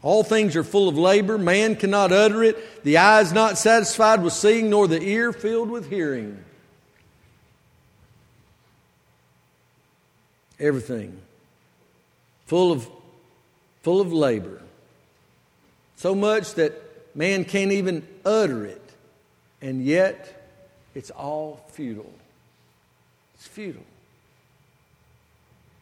All 0.00 0.24
things 0.24 0.56
are 0.56 0.64
full 0.64 0.88
of 0.88 0.96
labor. 0.96 1.36
Man 1.36 1.76
cannot 1.76 2.12
utter 2.12 2.42
it. 2.42 2.82
The 2.82 2.96
eye 2.96 3.20
is 3.20 3.34
not 3.34 3.58
satisfied 3.58 4.22
with 4.22 4.32
seeing, 4.32 4.70
nor 4.70 4.88
the 4.88 5.02
ear 5.02 5.34
filled 5.34 5.68
with 5.68 5.90
hearing. 5.90 6.42
Everything 10.58 11.20
full 12.46 12.72
of, 12.72 12.88
full 13.84 14.00
of 14.00 14.12
labor. 14.12 14.60
So 15.96 16.14
much 16.14 16.54
that 16.54 16.72
man 17.14 17.44
can't 17.44 17.70
even 17.70 18.04
utter 18.24 18.64
it. 18.64 18.80
And 19.60 19.84
yet, 19.84 20.50
it's 20.94 21.10
all 21.10 21.64
futile. 21.72 22.12
It's 23.34 23.46
futile. 23.46 23.84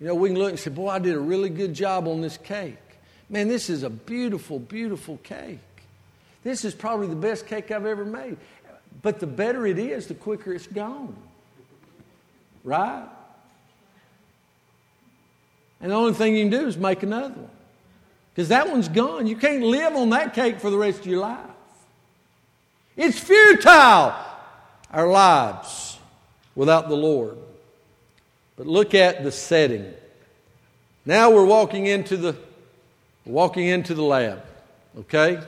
You 0.01 0.09
know, 0.09 0.17
we 0.17 0.31
can 0.31 0.39
look 0.39 0.51
and 0.51 0.59
say, 0.59 0.71
Boy, 0.71 0.89
I 0.89 0.99
did 0.99 1.15
a 1.15 1.21
really 1.21 1.49
good 1.49 1.75
job 1.75 2.09
on 2.09 2.21
this 2.21 2.37
cake. 2.37 2.77
Man, 3.31 3.49
this 3.49 3.71
is 3.71 3.85
a 3.85 3.91
beautiful, 3.91 4.59
beautiful 4.59 5.19
cake. 5.23 5.61
This 6.43 6.65
is 6.65 6.75
probably 6.75 7.07
the 7.07 7.15
best 7.15 7.47
cake 7.47 7.71
I've 7.71 7.87
ever 7.87 8.05
made. 8.05 8.37
But 9.01 9.21
the 9.21 9.29
better 9.29 9.65
it 9.65 9.79
is, 9.79 10.09
the 10.09 10.15
quicker 10.15 10.53
it's 10.53 10.67
gone. 10.67 11.15
Right? 12.65 13.07
And 15.81 15.93
the 15.93 15.95
only 15.95 16.15
thing 16.15 16.37
you 16.37 16.49
can 16.49 16.51
do 16.51 16.67
is 16.67 16.77
make 16.77 17.05
another 17.05 17.35
one. 17.35 17.51
Because 18.35 18.49
that 18.49 18.69
one's 18.69 18.89
gone. 18.89 19.27
You 19.27 19.37
can't 19.37 19.63
live 19.63 19.95
on 19.95 20.11
that 20.11 20.35
cake 20.35 20.59
for 20.61 20.71
the 20.71 20.79
rest 20.79 21.01
of 21.01 21.07
your 21.07 21.21
life. 21.21 21.39
It's 22.97 23.19
futile, 23.19 24.15
our 24.91 25.07
lives, 25.07 25.99
without 26.55 26.89
the 26.89 26.97
Lord. 26.97 27.37
But 28.57 28.67
look 28.67 28.95
at 28.95 29.25
the 29.25 29.33
setting. 29.33 29.93
Now 31.05 31.31
we're 31.31 31.45
walking 31.45 31.87
into 31.87 32.17
the 32.17 32.37
walking 33.25 33.67
into 33.67 33.95
the 33.95 34.03
lab. 34.03 34.45
Okay? 34.99 35.41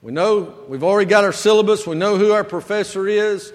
We 0.00 0.12
know 0.12 0.54
we've 0.68 0.84
already 0.84 1.08
got 1.08 1.24
our 1.24 1.32
syllabus, 1.32 1.86
we 1.86 1.96
know 1.96 2.16
who 2.16 2.32
our 2.32 2.44
professor 2.44 3.06
is. 3.08 3.52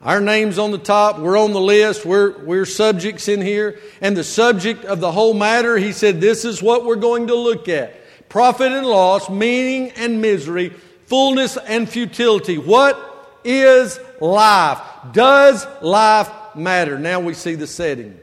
Our 0.00 0.20
name's 0.20 0.58
on 0.58 0.70
the 0.70 0.78
top, 0.78 1.18
we're 1.18 1.38
on 1.38 1.52
the 1.52 1.60
list, 1.60 2.06
we're, 2.06 2.38
we're 2.44 2.64
subjects 2.64 3.28
in 3.28 3.42
here. 3.42 3.78
And 4.00 4.16
the 4.16 4.24
subject 4.24 4.84
of 4.84 5.00
the 5.00 5.12
whole 5.12 5.34
matter, 5.34 5.76
he 5.76 5.92
said, 5.92 6.20
this 6.20 6.44
is 6.44 6.62
what 6.62 6.86
we're 6.86 6.96
going 6.96 7.26
to 7.26 7.34
look 7.34 7.68
at 7.68 7.96
profit 8.28 8.72
and 8.72 8.86
loss, 8.86 9.28
meaning 9.28 9.90
and 9.96 10.22
misery, 10.22 10.70
fullness 11.06 11.56
and 11.56 11.88
futility. 11.88 12.56
What 12.56 13.38
is 13.44 14.00
life? 14.20 14.80
Does 15.12 15.66
life 15.82 16.30
matter? 16.54 16.98
Now 16.98 17.20
we 17.20 17.34
see 17.34 17.56
the 17.56 17.66
setting. 17.66 18.18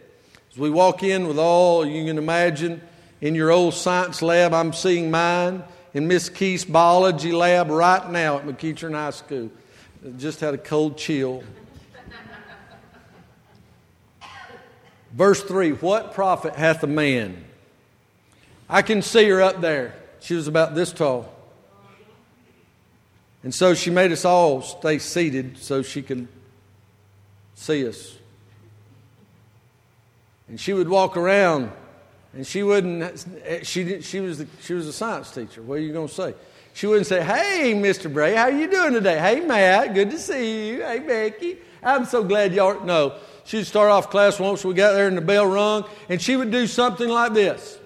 As 0.51 0.57
we 0.57 0.69
walk 0.69 1.03
in 1.03 1.27
with 1.27 1.37
all 1.37 1.85
you 1.85 2.05
can 2.05 2.17
imagine, 2.17 2.81
in 3.21 3.35
your 3.35 3.51
old 3.51 3.73
science 3.73 4.21
lab. 4.21 4.53
I'm 4.53 4.73
seeing 4.73 5.09
mine 5.11 5.63
in 5.93 6.07
Miss 6.07 6.29
Keith's 6.29 6.65
biology 6.65 7.31
lab 7.31 7.69
right 7.69 8.09
now 8.11 8.37
at 8.37 8.45
McEachern 8.45 8.93
High 8.93 9.11
School. 9.11 9.51
Just 10.17 10.39
had 10.39 10.53
a 10.53 10.57
cold 10.57 10.97
chill. 10.97 11.43
Verse 15.17 15.41
3 15.41 15.71
What 15.71 16.13
profit 16.13 16.55
hath 16.55 16.83
a 16.83 16.87
man? 16.87 17.43
I 18.69 18.83
can 18.83 19.01
see 19.01 19.27
her 19.29 19.41
up 19.41 19.61
there. 19.61 19.95
She 20.19 20.35
was 20.35 20.47
about 20.47 20.75
this 20.75 20.93
tall. 20.93 21.33
And 23.43 23.53
so 23.53 23.73
she 23.73 23.89
made 23.89 24.11
us 24.11 24.25
all 24.25 24.61
stay 24.61 24.99
seated 24.99 25.57
so 25.57 25.81
she 25.81 26.01
could 26.01 26.27
see 27.55 27.87
us. 27.87 28.15
And 30.49 30.59
she 30.59 30.73
would 30.73 30.89
walk 30.89 31.17
around 31.17 31.71
and 32.33 32.45
she 32.45 32.61
wouldn't, 32.61 33.25
she, 33.63 34.01
she, 34.01 34.19
was, 34.19 34.39
the, 34.39 34.47
she 34.61 34.73
was 34.73 34.85
a 34.85 34.93
science 34.93 35.31
teacher. 35.31 35.61
What 35.61 35.79
are 35.79 35.81
you 35.81 35.93
going 35.93 36.09
to 36.09 36.13
say? 36.13 36.33
She 36.73 36.85
wouldn't 36.85 37.07
say, 37.07 37.23
hey, 37.23 37.73
Mr. 37.73 38.11
Brady, 38.11 38.35
how 38.35 38.47
you 38.47 38.69
doing 38.69 38.93
today? 38.93 39.17
Hey, 39.17 39.39
Matt, 39.39 39.95
good 39.95 40.11
to 40.11 40.19
see 40.19 40.69
you. 40.69 40.83
Hey, 40.83 40.99
Becky, 40.99 41.57
I'm 41.81 42.05
so 42.05 42.23
glad 42.23 42.53
y'all, 42.53 42.83
no. 42.83 43.15
She'd 43.47 43.65
start 43.65 43.89
off 43.89 44.09
class 44.09 44.41
once 44.41 44.65
we 44.65 44.73
got 44.73 44.91
there 44.91 45.07
and 45.07 45.15
the 45.15 45.21
bell 45.21 45.47
rung, 45.47 45.85
and 46.09 46.21
she 46.21 46.35
would 46.35 46.51
do 46.51 46.67
something 46.67 47.07
like 47.07 47.33
this. 47.33 47.79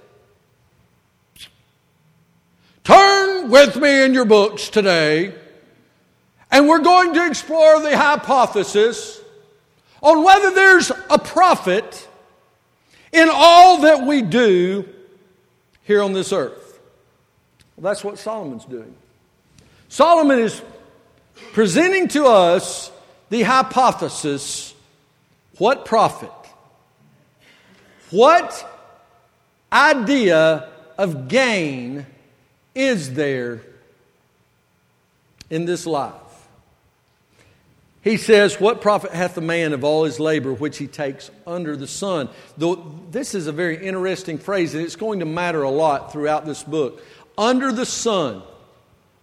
Turn 2.84 3.52
with 3.52 3.76
me 3.76 4.04
in 4.04 4.16
your 4.16 4.26
books 4.26 4.70
today, 4.70 5.36
and 6.50 6.68
we're 6.68 6.80
going 6.80 7.14
to 7.14 7.28
explore 7.28 7.80
the 7.80 7.96
hypothesis 7.96 9.22
on 10.02 10.24
whether 10.24 10.50
there's 10.50 10.92
a 11.12 11.20
profit 11.20 12.08
in 13.12 13.30
all 13.32 13.82
that 13.82 14.08
we 14.08 14.24
do 14.24 14.90
here 15.84 16.02
on 16.02 16.14
this 16.14 16.34
earth. 16.34 16.80
Well, 17.76 17.84
that's 17.92 18.04
what 18.04 18.18
Solomon's 18.18 18.66
doing. 18.66 18.96
Solomon 19.90 20.40
is 20.40 20.60
presenting 21.54 22.08
to 22.08 22.26
us 22.26 22.92
the 23.30 23.44
hypothesis 23.44 24.71
what 25.62 25.86
profit? 25.86 26.32
What 28.10 28.68
idea 29.72 30.68
of 30.98 31.28
gain 31.28 32.08
is 32.74 33.14
there 33.14 33.62
in 35.52 35.66
this 35.66 35.86
life? 35.86 36.16
He 38.02 38.18
says, 38.18 38.60
What 38.60 38.82
profit 38.82 39.12
hath 39.12 39.38
a 39.38 39.42
man 39.42 39.74
of 39.74 39.84
all 39.84 40.04
his 40.04 40.20
labor 40.20 40.52
which 40.52 40.80
he 40.80 40.88
takes 40.88 41.30
under 41.46 41.78
the 41.78 41.86
sun? 41.86 42.30
Though 42.58 43.00
this 43.12 43.36
is 43.36 43.46
a 43.46 43.52
very 43.52 43.86
interesting 43.86 44.40
phrase, 44.40 44.74
and 44.74 44.84
it's 44.84 44.96
going 44.96 45.20
to 45.20 45.28
matter 45.28 45.62
a 45.62 45.70
lot 45.70 46.12
throughout 46.12 46.48
this 46.48 46.64
book. 46.64 47.04
Under 47.38 47.72
the 47.72 47.86
sun. 47.86 48.42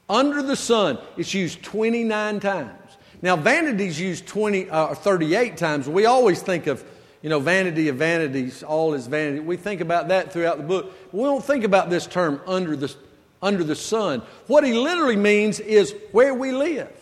Under 0.09 0.41
the 0.41 0.55
sun. 0.55 0.99
It's 1.17 1.35
used 1.35 1.65
29 1.65 2.39
times. 2.39 2.88
Now, 3.21 3.37
vanity's 3.37 4.01
used 4.01 4.27
20 4.27 4.71
uh, 4.71 4.95
38 4.95 5.57
times. 5.57 5.89
We 5.89 6.07
always 6.07 6.41
think 6.41 6.67
of, 6.67 6.85
you 7.23 7.31
know, 7.31 7.41
vanity 7.41 7.89
of 7.89 7.97
vanities, 7.97 8.63
all 8.63 8.95
is 8.95 9.07
vanity. 9.07 9.41
We 9.41 9.57
think 9.57 9.81
about 9.81 10.09
that 10.09 10.33
throughout 10.33 10.59
the 10.59 10.65
book. 10.65 10.93
We 11.13 11.23
don't 11.25 11.45
think 11.45 11.65
about 11.65 11.91
this 11.91 12.07
term 12.07 12.41
under 12.47 12.77
the, 12.77 12.95
under 13.43 13.65
the 13.65 13.75
sun. 13.75 14.23
What 14.47 14.65
he 14.65 14.73
literally 14.73 15.17
means 15.17 15.59
is 15.59 15.95
where 16.13 16.33
we 16.33 16.53
live. 16.53 16.93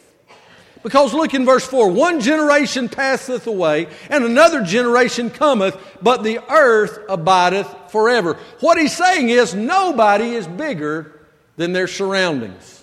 Because 0.82 1.12
look 1.12 1.34
in 1.34 1.44
verse 1.44 1.66
4 1.66 1.90
one 1.90 2.20
generation 2.20 2.88
passeth 2.88 3.46
away, 3.46 3.88
and 4.08 4.24
another 4.24 4.62
generation 4.62 5.30
cometh, 5.30 5.76
but 6.00 6.22
the 6.22 6.38
earth 6.48 7.00
abideth 7.08 7.90
forever. 7.90 8.38
What 8.60 8.78
he's 8.78 8.96
saying 8.96 9.28
is 9.28 9.54
nobody 9.54 10.30
is 10.30 10.46
bigger 10.46 11.20
than 11.56 11.72
their 11.72 11.88
surroundings. 11.88 12.75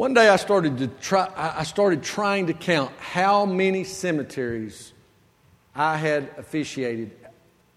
One 0.00 0.14
day 0.14 0.30
I 0.30 0.36
started 0.36 0.78
to 0.78 0.86
try 0.86 1.30
I 1.36 1.62
started 1.64 2.02
trying 2.02 2.46
to 2.46 2.54
count 2.54 2.90
how 2.98 3.44
many 3.44 3.84
cemeteries 3.84 4.94
I 5.74 5.98
had 5.98 6.30
officiated 6.38 7.10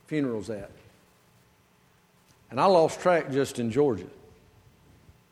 funerals 0.08 0.50
at. 0.50 0.72
And 2.50 2.62
I 2.62 2.66
lost 2.68 3.02
track 3.02 3.30
just 3.30 3.60
in 3.60 3.72
Georgia 3.72 4.08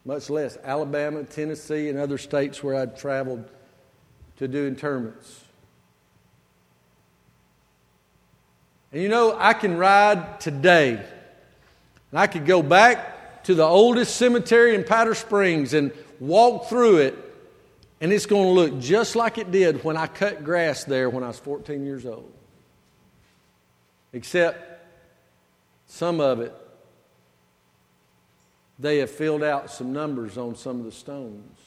much 0.04 0.30
less 0.30 0.58
Alabama, 0.66 1.24
Tennessee, 1.24 1.88
and 1.88 1.98
other 1.98 2.18
states 2.18 2.62
where 2.62 2.76
I'd 2.76 2.98
traveled 2.98 3.50
to 4.39 4.50
do 4.50 4.68
interments. 4.68 5.46
And 8.92 9.02
you 9.02 9.08
know, 9.08 9.38
I 9.39 9.54
can 9.54 9.78
ride 9.78 10.42
today, 10.42 10.96
and 10.96 12.20
I 12.20 12.28
could 12.28 12.46
go 12.46 12.62
back 12.62 13.44
to 13.46 13.56
the 13.56 13.64
oldest 13.64 14.18
cemetery 14.18 14.76
in 14.76 14.84
Powder 14.84 15.16
Springs 15.16 15.74
and 15.74 15.94
walk 16.22 16.69
through 16.69 16.97
it, 16.97 17.17
and 17.99 18.13
it's 18.13 18.26
going 18.26 18.45
to 18.45 18.51
look 18.51 18.80
just 18.80 19.17
like 19.17 19.38
it 19.38 19.51
did 19.51 19.84
when 19.84 19.97
I 19.97 20.07
cut 20.07 20.45
grass 20.45 20.86
there 20.86 21.09
when 21.09 21.24
I 21.24 21.28
was 21.28 21.39
14 21.39 21.86
years 21.86 22.05
old. 22.05 22.32
Except 24.13 24.86
some 25.88 26.22
of 26.22 26.39
it 26.39 26.55
they 28.82 28.97
have 28.97 29.11
filled 29.11 29.43
out 29.43 29.69
some 29.69 29.93
numbers 29.93 30.38
on 30.38 30.55
some 30.55 30.80
of 30.80 30.86
the 30.86 30.91
stones. 30.91 31.59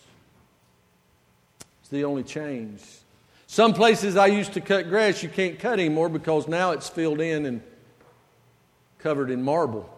It's 1.81 1.89
the 1.91 2.05
only 2.05 2.25
change. 2.25 2.83
Some 3.47 3.73
places 3.73 4.17
I 4.17 4.27
used 4.27 4.55
to 4.55 4.61
cut 4.61 4.89
grass, 4.89 5.23
you 5.23 5.29
can't 5.29 5.59
cut 5.59 5.75
anymore 5.75 6.09
because 6.09 6.49
now 6.49 6.73
it's 6.73 6.89
filled 6.89 7.21
in 7.21 7.47
and 7.47 7.63
covered 8.99 9.31
in 9.31 9.43
marble. 9.45 9.94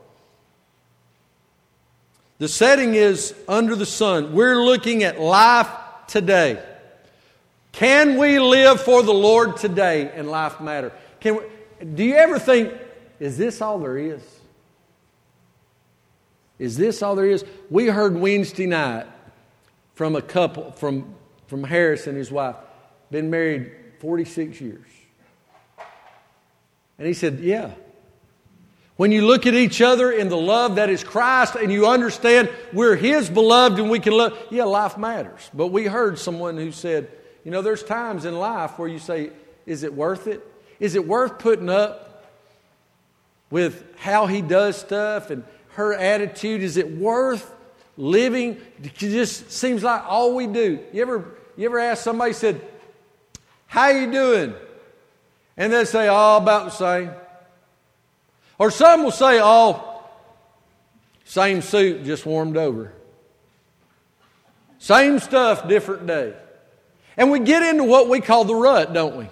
The 2.38 2.48
setting 2.48 2.94
is 2.94 3.34
under 3.48 3.74
the 3.74 3.86
sun. 3.86 4.34
We're 4.34 4.62
looking 4.62 5.04
at 5.04 5.20
life 5.20 5.68
today. 6.06 6.62
Can 7.72 8.16
we 8.16 8.38
live 8.38 8.80
for 8.80 9.02
the 9.02 9.14
Lord 9.14 9.56
today 9.56 10.10
and 10.14 10.30
life 10.30 10.60
matter? 10.60 10.92
Can 11.20 11.36
we, 11.36 11.86
do 11.86 12.04
you 12.04 12.14
ever 12.14 12.38
think, 12.38 12.72
is 13.20 13.38
this 13.38 13.60
all 13.60 13.78
there 13.78 13.96
is? 13.96 14.22
Is 16.58 16.76
this 16.76 17.02
all 17.02 17.14
there 17.16 17.26
is? 17.26 17.44
We 17.70 17.86
heard 17.86 18.16
Wednesday 18.16 18.66
night 18.66 19.06
from 19.94 20.16
a 20.16 20.22
couple, 20.22 20.72
from, 20.72 21.14
from 21.46 21.64
Harris 21.64 22.06
and 22.06 22.16
his 22.16 22.30
wife, 22.30 22.56
been 23.10 23.30
married 23.30 23.72
46 24.00 24.60
years. 24.60 24.86
And 26.98 27.06
he 27.06 27.14
said, 27.14 27.40
Yeah. 27.40 27.72
When 28.96 29.12
you 29.12 29.26
look 29.26 29.46
at 29.46 29.54
each 29.54 29.82
other 29.82 30.10
in 30.10 30.28
the 30.28 30.38
love 30.38 30.76
that 30.76 30.88
is 30.88 31.04
Christ 31.04 31.54
and 31.54 31.70
you 31.70 31.86
understand 31.86 32.50
we're 32.72 32.96
His 32.96 33.28
beloved 33.28 33.78
and 33.78 33.90
we 33.90 34.00
can 34.00 34.14
love, 34.14 34.38
yeah, 34.50 34.64
life 34.64 34.96
matters. 34.96 35.50
But 35.52 35.68
we 35.68 35.84
heard 35.84 36.18
someone 36.18 36.56
who 36.56 36.72
said, 36.72 37.10
You 37.44 37.50
know, 37.50 37.60
there's 37.60 37.82
times 37.82 38.24
in 38.24 38.38
life 38.38 38.78
where 38.78 38.88
you 38.88 38.98
say, 38.98 39.30
Is 39.66 39.82
it 39.82 39.92
worth 39.92 40.26
it? 40.26 40.42
Is 40.80 40.94
it 40.94 41.06
worth 41.06 41.38
putting 41.38 41.68
up 41.68 42.24
with 43.50 43.84
how 43.98 44.26
He 44.26 44.40
does 44.40 44.78
stuff 44.78 45.28
and 45.30 45.44
her 45.70 45.92
attitude? 45.92 46.62
Is 46.62 46.78
it 46.78 46.90
worth 46.90 47.52
living? 47.98 48.58
It 48.82 48.94
just 48.94 49.50
seems 49.52 49.82
like 49.82 50.04
all 50.06 50.34
we 50.34 50.46
do. 50.46 50.80
You 50.94 51.02
ever, 51.02 51.34
you 51.58 51.66
ever 51.66 51.78
ask 51.78 52.02
somebody, 52.02 52.32
said, 52.32 52.62
How 53.66 53.88
you 53.88 54.10
doing? 54.10 54.54
And 55.58 55.70
they 55.70 55.84
say, 55.84 56.08
All 56.08 56.38
oh, 56.38 56.42
about 56.42 56.64
the 56.64 56.70
same. 56.70 57.10
Or 58.58 58.70
some 58.70 59.04
will 59.04 59.10
say, 59.10 59.40
Oh, 59.40 60.02
same 61.24 61.62
suit, 61.62 62.04
just 62.04 62.24
warmed 62.24 62.56
over. 62.56 62.92
Same 64.78 65.18
stuff, 65.18 65.68
different 65.68 66.06
day. 66.06 66.34
And 67.16 67.30
we 67.30 67.40
get 67.40 67.62
into 67.62 67.84
what 67.84 68.08
we 68.08 68.20
call 68.20 68.44
the 68.44 68.54
rut, 68.54 68.92
don't 68.92 69.16
we? 69.16 69.28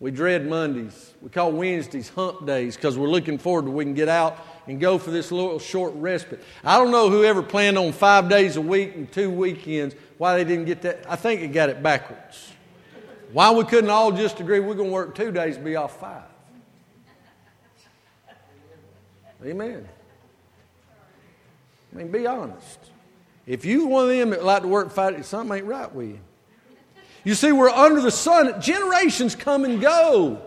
We 0.00 0.10
dread 0.10 0.46
Mondays. 0.46 1.14
We 1.22 1.30
call 1.30 1.52
Wednesdays 1.52 2.10
hump 2.10 2.44
days 2.44 2.76
because 2.76 2.98
we're 2.98 3.08
looking 3.08 3.38
forward 3.38 3.64
to 3.64 3.70
we 3.70 3.84
can 3.84 3.94
get 3.94 4.08
out 4.08 4.36
and 4.66 4.80
go 4.80 4.98
for 4.98 5.10
this 5.10 5.32
little 5.32 5.58
short 5.58 5.94
respite. 5.94 6.42
I 6.62 6.76
don't 6.76 6.90
know 6.90 7.08
whoever 7.08 7.42
planned 7.42 7.78
on 7.78 7.92
five 7.92 8.28
days 8.28 8.56
a 8.56 8.60
week 8.60 8.96
and 8.96 9.10
two 9.10 9.30
weekends, 9.30 9.94
why 10.18 10.36
they 10.36 10.44
didn't 10.44 10.66
get 10.66 10.82
that. 10.82 11.04
I 11.08 11.16
think 11.16 11.40
it 11.40 11.48
got 11.48 11.70
it 11.70 11.82
backwards. 11.82 12.52
Why 13.34 13.50
we 13.50 13.64
couldn't 13.64 13.90
all 13.90 14.12
just 14.12 14.38
agree 14.38 14.60
we're 14.60 14.76
going 14.76 14.90
to 14.90 14.94
work 14.94 15.16
two 15.16 15.32
days 15.32 15.56
and 15.56 15.64
be 15.64 15.74
off 15.74 15.98
five. 15.98 16.22
Amen. 19.44 19.88
I 21.92 21.96
mean, 21.96 22.12
be 22.12 22.28
honest. 22.28 22.78
If 23.44 23.64
you 23.64 23.86
one 23.86 24.04
of 24.04 24.10
them 24.10 24.30
that 24.30 24.44
like 24.44 24.62
to 24.62 24.68
work 24.68 24.92
five, 24.92 25.26
something 25.26 25.56
ain't 25.58 25.66
right 25.66 25.92
with 25.92 26.10
you. 26.10 26.20
You 27.24 27.34
see, 27.34 27.50
we're 27.50 27.70
under 27.70 28.00
the 28.00 28.12
sun. 28.12 28.60
Generations 28.60 29.34
come 29.34 29.64
and 29.64 29.80
go, 29.80 30.40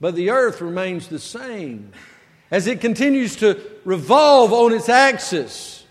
but 0.00 0.14
the 0.14 0.30
earth 0.30 0.60
remains 0.60 1.08
the 1.08 1.18
same 1.18 1.90
as 2.48 2.68
it 2.68 2.80
continues 2.80 3.34
to 3.36 3.60
revolve 3.84 4.52
on 4.52 4.72
its 4.72 4.88
axis. 4.88 5.84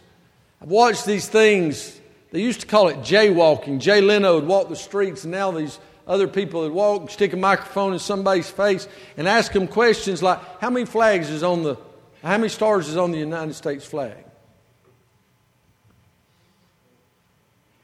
I've 0.61 0.69
watched 0.69 1.05
these 1.05 1.28
things. 1.28 1.94
They 2.36 2.41
used 2.41 2.59
to 2.59 2.67
call 2.67 2.89
it 2.89 2.97
jaywalking. 2.97 3.79
Jay 3.79 4.01
Leno 4.01 4.36
would 4.36 4.45
walk 4.45 4.67
the 4.67 4.75
streets, 4.75 5.23
and 5.23 5.31
now 5.31 5.51
these 5.51 5.79
other 6.05 6.27
people 6.27 6.63
would 6.63 6.73
walk, 6.73 7.09
stick 7.09 7.31
a 7.31 7.38
microphone 7.38 7.93
in 7.93 7.99
somebody's 7.99 8.49
face, 8.49 8.89
and 9.15 9.25
ask 9.25 9.53
them 9.53 9.69
questions 9.69 10.21
like, 10.21 10.41
"How 10.59 10.69
many 10.69 10.86
flags 10.86 11.29
is 11.29 11.43
on 11.43 11.63
the? 11.63 11.77
How 12.21 12.36
many 12.36 12.49
stars 12.49 12.89
is 12.89 12.97
on 12.97 13.11
the 13.11 13.19
United 13.19 13.53
States 13.53 13.86
flag?" 13.86 14.25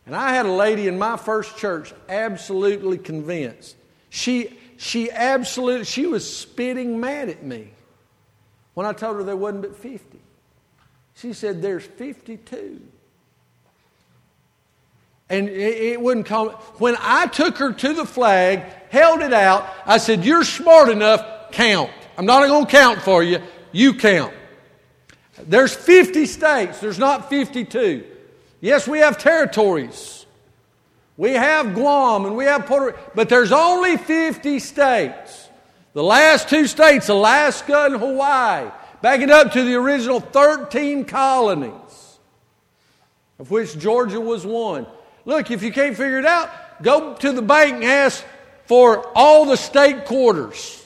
And 0.05 0.13
I 0.13 0.33
had 0.33 0.45
a 0.45 0.51
lady 0.51 0.89
in 0.89 0.99
my 0.99 1.15
first 1.15 1.55
church 1.55 1.93
absolutely 2.09 2.97
convinced. 2.97 3.77
She, 4.09 4.59
she 4.75 5.09
absolutely, 5.11 5.85
she 5.85 6.07
was 6.07 6.29
spitting 6.29 6.99
mad 6.99 7.29
at 7.29 7.41
me 7.41 7.71
when 8.73 8.85
I 8.85 8.91
told 8.91 9.15
her 9.15 9.23
there 9.23 9.37
wasn't 9.37 9.61
but 9.61 9.77
50. 9.77 10.19
She 11.15 11.31
said, 11.31 11.61
There's 11.61 11.85
52. 11.85 12.81
And 15.31 15.47
it, 15.47 15.93
it 15.93 16.01
wouldn't 16.01 16.25
come. 16.25 16.49
When 16.77 16.97
I 16.99 17.25
took 17.27 17.57
her 17.59 17.71
to 17.71 17.93
the 17.93 18.05
flag, 18.05 18.63
held 18.89 19.21
it 19.21 19.31
out, 19.31 19.65
I 19.85 19.97
said, 19.97 20.25
You're 20.25 20.43
smart 20.43 20.89
enough, 20.89 21.51
count. 21.51 21.89
I'm 22.17 22.25
not 22.25 22.45
going 22.45 22.65
to 22.65 22.71
count 22.71 23.01
for 23.01 23.23
you, 23.23 23.39
you 23.71 23.93
count. 23.93 24.33
There's 25.47 25.73
50 25.73 26.25
states, 26.25 26.81
there's 26.81 26.99
not 26.99 27.29
52. 27.29 28.03
Yes, 28.59 28.87
we 28.89 28.99
have 28.99 29.17
territories. 29.17 30.25
We 31.15 31.31
have 31.31 31.75
Guam 31.75 32.25
and 32.25 32.35
we 32.35 32.45
have 32.45 32.65
Puerto 32.65 32.87
Rico, 32.87 32.99
but 33.15 33.29
there's 33.29 33.53
only 33.53 33.95
50 33.95 34.59
states. 34.59 35.49
The 35.93 36.03
last 36.03 36.49
two 36.49 36.67
states, 36.67 37.07
Alaska 37.07 37.85
and 37.85 37.95
Hawaii, 37.95 38.69
backing 39.01 39.31
up 39.31 39.53
to 39.53 39.63
the 39.63 39.75
original 39.75 40.19
13 40.19 41.05
colonies, 41.05 42.19
of 43.39 43.49
which 43.49 43.77
Georgia 43.77 44.19
was 44.19 44.45
one. 44.45 44.87
Look, 45.25 45.51
if 45.51 45.63
you 45.63 45.71
can't 45.71 45.95
figure 45.95 46.19
it 46.19 46.25
out, 46.25 46.49
go 46.81 47.15
to 47.15 47.31
the 47.31 47.41
bank 47.41 47.75
and 47.75 47.83
ask 47.83 48.23
for 48.65 49.05
all 49.15 49.45
the 49.45 49.57
state 49.57 50.05
quarters. 50.05 50.85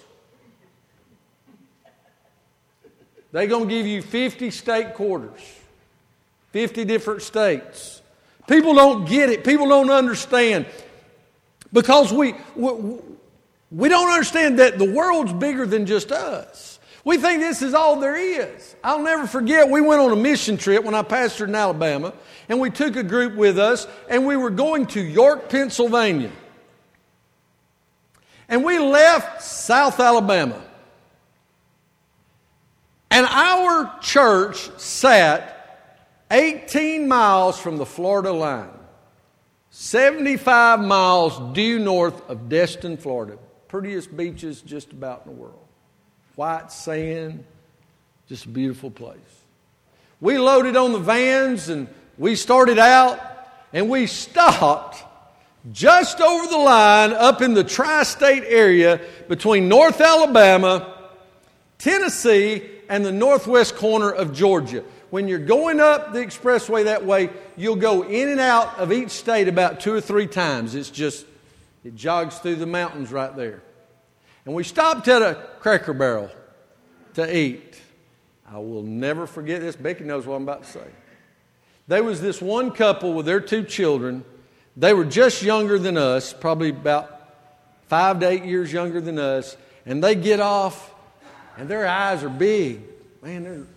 They're 3.32 3.48
going 3.48 3.68
to 3.68 3.74
give 3.74 3.86
you 3.86 4.02
50 4.02 4.50
state 4.52 4.94
quarters, 4.94 5.42
50 6.52 6.86
different 6.86 7.22
states. 7.22 8.02
People 8.48 8.76
don't 8.76 9.06
get 9.06 9.30
it, 9.30 9.44
people 9.44 9.68
don't 9.68 9.90
understand. 9.90 10.66
Because 11.74 12.14
we, 12.14 12.36
we, 12.56 12.98
we 13.72 13.90
don't 13.90 14.10
understand 14.10 14.60
that 14.60 14.78
the 14.78 14.90
world's 14.90 15.34
bigger 15.34 15.66
than 15.66 15.86
just 15.86 16.12
us. 16.12 16.80
We 17.04 17.18
think 17.18 17.42
this 17.42 17.62
is 17.62 17.74
all 17.74 18.00
there 18.00 18.16
is. 18.16 18.76
I'll 18.84 19.04
never 19.04 19.28
forget, 19.28 19.70
we 19.70 19.82
went 19.82 20.02
on 20.02 20.12
a 20.12 20.16
mission 20.16 20.58
trip 20.58 20.84
when 20.84 20.96
I 20.96 21.04
pastored 21.04 21.50
in 21.50 21.56
Alabama, 21.56 22.14
and 22.50 22.60
we 22.60 22.70
took 22.70 22.96
a 22.96 23.04
group 23.04 23.36
with 23.36 23.58
us, 23.58 23.88
and 24.10 24.26
we 24.26 24.38
were 24.38 24.50
going 24.50 24.86
to 24.88 25.02
York, 25.02 25.50
Pennsylvania. 25.50 26.32
And 28.48 28.64
we 28.64 28.78
left 28.78 29.42
South 29.42 30.00
Alabama. 30.00 30.62
And 33.10 33.26
our 33.26 34.00
church 34.02 34.70
sat 34.80 35.56
18 36.30 37.08
miles 37.08 37.60
from 37.60 37.78
the 37.78 37.86
Florida 37.86 38.32
line, 38.32 38.70
75 39.70 40.80
miles 40.82 41.56
due 41.56 41.80
north 41.80 42.30
of 42.30 42.50
Destin, 42.50 42.98
Florida. 42.98 43.38
Prettiest 43.68 44.16
beaches 44.16 44.62
just 44.62 44.92
about 44.92 45.24
in 45.26 45.34
the 45.34 45.42
world. 45.42 45.66
White 46.36 46.72
sand, 46.72 47.44
just 48.28 48.46
a 48.46 48.50
beautiful 48.50 48.92
place. 48.92 49.18
We 50.20 50.38
loaded 50.38 50.76
on 50.76 50.92
the 50.92 51.00
vans 51.00 51.70
and 51.70 51.88
we 52.18 52.36
started 52.36 52.80
out 52.80 53.20
and 53.74 53.90
we 53.90 54.08
stopped 54.08 55.04
just 55.72 56.22
over 56.22 56.48
the 56.48 56.58
line 56.58 57.12
up 57.14 57.42
in 57.42 57.54
the 57.54 57.64
tri 57.64 58.04
state 58.04 58.44
area 58.46 59.02
between 59.28 59.68
North 59.68 60.00
Alabama, 60.00 61.10
Tennessee, 61.78 62.64
and 62.88 63.04
the 63.04 63.12
northwest 63.12 63.76
corner 63.76 64.12
of 64.12 64.34
Georgia. 64.34 64.84
When 65.10 65.28
you're 65.28 65.40
going 65.40 65.80
up 65.80 66.14
the 66.14 66.20
expressway 66.20 66.86
that 66.86 67.06
way, 67.06 67.30
you'll 67.56 67.76
go 67.78 68.04
in 68.04 68.30
and 68.30 68.40
out 68.40 68.78
of 68.78 68.92
each 68.92 69.12
state 69.12 69.48
about 69.48 69.80
two 69.80 69.94
or 69.94 70.02
three 70.02 70.28
times. 70.28 70.76
It's 70.76 70.90
just, 70.90 71.26
it 71.84 71.96
jogs 71.96 72.38
through 72.38 72.58
the 72.58 72.66
mountains 72.66 73.12
right 73.12 73.36
there. 73.36 73.62
And 74.46 74.54
we 74.54 74.64
stopped 74.64 75.08
at 75.08 75.22
a 75.22 75.48
cracker 75.60 75.94
barrel 75.94 76.30
to 77.16 77.36
eat. 77.36 77.82
I 78.48 78.60
will 78.60 78.84
never 78.84 79.26
forget 79.26 79.62
this. 79.62 79.76
Becky 79.76 80.04
knows 80.04 80.26
what 80.28 80.36
I'm 80.36 80.44
about 80.44 80.64
to 80.64 80.70
say. 80.70 80.88
There 81.88 82.04
was 82.04 82.22
this 82.22 82.42
one 82.42 82.72
couple 82.72 83.14
with 83.14 83.26
their 83.26 83.40
two 83.40 83.64
children 83.64 84.24
they 84.78 84.94
were 84.94 85.06
just 85.06 85.42
younger 85.42 85.80
than 85.80 85.98
us, 85.98 86.34
probably 86.34 86.70
about 86.70 87.12
five 87.88 88.20
to 88.20 88.28
eight 88.28 88.44
years 88.44 88.72
younger 88.72 89.00
than 89.00 89.18
us, 89.18 89.56
and 89.86 90.04
they 90.04 90.16
get 90.16 90.40
off, 90.40 90.94
and 91.58 91.70
their 91.70 91.88
eyes 91.88 92.24
are 92.24 92.30
big. 92.30 92.82
Man, 93.22 93.44
they're 93.44 93.68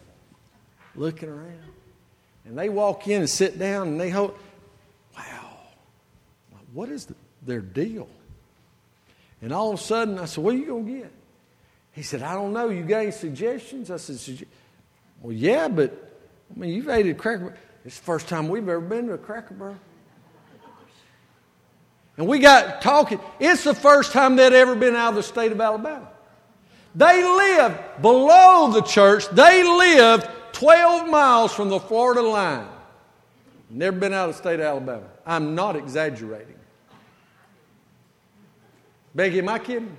looking 0.96 1.28
around. 1.28 1.54
And 2.44 2.59
they 2.59 2.68
walk 2.68 3.06
in 3.06 3.20
and 3.20 3.30
sit 3.30 3.59
down, 3.59 3.88
and 3.88 4.00
they 4.00 4.11
hope, 4.11 4.38
wow, 5.16 5.50
what 6.72 6.88
is 6.88 7.06
the, 7.06 7.14
their 7.42 7.61
deal? 7.61 8.09
And 9.40 9.52
all 9.52 9.72
of 9.72 9.78
a 9.78 9.82
sudden, 9.82 10.18
I 10.18 10.24
said, 10.24 10.42
what 10.42 10.54
are 10.54 10.59
you 10.59 10.66
going 10.66 10.86
to 10.86 10.92
get? 10.92 11.12
He 11.92 12.02
said, 12.02 12.22
I 12.22 12.34
don't 12.34 12.52
know. 12.52 12.70
You 12.70 12.82
got 12.82 13.02
any 13.02 13.11
suggestions? 13.12 13.90
I 13.90 13.98
said, 13.98 14.46
well, 15.20 15.32
yeah, 15.32 15.68
but 15.68 15.92
I 16.54 16.59
mean, 16.59 16.72
you've 16.72 16.88
ate 16.88 17.06
a 17.06 17.14
cracker. 17.14 17.56
It's 17.85 17.99
the 17.99 18.05
first 18.05 18.29
time 18.29 18.49
we've 18.49 18.68
ever 18.68 18.81
been 18.81 19.07
to 19.07 19.14
a 19.14 19.18
cracker 19.18 19.55
barrel. 19.55 19.76
And 22.16 22.26
we 22.26 22.41
got 22.41 22.83
talking. 22.83 23.20
It's 23.39 23.62
the 23.62 23.74
first 23.74 24.12
time 24.12 24.37
they'd 24.37 24.53
ever 24.53 24.74
been 24.74 24.97
out 24.97 25.11
of 25.11 25.14
the 25.14 25.22
state 25.22 25.53
of 25.53 25.61
Alabama. 25.61 26.09
They 26.95 27.22
lived 27.22 28.03
below 28.03 28.72
the 28.72 28.83
church. 28.83 29.29
They 29.29 29.62
lived 29.62 30.29
12 30.53 31.09
miles 31.09 31.55
from 31.55 31.68
the 31.68 31.79
Florida 31.79 32.22
line. 32.22 32.66
Never 33.70 33.97
been 33.97 34.12
out 34.12 34.29
of 34.29 34.35
the 34.35 34.43
state 34.43 34.59
of 34.59 34.66
Alabama. 34.66 35.07
I'm 35.24 35.55
not 35.55 35.76
exaggerating. 35.76 36.57
Becky, 39.14 39.39
am 39.39 39.49
I 39.49 39.59
kidding? 39.61 39.97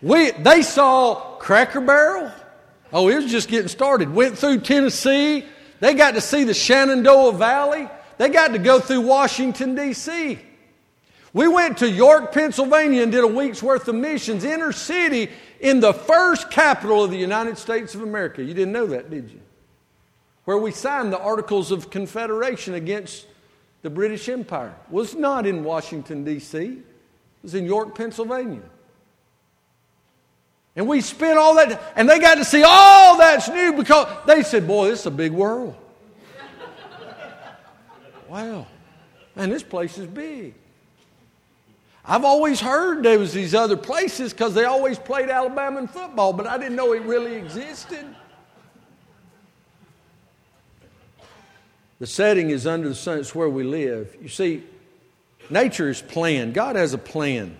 We, 0.00 0.30
they 0.30 0.62
saw 0.62 1.36
Cracker 1.38 1.80
Barrel. 1.80 2.32
Oh, 2.92 3.08
it 3.08 3.16
was 3.16 3.30
just 3.30 3.48
getting 3.48 3.68
started. 3.68 4.12
Went 4.12 4.38
through 4.38 4.60
Tennessee. 4.60 5.44
They 5.80 5.94
got 5.94 6.14
to 6.14 6.20
see 6.20 6.44
the 6.44 6.54
Shenandoah 6.54 7.32
Valley. 7.32 7.88
They 8.16 8.28
got 8.28 8.52
to 8.52 8.58
go 8.58 8.80
through 8.80 9.02
Washington, 9.02 9.74
D.C. 9.74 10.38
We 11.32 11.46
went 11.46 11.78
to 11.78 11.90
York, 11.90 12.32
Pennsylvania 12.32 13.02
and 13.02 13.12
did 13.12 13.22
a 13.22 13.28
week's 13.28 13.62
worth 13.62 13.86
of 13.86 13.94
missions, 13.94 14.44
inner 14.44 14.72
city, 14.72 15.30
in 15.60 15.80
the 15.80 15.92
first 15.92 16.50
capital 16.50 17.04
of 17.04 17.10
the 17.10 17.16
United 17.16 17.58
States 17.58 17.94
of 17.94 18.02
America. 18.02 18.42
You 18.42 18.54
didn't 18.54 18.72
know 18.72 18.86
that, 18.86 19.10
did 19.10 19.30
you? 19.30 19.40
Where 20.44 20.58
we 20.58 20.72
signed 20.72 21.12
the 21.12 21.18
Articles 21.18 21.70
of 21.70 21.90
Confederation 21.90 22.74
against 22.74 23.26
the 23.82 23.90
British 23.90 24.28
Empire. 24.28 24.74
Was 24.90 25.14
not 25.14 25.46
in 25.46 25.62
Washington, 25.62 26.24
D.C., 26.24 26.58
it 26.58 27.44
was 27.44 27.54
in 27.54 27.66
York, 27.66 27.94
Pennsylvania. 27.94 28.62
And 30.78 30.86
we 30.86 31.00
spent 31.00 31.36
all 31.36 31.56
that, 31.56 31.82
and 31.96 32.08
they 32.08 32.20
got 32.20 32.36
to 32.36 32.44
see 32.44 32.62
all 32.64 33.18
that's 33.18 33.48
new 33.48 33.72
because 33.72 34.06
they 34.28 34.44
said, 34.44 34.64
Boy, 34.64 34.90
this 34.90 35.00
is 35.00 35.06
a 35.06 35.10
big 35.10 35.32
world. 35.32 35.74
Wow. 38.28 38.66
Man, 39.34 39.48
this 39.50 39.62
place 39.62 39.98
is 39.98 40.06
big. 40.06 40.54
I've 42.04 42.24
always 42.24 42.60
heard 42.60 43.02
there 43.02 43.18
was 43.18 43.32
these 43.32 43.54
other 43.54 43.76
places 43.76 44.32
because 44.32 44.54
they 44.54 44.66
always 44.66 44.98
played 44.98 45.30
Alabama 45.30 45.80
in 45.80 45.88
football, 45.88 46.32
but 46.32 46.46
I 46.46 46.58
didn't 46.58 46.76
know 46.76 46.92
it 46.92 47.02
really 47.02 47.34
existed. 47.34 48.06
The 51.98 52.06
setting 52.06 52.50
is 52.50 52.68
under 52.68 52.88
the 52.88 52.94
sun, 52.94 53.18
it's 53.18 53.34
where 53.34 53.48
we 53.48 53.64
live. 53.64 54.16
You 54.22 54.28
see, 54.28 54.62
nature 55.50 55.88
is 55.88 56.02
planned. 56.02 56.54
God 56.54 56.76
has 56.76 56.94
a 56.94 56.98
plan. 56.98 57.56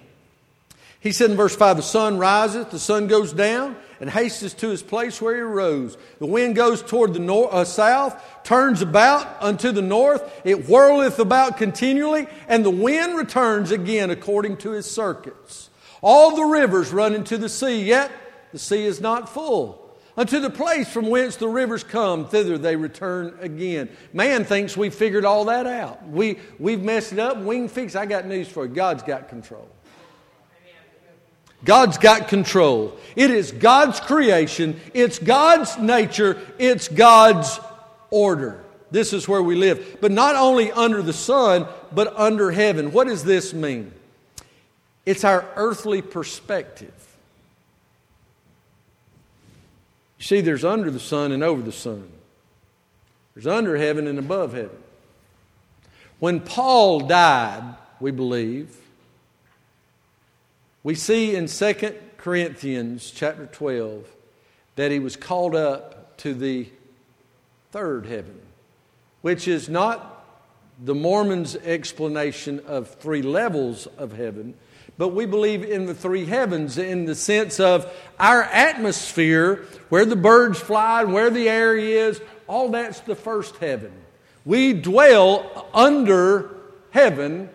He 1.08 1.12
said 1.12 1.30
in 1.30 1.38
verse 1.38 1.56
5 1.56 1.78
The 1.78 1.82
sun 1.82 2.18
riseth, 2.18 2.70
the 2.70 2.78
sun 2.78 3.06
goes 3.06 3.32
down, 3.32 3.76
and 3.98 4.10
hasteth 4.10 4.58
to 4.58 4.68
his 4.68 4.82
place 4.82 5.22
where 5.22 5.34
he 5.34 5.40
arose. 5.40 5.96
The 6.18 6.26
wind 6.26 6.54
goes 6.54 6.82
toward 6.82 7.14
the 7.14 7.34
uh, 7.34 7.64
south, 7.64 8.22
turns 8.44 8.82
about 8.82 9.42
unto 9.42 9.72
the 9.72 9.80
north, 9.80 10.22
it 10.44 10.68
whirleth 10.68 11.18
about 11.18 11.56
continually, 11.56 12.26
and 12.46 12.62
the 12.62 12.68
wind 12.68 13.16
returns 13.16 13.70
again 13.70 14.10
according 14.10 14.58
to 14.58 14.72
his 14.72 14.84
circuits. 14.84 15.70
All 16.02 16.36
the 16.36 16.44
rivers 16.44 16.92
run 16.92 17.14
into 17.14 17.38
the 17.38 17.48
sea, 17.48 17.84
yet 17.84 18.12
the 18.52 18.58
sea 18.58 18.84
is 18.84 19.00
not 19.00 19.30
full. 19.30 19.90
Unto 20.14 20.40
the 20.40 20.50
place 20.50 20.92
from 20.92 21.06
whence 21.06 21.36
the 21.36 21.48
rivers 21.48 21.84
come, 21.84 22.28
thither 22.28 22.58
they 22.58 22.76
return 22.76 23.34
again. 23.40 23.88
Man 24.12 24.44
thinks 24.44 24.76
we 24.76 24.90
figured 24.90 25.24
all 25.24 25.46
that 25.46 25.66
out. 25.66 26.06
We, 26.06 26.38
we've 26.58 26.82
messed 26.82 27.14
it 27.14 27.18
up. 27.18 27.38
We 27.38 27.56
can 27.56 27.68
fix 27.68 27.94
it. 27.94 27.98
I 27.98 28.04
got 28.04 28.26
news 28.26 28.48
for 28.48 28.66
you. 28.66 28.74
God's 28.74 29.02
got 29.02 29.30
control. 29.30 29.70
God's 31.64 31.98
got 31.98 32.28
control. 32.28 32.96
It 33.16 33.30
is 33.30 33.52
God's 33.52 34.00
creation, 34.00 34.80
it's 34.94 35.18
God's 35.18 35.76
nature, 35.78 36.40
it's 36.58 36.88
God's 36.88 37.58
order. 38.10 38.64
This 38.90 39.12
is 39.12 39.28
where 39.28 39.42
we 39.42 39.54
live. 39.54 39.98
But 40.00 40.12
not 40.12 40.34
only 40.36 40.72
under 40.72 41.02
the 41.02 41.12
sun, 41.12 41.66
but 41.92 42.16
under 42.16 42.50
heaven. 42.50 42.92
What 42.92 43.06
does 43.06 43.24
this 43.24 43.52
mean? 43.52 43.92
It's 45.04 45.24
our 45.24 45.46
earthly 45.56 46.00
perspective. 46.00 46.94
You 50.18 50.24
see, 50.24 50.40
there's 50.40 50.64
under 50.64 50.90
the 50.90 51.00
sun 51.00 51.32
and 51.32 51.42
over 51.42 51.62
the 51.62 51.72
sun, 51.72 52.08
there's 53.34 53.46
under 53.46 53.76
heaven 53.76 54.06
and 54.06 54.18
above 54.18 54.52
heaven. 54.52 54.76
When 56.18 56.40
Paul 56.40 57.00
died, 57.00 57.76
we 58.00 58.10
believe, 58.10 58.76
we 60.88 60.94
see 60.94 61.36
in 61.36 61.46
2 61.46 61.74
Corinthians 62.16 63.10
chapter 63.10 63.44
12 63.44 64.06
that 64.76 64.90
he 64.90 64.98
was 64.98 65.16
called 65.16 65.54
up 65.54 66.16
to 66.16 66.32
the 66.32 66.66
third 67.72 68.06
heaven, 68.06 68.40
which 69.20 69.46
is 69.46 69.68
not 69.68 70.24
the 70.82 70.94
Mormons' 70.94 71.56
explanation 71.56 72.62
of 72.66 72.88
three 72.88 73.20
levels 73.20 73.86
of 73.98 74.14
heaven, 74.14 74.54
but 74.96 75.08
we 75.08 75.26
believe 75.26 75.62
in 75.62 75.84
the 75.84 75.94
three 75.94 76.24
heavens 76.24 76.78
in 76.78 77.04
the 77.04 77.14
sense 77.14 77.60
of 77.60 77.86
our 78.18 78.44
atmosphere, 78.44 79.66
where 79.90 80.06
the 80.06 80.16
birds 80.16 80.58
fly 80.58 81.02
and 81.02 81.12
where 81.12 81.28
the 81.28 81.50
air 81.50 81.76
is, 81.76 82.18
all 82.46 82.70
that's 82.70 83.00
the 83.00 83.14
first 83.14 83.56
heaven. 83.56 83.92
We 84.46 84.72
dwell 84.72 85.68
under 85.74 86.48
heaven 86.92 87.50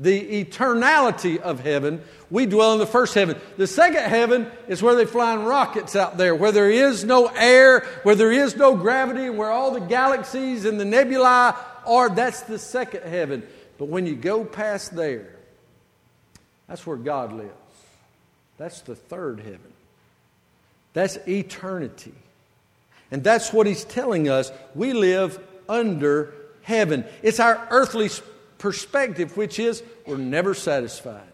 the 0.00 0.44
eternality 0.44 1.38
of 1.38 1.60
heaven. 1.60 2.02
We 2.30 2.46
dwell 2.46 2.72
in 2.74 2.78
the 2.78 2.86
first 2.86 3.14
heaven. 3.14 3.36
The 3.56 3.66
second 3.66 4.04
heaven 4.04 4.50
is 4.68 4.82
where 4.82 4.94
they 4.94 5.04
fly 5.04 5.34
in 5.34 5.44
rockets 5.44 5.96
out 5.96 6.16
there, 6.16 6.34
where 6.34 6.52
there 6.52 6.70
is 6.70 7.04
no 7.04 7.26
air, 7.26 7.80
where 8.04 8.14
there 8.14 8.30
is 8.30 8.54
no 8.56 8.76
gravity, 8.76 9.30
where 9.30 9.50
all 9.50 9.72
the 9.72 9.80
galaxies 9.80 10.64
and 10.64 10.78
the 10.78 10.84
nebulae 10.84 11.54
are. 11.86 12.08
That's 12.08 12.42
the 12.42 12.58
second 12.58 13.02
heaven. 13.02 13.42
But 13.78 13.86
when 13.88 14.06
you 14.06 14.14
go 14.14 14.44
past 14.44 14.94
there, 14.94 15.34
That's 16.70 16.86
where 16.86 16.96
God 16.96 17.32
lives. 17.32 17.50
That's 18.56 18.82
the 18.82 18.94
third 18.94 19.40
heaven. 19.40 19.72
That's 20.92 21.18
eternity. 21.26 22.14
And 23.10 23.24
that's 23.24 23.52
what 23.52 23.66
he's 23.66 23.82
telling 23.82 24.28
us. 24.28 24.52
We 24.76 24.92
live 24.92 25.40
under 25.68 26.32
heaven. 26.62 27.04
It's 27.22 27.40
our 27.40 27.66
earthly 27.70 28.08
perspective, 28.58 29.36
which 29.36 29.58
is 29.58 29.82
we're 30.06 30.16
never 30.16 30.54
satisfied. 30.54 31.29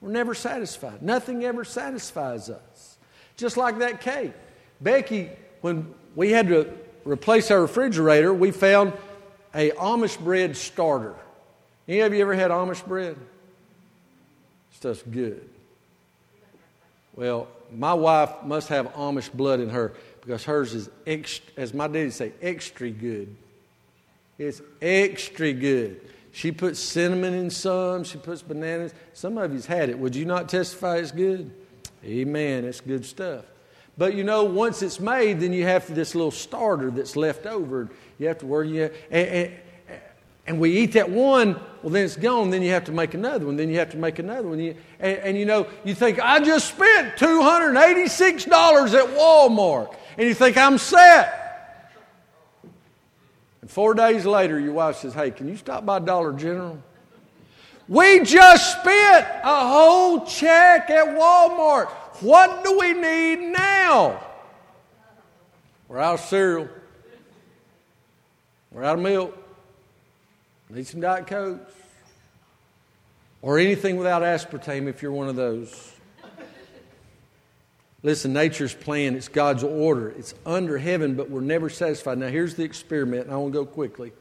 We're 0.00 0.10
never 0.10 0.34
satisfied. 0.34 1.02
Nothing 1.02 1.44
ever 1.44 1.64
satisfies 1.64 2.48
us. 2.48 2.96
Just 3.36 3.56
like 3.56 3.78
that 3.78 4.00
cake. 4.00 4.32
Becky, 4.80 5.30
when 5.60 5.92
we 6.14 6.30
had 6.30 6.48
to 6.48 6.72
replace 7.04 7.50
our 7.50 7.60
refrigerator, 7.60 8.32
we 8.32 8.50
found 8.50 8.92
a 9.54 9.70
Amish 9.72 10.18
bread 10.18 10.56
starter. 10.56 11.14
Any 11.88 12.00
of 12.00 12.14
you 12.14 12.22
ever 12.22 12.34
had 12.34 12.50
Amish 12.50 12.86
bread? 12.86 13.16
Stuff's 14.72 15.02
good. 15.02 15.46
Well, 17.14 17.48
my 17.72 17.92
wife 17.92 18.30
must 18.44 18.68
have 18.68 18.92
Amish 18.94 19.32
blood 19.32 19.60
in 19.60 19.68
her 19.70 19.92
because 20.22 20.44
hers 20.44 20.74
is, 20.74 20.88
extra, 21.06 21.52
as 21.56 21.74
my 21.74 21.86
daddy 21.86 22.10
say, 22.10 22.32
extra 22.40 22.90
good. 22.90 23.36
It's 24.38 24.62
extra 24.80 25.52
good. 25.52 26.00
She 26.32 26.52
puts 26.52 26.78
cinnamon 26.78 27.34
in 27.34 27.50
some, 27.50 28.04
she 28.04 28.18
puts 28.18 28.42
bananas. 28.42 28.94
Some 29.14 29.36
of 29.38 29.52
you's 29.52 29.66
had 29.66 29.88
it. 29.88 29.98
Would 29.98 30.14
you 30.14 30.24
not 30.24 30.48
testify 30.48 30.96
it's 30.96 31.10
good? 31.10 31.50
Amen. 32.04 32.64
It's 32.64 32.80
good 32.80 33.04
stuff. 33.04 33.44
But 33.98 34.14
you 34.14 34.24
know, 34.24 34.44
once 34.44 34.82
it's 34.82 35.00
made, 35.00 35.40
then 35.40 35.52
you 35.52 35.64
have 35.64 35.92
this 35.92 36.14
little 36.14 36.30
starter 36.30 36.90
that's 36.90 37.16
left 37.16 37.46
over. 37.46 37.90
You 38.18 38.28
have 38.28 38.38
to 38.38 38.46
worry. 38.46 38.70
You 38.70 38.90
and, 39.10 39.28
and, 39.28 39.52
and, 40.46 40.60
we 40.60 40.78
eat 40.78 40.92
that 40.92 41.10
one, 41.10 41.60
well, 41.82 41.90
then 41.90 42.04
it's 42.04 42.16
gone. 42.16 42.50
Then 42.50 42.62
you 42.62 42.70
have 42.70 42.84
to 42.84 42.92
make 42.92 43.14
another 43.14 43.46
one. 43.46 43.56
Then 43.56 43.68
you 43.68 43.78
have 43.78 43.90
to 43.90 43.98
make 43.98 44.18
another 44.18 44.48
one. 44.48 44.58
You, 44.58 44.76
and, 45.00 45.18
and 45.18 45.36
you 45.36 45.44
know, 45.44 45.66
you 45.84 45.94
think, 45.94 46.18
I 46.18 46.40
just 46.40 46.68
spent 46.68 47.16
$286 47.16 48.94
at 48.94 49.08
Walmart. 49.16 49.94
And 50.16 50.26
you 50.26 50.34
think, 50.34 50.56
I'm 50.56 50.78
set. 50.78 51.39
And 53.60 53.70
four 53.70 53.94
days 53.94 54.24
later, 54.24 54.58
your 54.58 54.72
wife 54.72 54.96
says, 54.96 55.14
Hey, 55.14 55.30
can 55.30 55.48
you 55.48 55.56
stop 55.56 55.84
by 55.84 55.98
Dollar 55.98 56.32
General? 56.32 56.82
We 57.88 58.20
just 58.20 58.78
spent 58.78 59.26
a 59.42 59.68
whole 59.68 60.24
check 60.24 60.90
at 60.90 61.08
Walmart. 61.08 61.88
What 62.20 62.62
do 62.62 62.78
we 62.78 62.92
need 62.92 63.52
now? 63.52 64.20
We're 65.88 65.98
out 65.98 66.14
of 66.14 66.20
cereal. 66.20 66.68
We're 68.70 68.84
out 68.84 68.96
of 68.96 69.02
milk. 69.02 69.36
Need 70.68 70.86
some 70.86 71.00
Diet 71.00 71.26
Cokes. 71.26 71.72
Or 73.42 73.58
anything 73.58 73.96
without 73.96 74.22
aspartame 74.22 74.86
if 74.86 75.02
you're 75.02 75.10
one 75.10 75.28
of 75.28 75.34
those. 75.34 75.92
Listen, 78.02 78.32
nature's 78.32 78.74
plan, 78.74 79.14
it's 79.14 79.28
God's 79.28 79.62
order. 79.62 80.08
It's 80.10 80.34
under 80.46 80.78
heaven, 80.78 81.14
but 81.16 81.30
we're 81.30 81.40
never 81.40 81.68
satisfied. 81.68 82.18
Now, 82.18 82.28
here's 82.28 82.54
the 82.54 82.64
experiment, 82.64 83.24
and 83.24 83.34
I 83.34 83.36
want 83.36 83.52
to 83.52 83.58
go 83.58 83.66
quickly. 83.66 84.12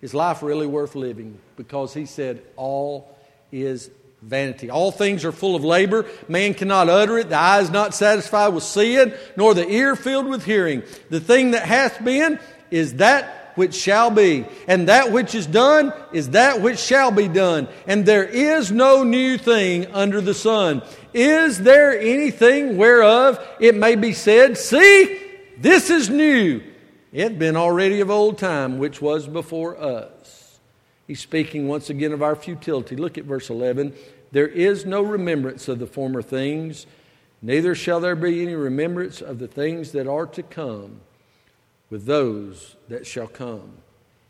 Is 0.00 0.12
life 0.12 0.42
really 0.42 0.66
worth 0.66 0.96
living? 0.96 1.38
Because 1.56 1.94
he 1.94 2.06
said, 2.06 2.42
All 2.56 3.16
is 3.52 3.90
vanity. 4.22 4.70
All 4.70 4.90
things 4.90 5.24
are 5.24 5.32
full 5.32 5.54
of 5.54 5.64
labor. 5.64 6.06
Man 6.28 6.54
cannot 6.54 6.88
utter 6.88 7.18
it. 7.18 7.28
The 7.28 7.36
eye 7.36 7.60
is 7.60 7.70
not 7.70 7.94
satisfied 7.94 8.48
with 8.48 8.64
seeing, 8.64 9.12
nor 9.36 9.54
the 9.54 9.68
ear 9.68 9.94
filled 9.94 10.26
with 10.26 10.44
hearing. 10.44 10.82
The 11.10 11.20
thing 11.20 11.52
that 11.52 11.64
hath 11.64 12.02
been 12.04 12.40
is 12.70 12.94
that 12.94 13.41
which 13.54 13.74
shall 13.74 14.10
be. 14.10 14.44
And 14.66 14.88
that 14.88 15.12
which 15.12 15.34
is 15.34 15.46
done 15.46 15.92
is 16.12 16.30
that 16.30 16.60
which 16.60 16.78
shall 16.78 17.10
be 17.10 17.28
done. 17.28 17.68
And 17.86 18.06
there 18.06 18.24
is 18.24 18.70
no 18.70 19.04
new 19.04 19.38
thing 19.38 19.86
under 19.92 20.20
the 20.20 20.34
sun. 20.34 20.82
Is 21.14 21.58
there 21.58 21.98
anything 21.98 22.76
whereof 22.76 23.44
it 23.60 23.74
may 23.74 23.96
be 23.96 24.12
said, 24.12 24.56
See, 24.58 25.20
this 25.58 25.90
is 25.90 26.08
new? 26.08 26.62
It 27.12 27.22
had 27.22 27.38
been 27.38 27.56
already 27.56 28.00
of 28.00 28.10
old 28.10 28.38
time, 28.38 28.78
which 28.78 29.02
was 29.02 29.26
before 29.26 29.78
us. 29.78 30.58
He's 31.06 31.20
speaking 31.20 31.68
once 31.68 31.90
again 31.90 32.12
of 32.12 32.22
our 32.22 32.34
futility. 32.34 32.96
Look 32.96 33.18
at 33.18 33.24
verse 33.24 33.50
11. 33.50 33.94
There 34.30 34.48
is 34.48 34.86
no 34.86 35.02
remembrance 35.02 35.68
of 35.68 35.78
the 35.78 35.86
former 35.86 36.22
things, 36.22 36.86
neither 37.42 37.74
shall 37.74 38.00
there 38.00 38.16
be 38.16 38.42
any 38.42 38.54
remembrance 38.54 39.20
of 39.20 39.38
the 39.38 39.46
things 39.46 39.92
that 39.92 40.06
are 40.06 40.26
to 40.28 40.42
come 40.42 41.00
with 41.92 42.06
those 42.06 42.74
that 42.88 43.06
shall 43.06 43.26
come 43.26 43.70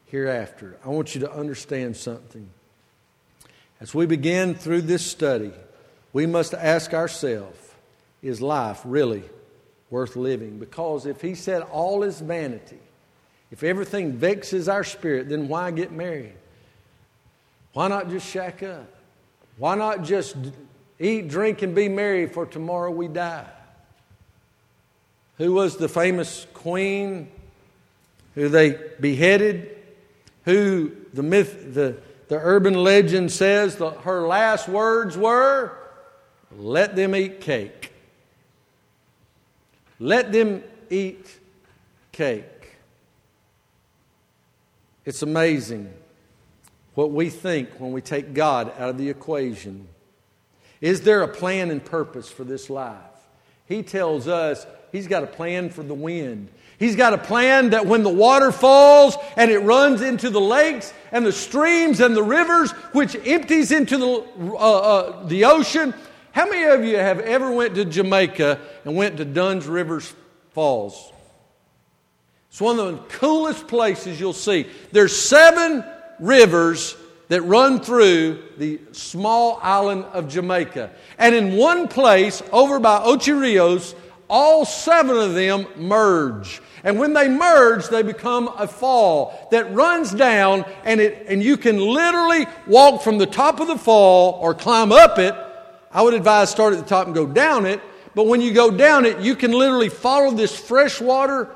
hereafter. 0.06 0.76
I 0.84 0.88
want 0.88 1.14
you 1.14 1.20
to 1.20 1.32
understand 1.32 1.96
something. 1.96 2.50
As 3.80 3.94
we 3.94 4.04
begin 4.04 4.56
through 4.56 4.82
this 4.82 5.06
study, 5.06 5.52
we 6.12 6.26
must 6.26 6.54
ask 6.54 6.92
ourselves 6.92 7.56
is 8.20 8.40
life 8.40 8.80
really 8.84 9.22
worth 9.90 10.16
living? 10.16 10.58
Because 10.58 11.06
if 11.06 11.20
he 11.20 11.36
said 11.36 11.62
all 11.62 12.02
is 12.02 12.18
vanity, 12.20 12.80
if 13.52 13.62
everything 13.62 14.14
vexes 14.14 14.68
our 14.68 14.82
spirit, 14.82 15.28
then 15.28 15.46
why 15.46 15.70
get 15.70 15.92
married? 15.92 16.34
Why 17.74 17.86
not 17.86 18.10
just 18.10 18.28
shack 18.28 18.64
up? 18.64 18.88
Why 19.56 19.76
not 19.76 20.02
just 20.02 20.36
eat, 20.98 21.28
drink, 21.28 21.62
and 21.62 21.76
be 21.76 21.88
merry, 21.88 22.26
for 22.26 22.44
tomorrow 22.44 22.90
we 22.90 23.06
die? 23.06 23.46
Who 25.38 25.52
was 25.52 25.76
the 25.76 25.88
famous 25.88 26.44
queen 26.54 27.30
who 28.34 28.48
they 28.48 28.78
beheaded? 29.00 29.76
Who 30.44 30.92
the 31.12 31.22
myth, 31.22 31.74
the, 31.74 31.98
the 32.28 32.36
urban 32.36 32.74
legend 32.74 33.30
says 33.30 33.76
the, 33.76 33.90
her 33.90 34.26
last 34.26 34.68
words 34.68 35.16
were? 35.16 35.76
Let 36.56 36.96
them 36.96 37.14
eat 37.14 37.40
cake. 37.40 37.92
Let 39.98 40.32
them 40.32 40.64
eat 40.90 41.26
cake. 42.10 42.46
It's 45.04 45.22
amazing 45.22 45.92
what 46.94 47.10
we 47.10 47.30
think 47.30 47.70
when 47.78 47.92
we 47.92 48.00
take 48.00 48.34
God 48.34 48.72
out 48.78 48.90
of 48.90 48.98
the 48.98 49.08
equation. 49.08 49.88
Is 50.80 51.02
there 51.02 51.22
a 51.22 51.28
plan 51.28 51.70
and 51.70 51.84
purpose 51.84 52.30
for 52.30 52.44
this 52.44 52.68
life? 52.68 52.96
He 53.66 53.82
tells 53.82 54.28
us 54.28 54.66
He's 54.92 55.06
got 55.06 55.24
a 55.24 55.26
plan 55.26 55.70
for 55.70 55.82
the 55.82 55.94
wind. 55.94 56.50
He's 56.82 56.96
got 56.96 57.12
a 57.12 57.18
plan 57.18 57.70
that 57.70 57.86
when 57.86 58.02
the 58.02 58.08
water 58.08 58.50
falls 58.50 59.16
and 59.36 59.52
it 59.52 59.60
runs 59.60 60.00
into 60.02 60.30
the 60.30 60.40
lakes 60.40 60.92
and 61.12 61.24
the 61.24 61.30
streams 61.30 62.00
and 62.00 62.16
the 62.16 62.24
rivers, 62.24 62.72
which 62.90 63.14
empties 63.24 63.70
into 63.70 63.96
the, 63.98 64.26
uh, 64.54 64.56
uh, 64.56 65.26
the 65.28 65.44
ocean, 65.44 65.94
how 66.32 66.44
many 66.48 66.64
of 66.64 66.84
you 66.84 66.96
have 66.96 67.20
ever 67.20 67.52
went 67.52 67.76
to 67.76 67.84
Jamaica 67.84 68.58
and 68.84 68.96
went 68.96 69.18
to 69.18 69.24
Dunn's 69.24 69.68
Rivers 69.68 70.12
Falls? 70.54 71.12
It's 72.50 72.60
one 72.60 72.80
of 72.80 72.86
the 72.86 72.98
coolest 73.16 73.68
places 73.68 74.18
you'll 74.18 74.32
see. 74.32 74.66
There's 74.90 75.16
seven 75.16 75.84
rivers 76.18 76.96
that 77.28 77.42
run 77.42 77.78
through 77.78 78.42
the 78.56 78.80
small 78.90 79.60
island 79.62 80.06
of 80.06 80.28
Jamaica. 80.28 80.90
And 81.16 81.32
in 81.32 81.56
one 81.56 81.86
place, 81.86 82.42
over 82.50 82.80
by 82.80 83.00
Ocho 83.04 83.38
Rios, 83.38 83.94
all 84.28 84.64
seven 84.64 85.16
of 85.16 85.34
them 85.34 85.66
merge. 85.76 86.60
And 86.84 86.98
when 86.98 87.12
they 87.12 87.28
merge, 87.28 87.88
they 87.88 88.02
become 88.02 88.48
a 88.58 88.66
fall 88.66 89.48
that 89.52 89.72
runs 89.72 90.12
down, 90.12 90.64
and, 90.84 91.00
it, 91.00 91.26
and 91.28 91.42
you 91.42 91.56
can 91.56 91.78
literally 91.78 92.46
walk 92.66 93.02
from 93.02 93.18
the 93.18 93.26
top 93.26 93.60
of 93.60 93.68
the 93.68 93.78
fall 93.78 94.32
or 94.40 94.54
climb 94.54 94.90
up 94.90 95.18
it 95.18 95.34
I 95.92 96.00
would 96.02 96.14
advise 96.14 96.50
start 96.50 96.72
at 96.72 96.80
the 96.80 96.86
top 96.86 97.06
and 97.06 97.14
go 97.14 97.26
down 97.26 97.66
it. 97.66 97.80
But 98.14 98.26
when 98.26 98.40
you 98.40 98.52
go 98.52 98.70
down 98.70 99.04
it, 99.04 99.20
you 99.20 99.36
can 99.36 99.52
literally 99.52 99.88
follow 99.88 100.30
this 100.32 100.58
freshwater 100.58 101.54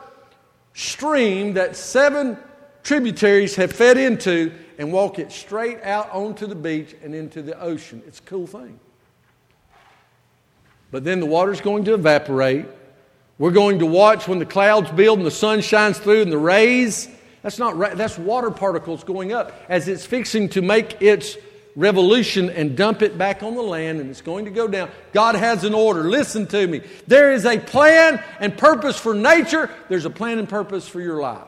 stream 0.74 1.54
that 1.54 1.76
seven 1.76 2.36
tributaries 2.82 3.56
have 3.56 3.72
fed 3.72 3.96
into 3.98 4.52
and 4.78 4.92
walk 4.92 5.18
it 5.18 5.32
straight 5.32 5.82
out 5.82 6.10
onto 6.10 6.46
the 6.46 6.54
beach 6.54 6.94
and 7.02 7.14
into 7.14 7.42
the 7.42 7.58
ocean. 7.60 8.02
It's 8.06 8.18
a 8.18 8.22
cool 8.22 8.46
thing. 8.46 8.78
But 10.90 11.04
then 11.04 11.20
the 11.20 11.26
water's 11.26 11.60
going 11.60 11.84
to 11.86 11.94
evaporate. 11.94 12.66
We're 13.38 13.50
going 13.50 13.80
to 13.80 13.86
watch 13.86 14.26
when 14.26 14.38
the 14.38 14.46
clouds 14.46 14.90
build 14.90 15.18
and 15.18 15.26
the 15.26 15.30
sun 15.30 15.60
shines 15.60 15.98
through 15.98 16.22
and 16.22 16.32
the 16.32 16.38
rays. 16.38 17.08
That's 17.42 17.58
not 17.58 17.96
that's 17.96 18.18
water 18.18 18.50
particles 18.50 19.04
going 19.04 19.32
up 19.32 19.52
as 19.68 19.88
it's 19.88 20.06
fixing 20.06 20.48
to 20.50 20.62
make 20.62 21.00
its 21.02 21.36
revolution 21.76 22.48
and 22.48 22.76
dump 22.76 23.02
it 23.02 23.18
back 23.18 23.42
on 23.42 23.54
the 23.54 23.62
land 23.62 24.00
and 24.00 24.10
it's 24.10 24.22
going 24.22 24.46
to 24.46 24.50
go 24.50 24.66
down. 24.66 24.90
God 25.12 25.34
has 25.34 25.62
an 25.64 25.74
order. 25.74 26.04
Listen 26.04 26.46
to 26.46 26.66
me. 26.66 26.80
There 27.06 27.32
is 27.32 27.44
a 27.44 27.58
plan 27.58 28.22
and 28.40 28.56
purpose 28.56 28.98
for 28.98 29.14
nature, 29.14 29.70
there's 29.88 30.06
a 30.06 30.10
plan 30.10 30.38
and 30.38 30.48
purpose 30.48 30.88
for 30.88 31.00
your 31.00 31.20
life. 31.20 31.44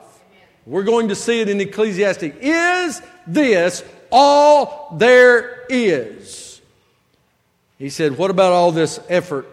We're 0.67 0.85
going 0.85 1.09
to 1.09 1.15
see 1.15 1.41
it 1.41 1.49
in 1.49 1.59
Ecclesiastic. 1.59 2.37
Is 2.43 3.01
this 3.27 3.83
all 4.13 4.95
there 4.99 5.65
is? 5.71 6.61
He 7.79 7.89
said, 7.89 8.19
What 8.19 8.31
about 8.31 8.53
all 8.53 8.71
this 8.71 9.01
effort 9.09 9.49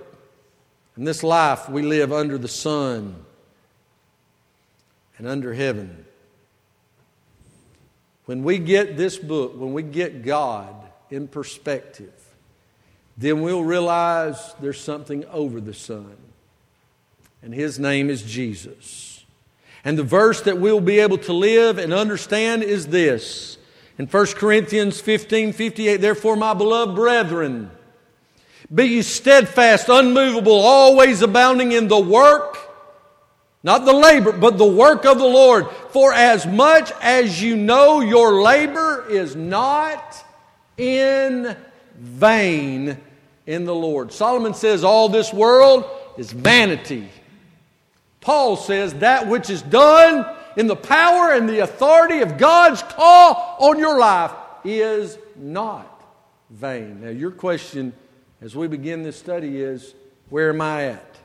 and 0.95 1.05
this 1.05 1.23
life 1.23 1.69
we 1.69 1.81
live 1.81 2.13
under 2.13 2.37
the 2.37 2.47
sun 2.47 3.15
and 5.17 5.27
under 5.27 5.53
heaven? 5.53 6.05
When 8.25 8.43
we 8.43 8.57
get 8.57 8.97
this 8.97 9.17
book, 9.17 9.53
when 9.55 9.73
we 9.73 9.83
get 9.83 10.23
God 10.23 10.73
in 11.11 11.27
perspective, 11.27 12.13
then 13.17 13.41
we'll 13.41 13.63
realize 13.63 14.55
there's 14.59 14.81
something 14.81 15.25
over 15.25 15.61
the 15.61 15.73
sun. 15.73 16.15
And 17.41 17.53
his 17.53 17.79
name 17.79 18.09
is 18.09 18.23
Jesus. 18.23 19.23
And 19.83 19.97
the 19.97 20.03
verse 20.03 20.41
that 20.41 20.57
we'll 20.57 20.81
be 20.81 20.99
able 20.99 21.19
to 21.19 21.33
live 21.33 21.77
and 21.77 21.93
understand 21.93 22.63
is 22.63 22.87
this. 22.87 23.59
In 23.97 24.07
1 24.07 24.25
Corinthians 24.33 24.99
15 24.99 25.53
58, 25.53 25.97
therefore, 25.97 26.35
my 26.35 26.53
beloved 26.55 26.95
brethren, 26.95 27.69
be 28.73 28.85
ye 28.85 29.01
steadfast, 29.01 29.89
unmovable, 29.89 30.59
always 30.59 31.21
abounding 31.21 31.71
in 31.71 31.87
the 31.87 31.99
work, 31.99 32.57
not 33.63 33.85
the 33.85 33.93
labor, 33.93 34.31
but 34.31 34.57
the 34.57 34.65
work 34.65 35.05
of 35.05 35.17
the 35.17 35.27
Lord. 35.27 35.67
For 35.89 36.13
as 36.13 36.45
much 36.45 36.91
as 37.01 37.41
you 37.41 37.55
know 37.55 37.99
your 38.01 38.41
labor 38.41 39.05
is 39.09 39.35
not 39.35 40.23
in 40.77 41.55
vain 41.95 42.97
in 43.45 43.65
the 43.65 43.75
Lord. 43.75 44.11
Solomon 44.11 44.53
says 44.53 44.83
all 44.83 45.09
this 45.09 45.33
world 45.33 45.85
is 46.17 46.31
vanity. 46.31 47.09
Paul 48.21 48.55
says 48.55 48.93
that 48.95 49.27
which 49.27 49.49
is 49.49 49.61
done 49.61 50.25
in 50.57 50.67
the 50.67 50.75
power 50.75 51.31
and 51.31 51.47
the 51.47 51.59
authority 51.59 52.21
of 52.21 52.37
God's 52.37 52.81
call 52.81 53.57
on 53.59 53.77
your 53.77 53.99
life 53.99 54.31
is 54.63 55.17
not 55.35 56.03
vain. 56.49 57.01
Now, 57.01 57.09
your 57.09 57.31
question 57.31 57.93
as 58.45 58.55
we 58.55 58.67
begin 58.67 59.01
this 59.01 59.17
study 59.17 59.59
is 59.59 59.95
where 60.29 60.51
am 60.51 60.61
I 60.61 60.89
at? 60.89 61.15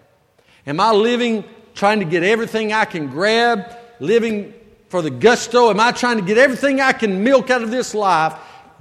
Am 0.67 0.81
I 0.81 0.93
living 0.93 1.45
trying 1.75 1.99
to 1.99 2.07
get 2.07 2.23
everything 2.23 2.73
I 2.73 2.87
can 2.87 3.09
grab, 3.09 3.77
living 4.01 4.55
for 4.89 5.03
the 5.03 5.11
gusto? 5.11 5.69
Am 5.69 5.79
I 5.79 5.93
trying 5.93 6.17
to 6.17 6.25
get 6.25 6.39
everything 6.39 6.81
I 6.81 6.93
can 6.93 7.23
milk 7.23 7.51
out 7.51 7.63
of 7.63 7.71
this 7.71 7.95
life, 7.95 8.39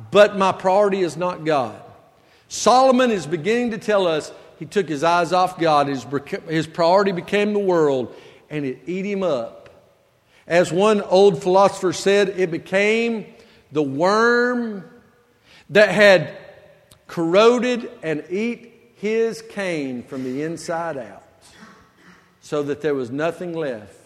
but 0.09 0.37
my 0.37 0.53
priority 0.53 1.01
is 1.01 1.17
not 1.17 1.43
God? 1.43 1.81
Solomon 2.47 3.11
is 3.11 3.27
beginning 3.27 3.71
to 3.71 3.77
tell 3.77 4.07
us 4.07 4.31
he 4.57 4.65
took 4.65 4.87
his 4.87 5.03
eyes 5.03 5.33
off 5.33 5.59
God. 5.59 5.87
His, 5.87 6.05
his 6.47 6.65
priority 6.65 7.11
became 7.11 7.51
the 7.51 7.59
world, 7.59 8.15
and 8.49 8.63
it 8.63 8.79
ate 8.87 9.05
him 9.05 9.21
up. 9.21 9.69
As 10.47 10.71
one 10.71 11.01
old 11.01 11.43
philosopher 11.43 11.91
said, 11.91 12.29
it 12.29 12.51
became 12.51 13.25
the 13.73 13.83
worm 13.83 14.89
that 15.71 15.89
had 15.89 16.37
corroded 17.09 17.91
and 18.01 18.23
eat 18.29 18.93
his 18.95 19.41
cane 19.41 20.03
from 20.03 20.23
the 20.23 20.43
inside 20.43 20.97
out, 20.97 21.23
so 22.39 22.63
that 22.63 22.81
there 22.81 22.95
was 22.95 23.11
nothing 23.11 23.53
left 23.53 23.97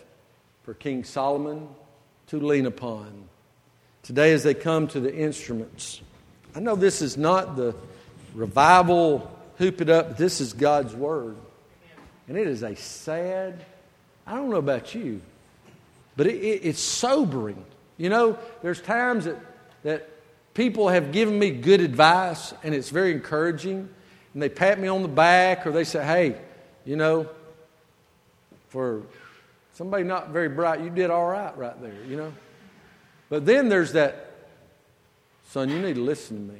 for 0.63 0.73
King 0.73 1.03
Solomon 1.03 1.67
to 2.27 2.39
lean 2.39 2.65
upon. 2.65 3.25
Today, 4.01 4.33
as 4.33 4.43
they 4.43 4.53
come 4.53 4.87
to 4.87 4.99
the 4.99 5.15
instruments, 5.15 6.01
I 6.55 6.59
know 6.59 6.75
this 6.75 7.01
is 7.01 7.17
not 7.17 7.55
the 7.55 7.75
revival, 8.33 9.29
hoop 9.57 9.81
it 9.81 9.89
up. 9.89 10.17
This 10.17 10.41
is 10.41 10.53
God's 10.53 10.95
Word. 10.95 11.35
And 12.27 12.37
it 12.37 12.47
is 12.47 12.63
a 12.63 12.75
sad, 12.75 13.65
I 14.25 14.35
don't 14.35 14.49
know 14.49 14.57
about 14.57 14.95
you, 14.95 15.21
but 16.15 16.27
it, 16.27 16.35
it, 16.35 16.61
it's 16.63 16.79
sobering. 16.81 17.63
You 17.97 18.09
know, 18.09 18.37
there's 18.61 18.81
times 18.81 19.25
that, 19.25 19.37
that 19.83 20.09
people 20.53 20.89
have 20.89 21.11
given 21.11 21.37
me 21.37 21.51
good 21.51 21.81
advice 21.81 22.53
and 22.63 22.73
it's 22.73 22.89
very 22.89 23.11
encouraging. 23.11 23.89
And 24.33 24.41
they 24.41 24.49
pat 24.49 24.79
me 24.79 24.87
on 24.87 25.01
the 25.01 25.07
back 25.07 25.65
or 25.67 25.71
they 25.71 25.83
say, 25.83 26.03
hey, 26.03 26.35
you 26.85 26.95
know, 26.95 27.29
for 28.69 29.03
somebody 29.73 30.03
not 30.03 30.29
very 30.29 30.49
bright, 30.49 30.81
you 30.81 30.89
did 30.89 31.09
all 31.09 31.27
right 31.27 31.55
right 31.57 31.79
there, 31.81 32.03
you 32.07 32.17
know. 32.17 32.33
But 33.29 33.45
then 33.45 33.69
there's 33.69 33.93
that, 33.93 34.31
son, 35.49 35.69
you 35.69 35.79
need 35.79 35.95
to 35.95 36.01
listen 36.01 36.47
to 36.47 36.53
me. 36.53 36.59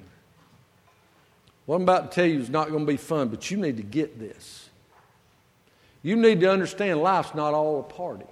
What 1.66 1.78
I'm 1.78 1.84
about 1.84 2.12
to 2.12 2.16
tell 2.16 2.26
you 2.26 2.39
is 2.39 2.50
not 2.50 2.70
going 2.70 2.86
to 2.86 2.91
be 2.91 2.98
fun, 2.98 3.30
but 3.30 3.50
you 3.50 3.58
need 3.58 3.78
to 3.78 3.84
get 3.84 4.20
this. 4.20 4.70
You 6.02 6.16
need 6.18 6.41
to 6.41 6.52
understand 6.52 7.02
life's 7.02 7.34
not 7.34 7.54
all 7.54 7.80
a 7.80 7.84
party. 7.84 8.26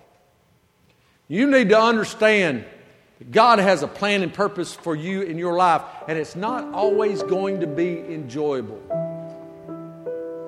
You 1.27 1.49
need 1.49 1.69
to 1.69 1.79
understand 1.79 2.65
God 3.29 3.59
has 3.59 3.83
a 3.83 3.87
plan 3.87 4.23
and 4.23 4.33
purpose 4.33 4.73
for 4.73 4.95
you 4.95 5.21
in 5.21 5.37
your 5.37 5.55
life, 5.55 5.83
and 6.07 6.17
it's 6.17 6.35
not 6.35 6.73
always 6.73 7.21
going 7.21 7.59
to 7.59 7.67
be 7.67 7.99
enjoyable, 7.99 8.81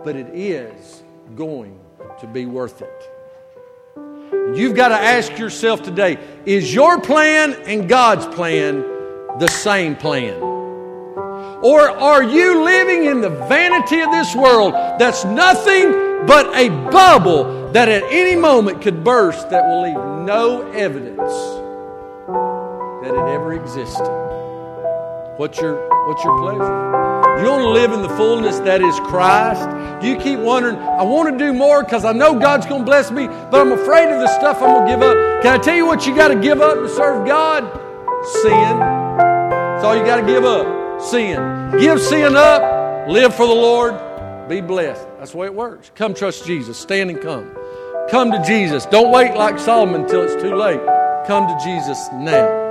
but 0.03 0.15
it 0.15 0.29
is 0.33 1.03
going 1.35 1.79
to 2.19 2.27
be 2.27 2.45
worth 2.45 2.81
it. 2.81 3.09
You've 4.55 4.75
got 4.75 4.89
to 4.89 4.95
ask 4.95 5.37
yourself 5.37 5.83
today 5.83 6.17
is 6.45 6.73
your 6.73 6.99
plan 6.99 7.53
and 7.65 7.87
God's 7.87 8.25
plan 8.35 8.81
the 9.39 9.47
same 9.47 9.95
plan? 9.95 10.41
Or 10.41 11.89
are 11.89 12.23
you 12.23 12.63
living 12.63 13.05
in 13.05 13.21
the 13.21 13.29
vanity 13.29 14.01
of 14.01 14.11
this 14.11 14.35
world 14.35 14.73
that's 14.73 15.23
nothing 15.25 15.91
but 16.25 16.55
a 16.55 16.69
bubble 16.69 17.71
that 17.71 17.87
at 17.87 18.03
any 18.11 18.35
moment 18.35 18.81
could 18.81 19.03
burst 19.03 19.49
that 19.49 19.63
will 19.65 19.83
leave 19.83 20.25
no 20.25 20.69
evidence 20.71 21.31
that 23.03 23.13
it 23.13 23.33
ever 23.33 23.53
existed? 23.53 24.07
What's 25.37 25.59
your, 25.59 25.75
what's 26.07 26.23
your 26.23 26.39
pleasure? 26.39 27.41
You 27.41 27.49
want 27.49 27.61
to 27.61 27.69
live 27.69 27.91
in 27.91 28.01
the 28.01 28.09
fullness 28.09 28.59
that 28.59 28.81
is 28.81 28.99
Christ? 29.01 29.69
Do 30.01 30.07
you 30.07 30.17
keep 30.17 30.39
wondering, 30.39 30.77
I 30.77 31.03
want 31.03 31.31
to 31.31 31.37
do 31.37 31.53
more 31.53 31.83
because 31.83 32.05
I 32.05 32.13
know 32.13 32.39
God's 32.39 32.65
going 32.65 32.81
to 32.81 32.85
bless 32.85 33.11
me, 33.11 33.27
but 33.27 33.55
I'm 33.55 33.71
afraid 33.71 34.11
of 34.11 34.19
the 34.19 34.27
stuff 34.39 34.57
I'm 34.61 34.73
going 34.75 34.87
to 34.87 34.93
give 34.93 35.01
up? 35.01 35.43
Can 35.43 35.59
I 35.59 35.61
tell 35.61 35.75
you 35.75 35.85
what 35.85 36.07
you 36.07 36.15
got 36.15 36.29
to 36.29 36.39
give 36.39 36.61
up 36.61 36.75
to 36.75 36.89
serve 36.89 37.27
God? 37.27 37.63
Sin. 38.41 38.79
That's 38.79 39.83
all 39.83 39.95
you 39.97 40.05
got 40.05 40.21
to 40.21 40.25
give 40.25 40.45
up 40.45 40.83
sin. 41.03 41.71
Give 41.79 41.99
sin 41.99 42.35
up, 42.35 43.09
live 43.09 43.35
for 43.35 43.47
the 43.47 43.53
Lord, 43.53 43.93
be 44.47 44.61
blessed. 44.61 45.05
That's 45.19 45.31
the 45.31 45.37
way 45.37 45.47
it 45.47 45.53
works. 45.53 45.91
Come 45.95 46.13
trust 46.13 46.45
Jesus. 46.45 46.77
Stand 46.77 47.09
and 47.09 47.21
come. 47.21 47.55
Come 48.09 48.31
to 48.31 48.43
Jesus. 48.45 48.85
Don't 48.85 49.11
wait 49.11 49.35
like 49.35 49.59
Solomon 49.59 50.01
until 50.01 50.21
it's 50.21 50.41
too 50.41 50.55
late. 50.55 50.81
Come 51.27 51.47
to 51.47 51.63
Jesus 51.63 52.07
now. 52.13 52.62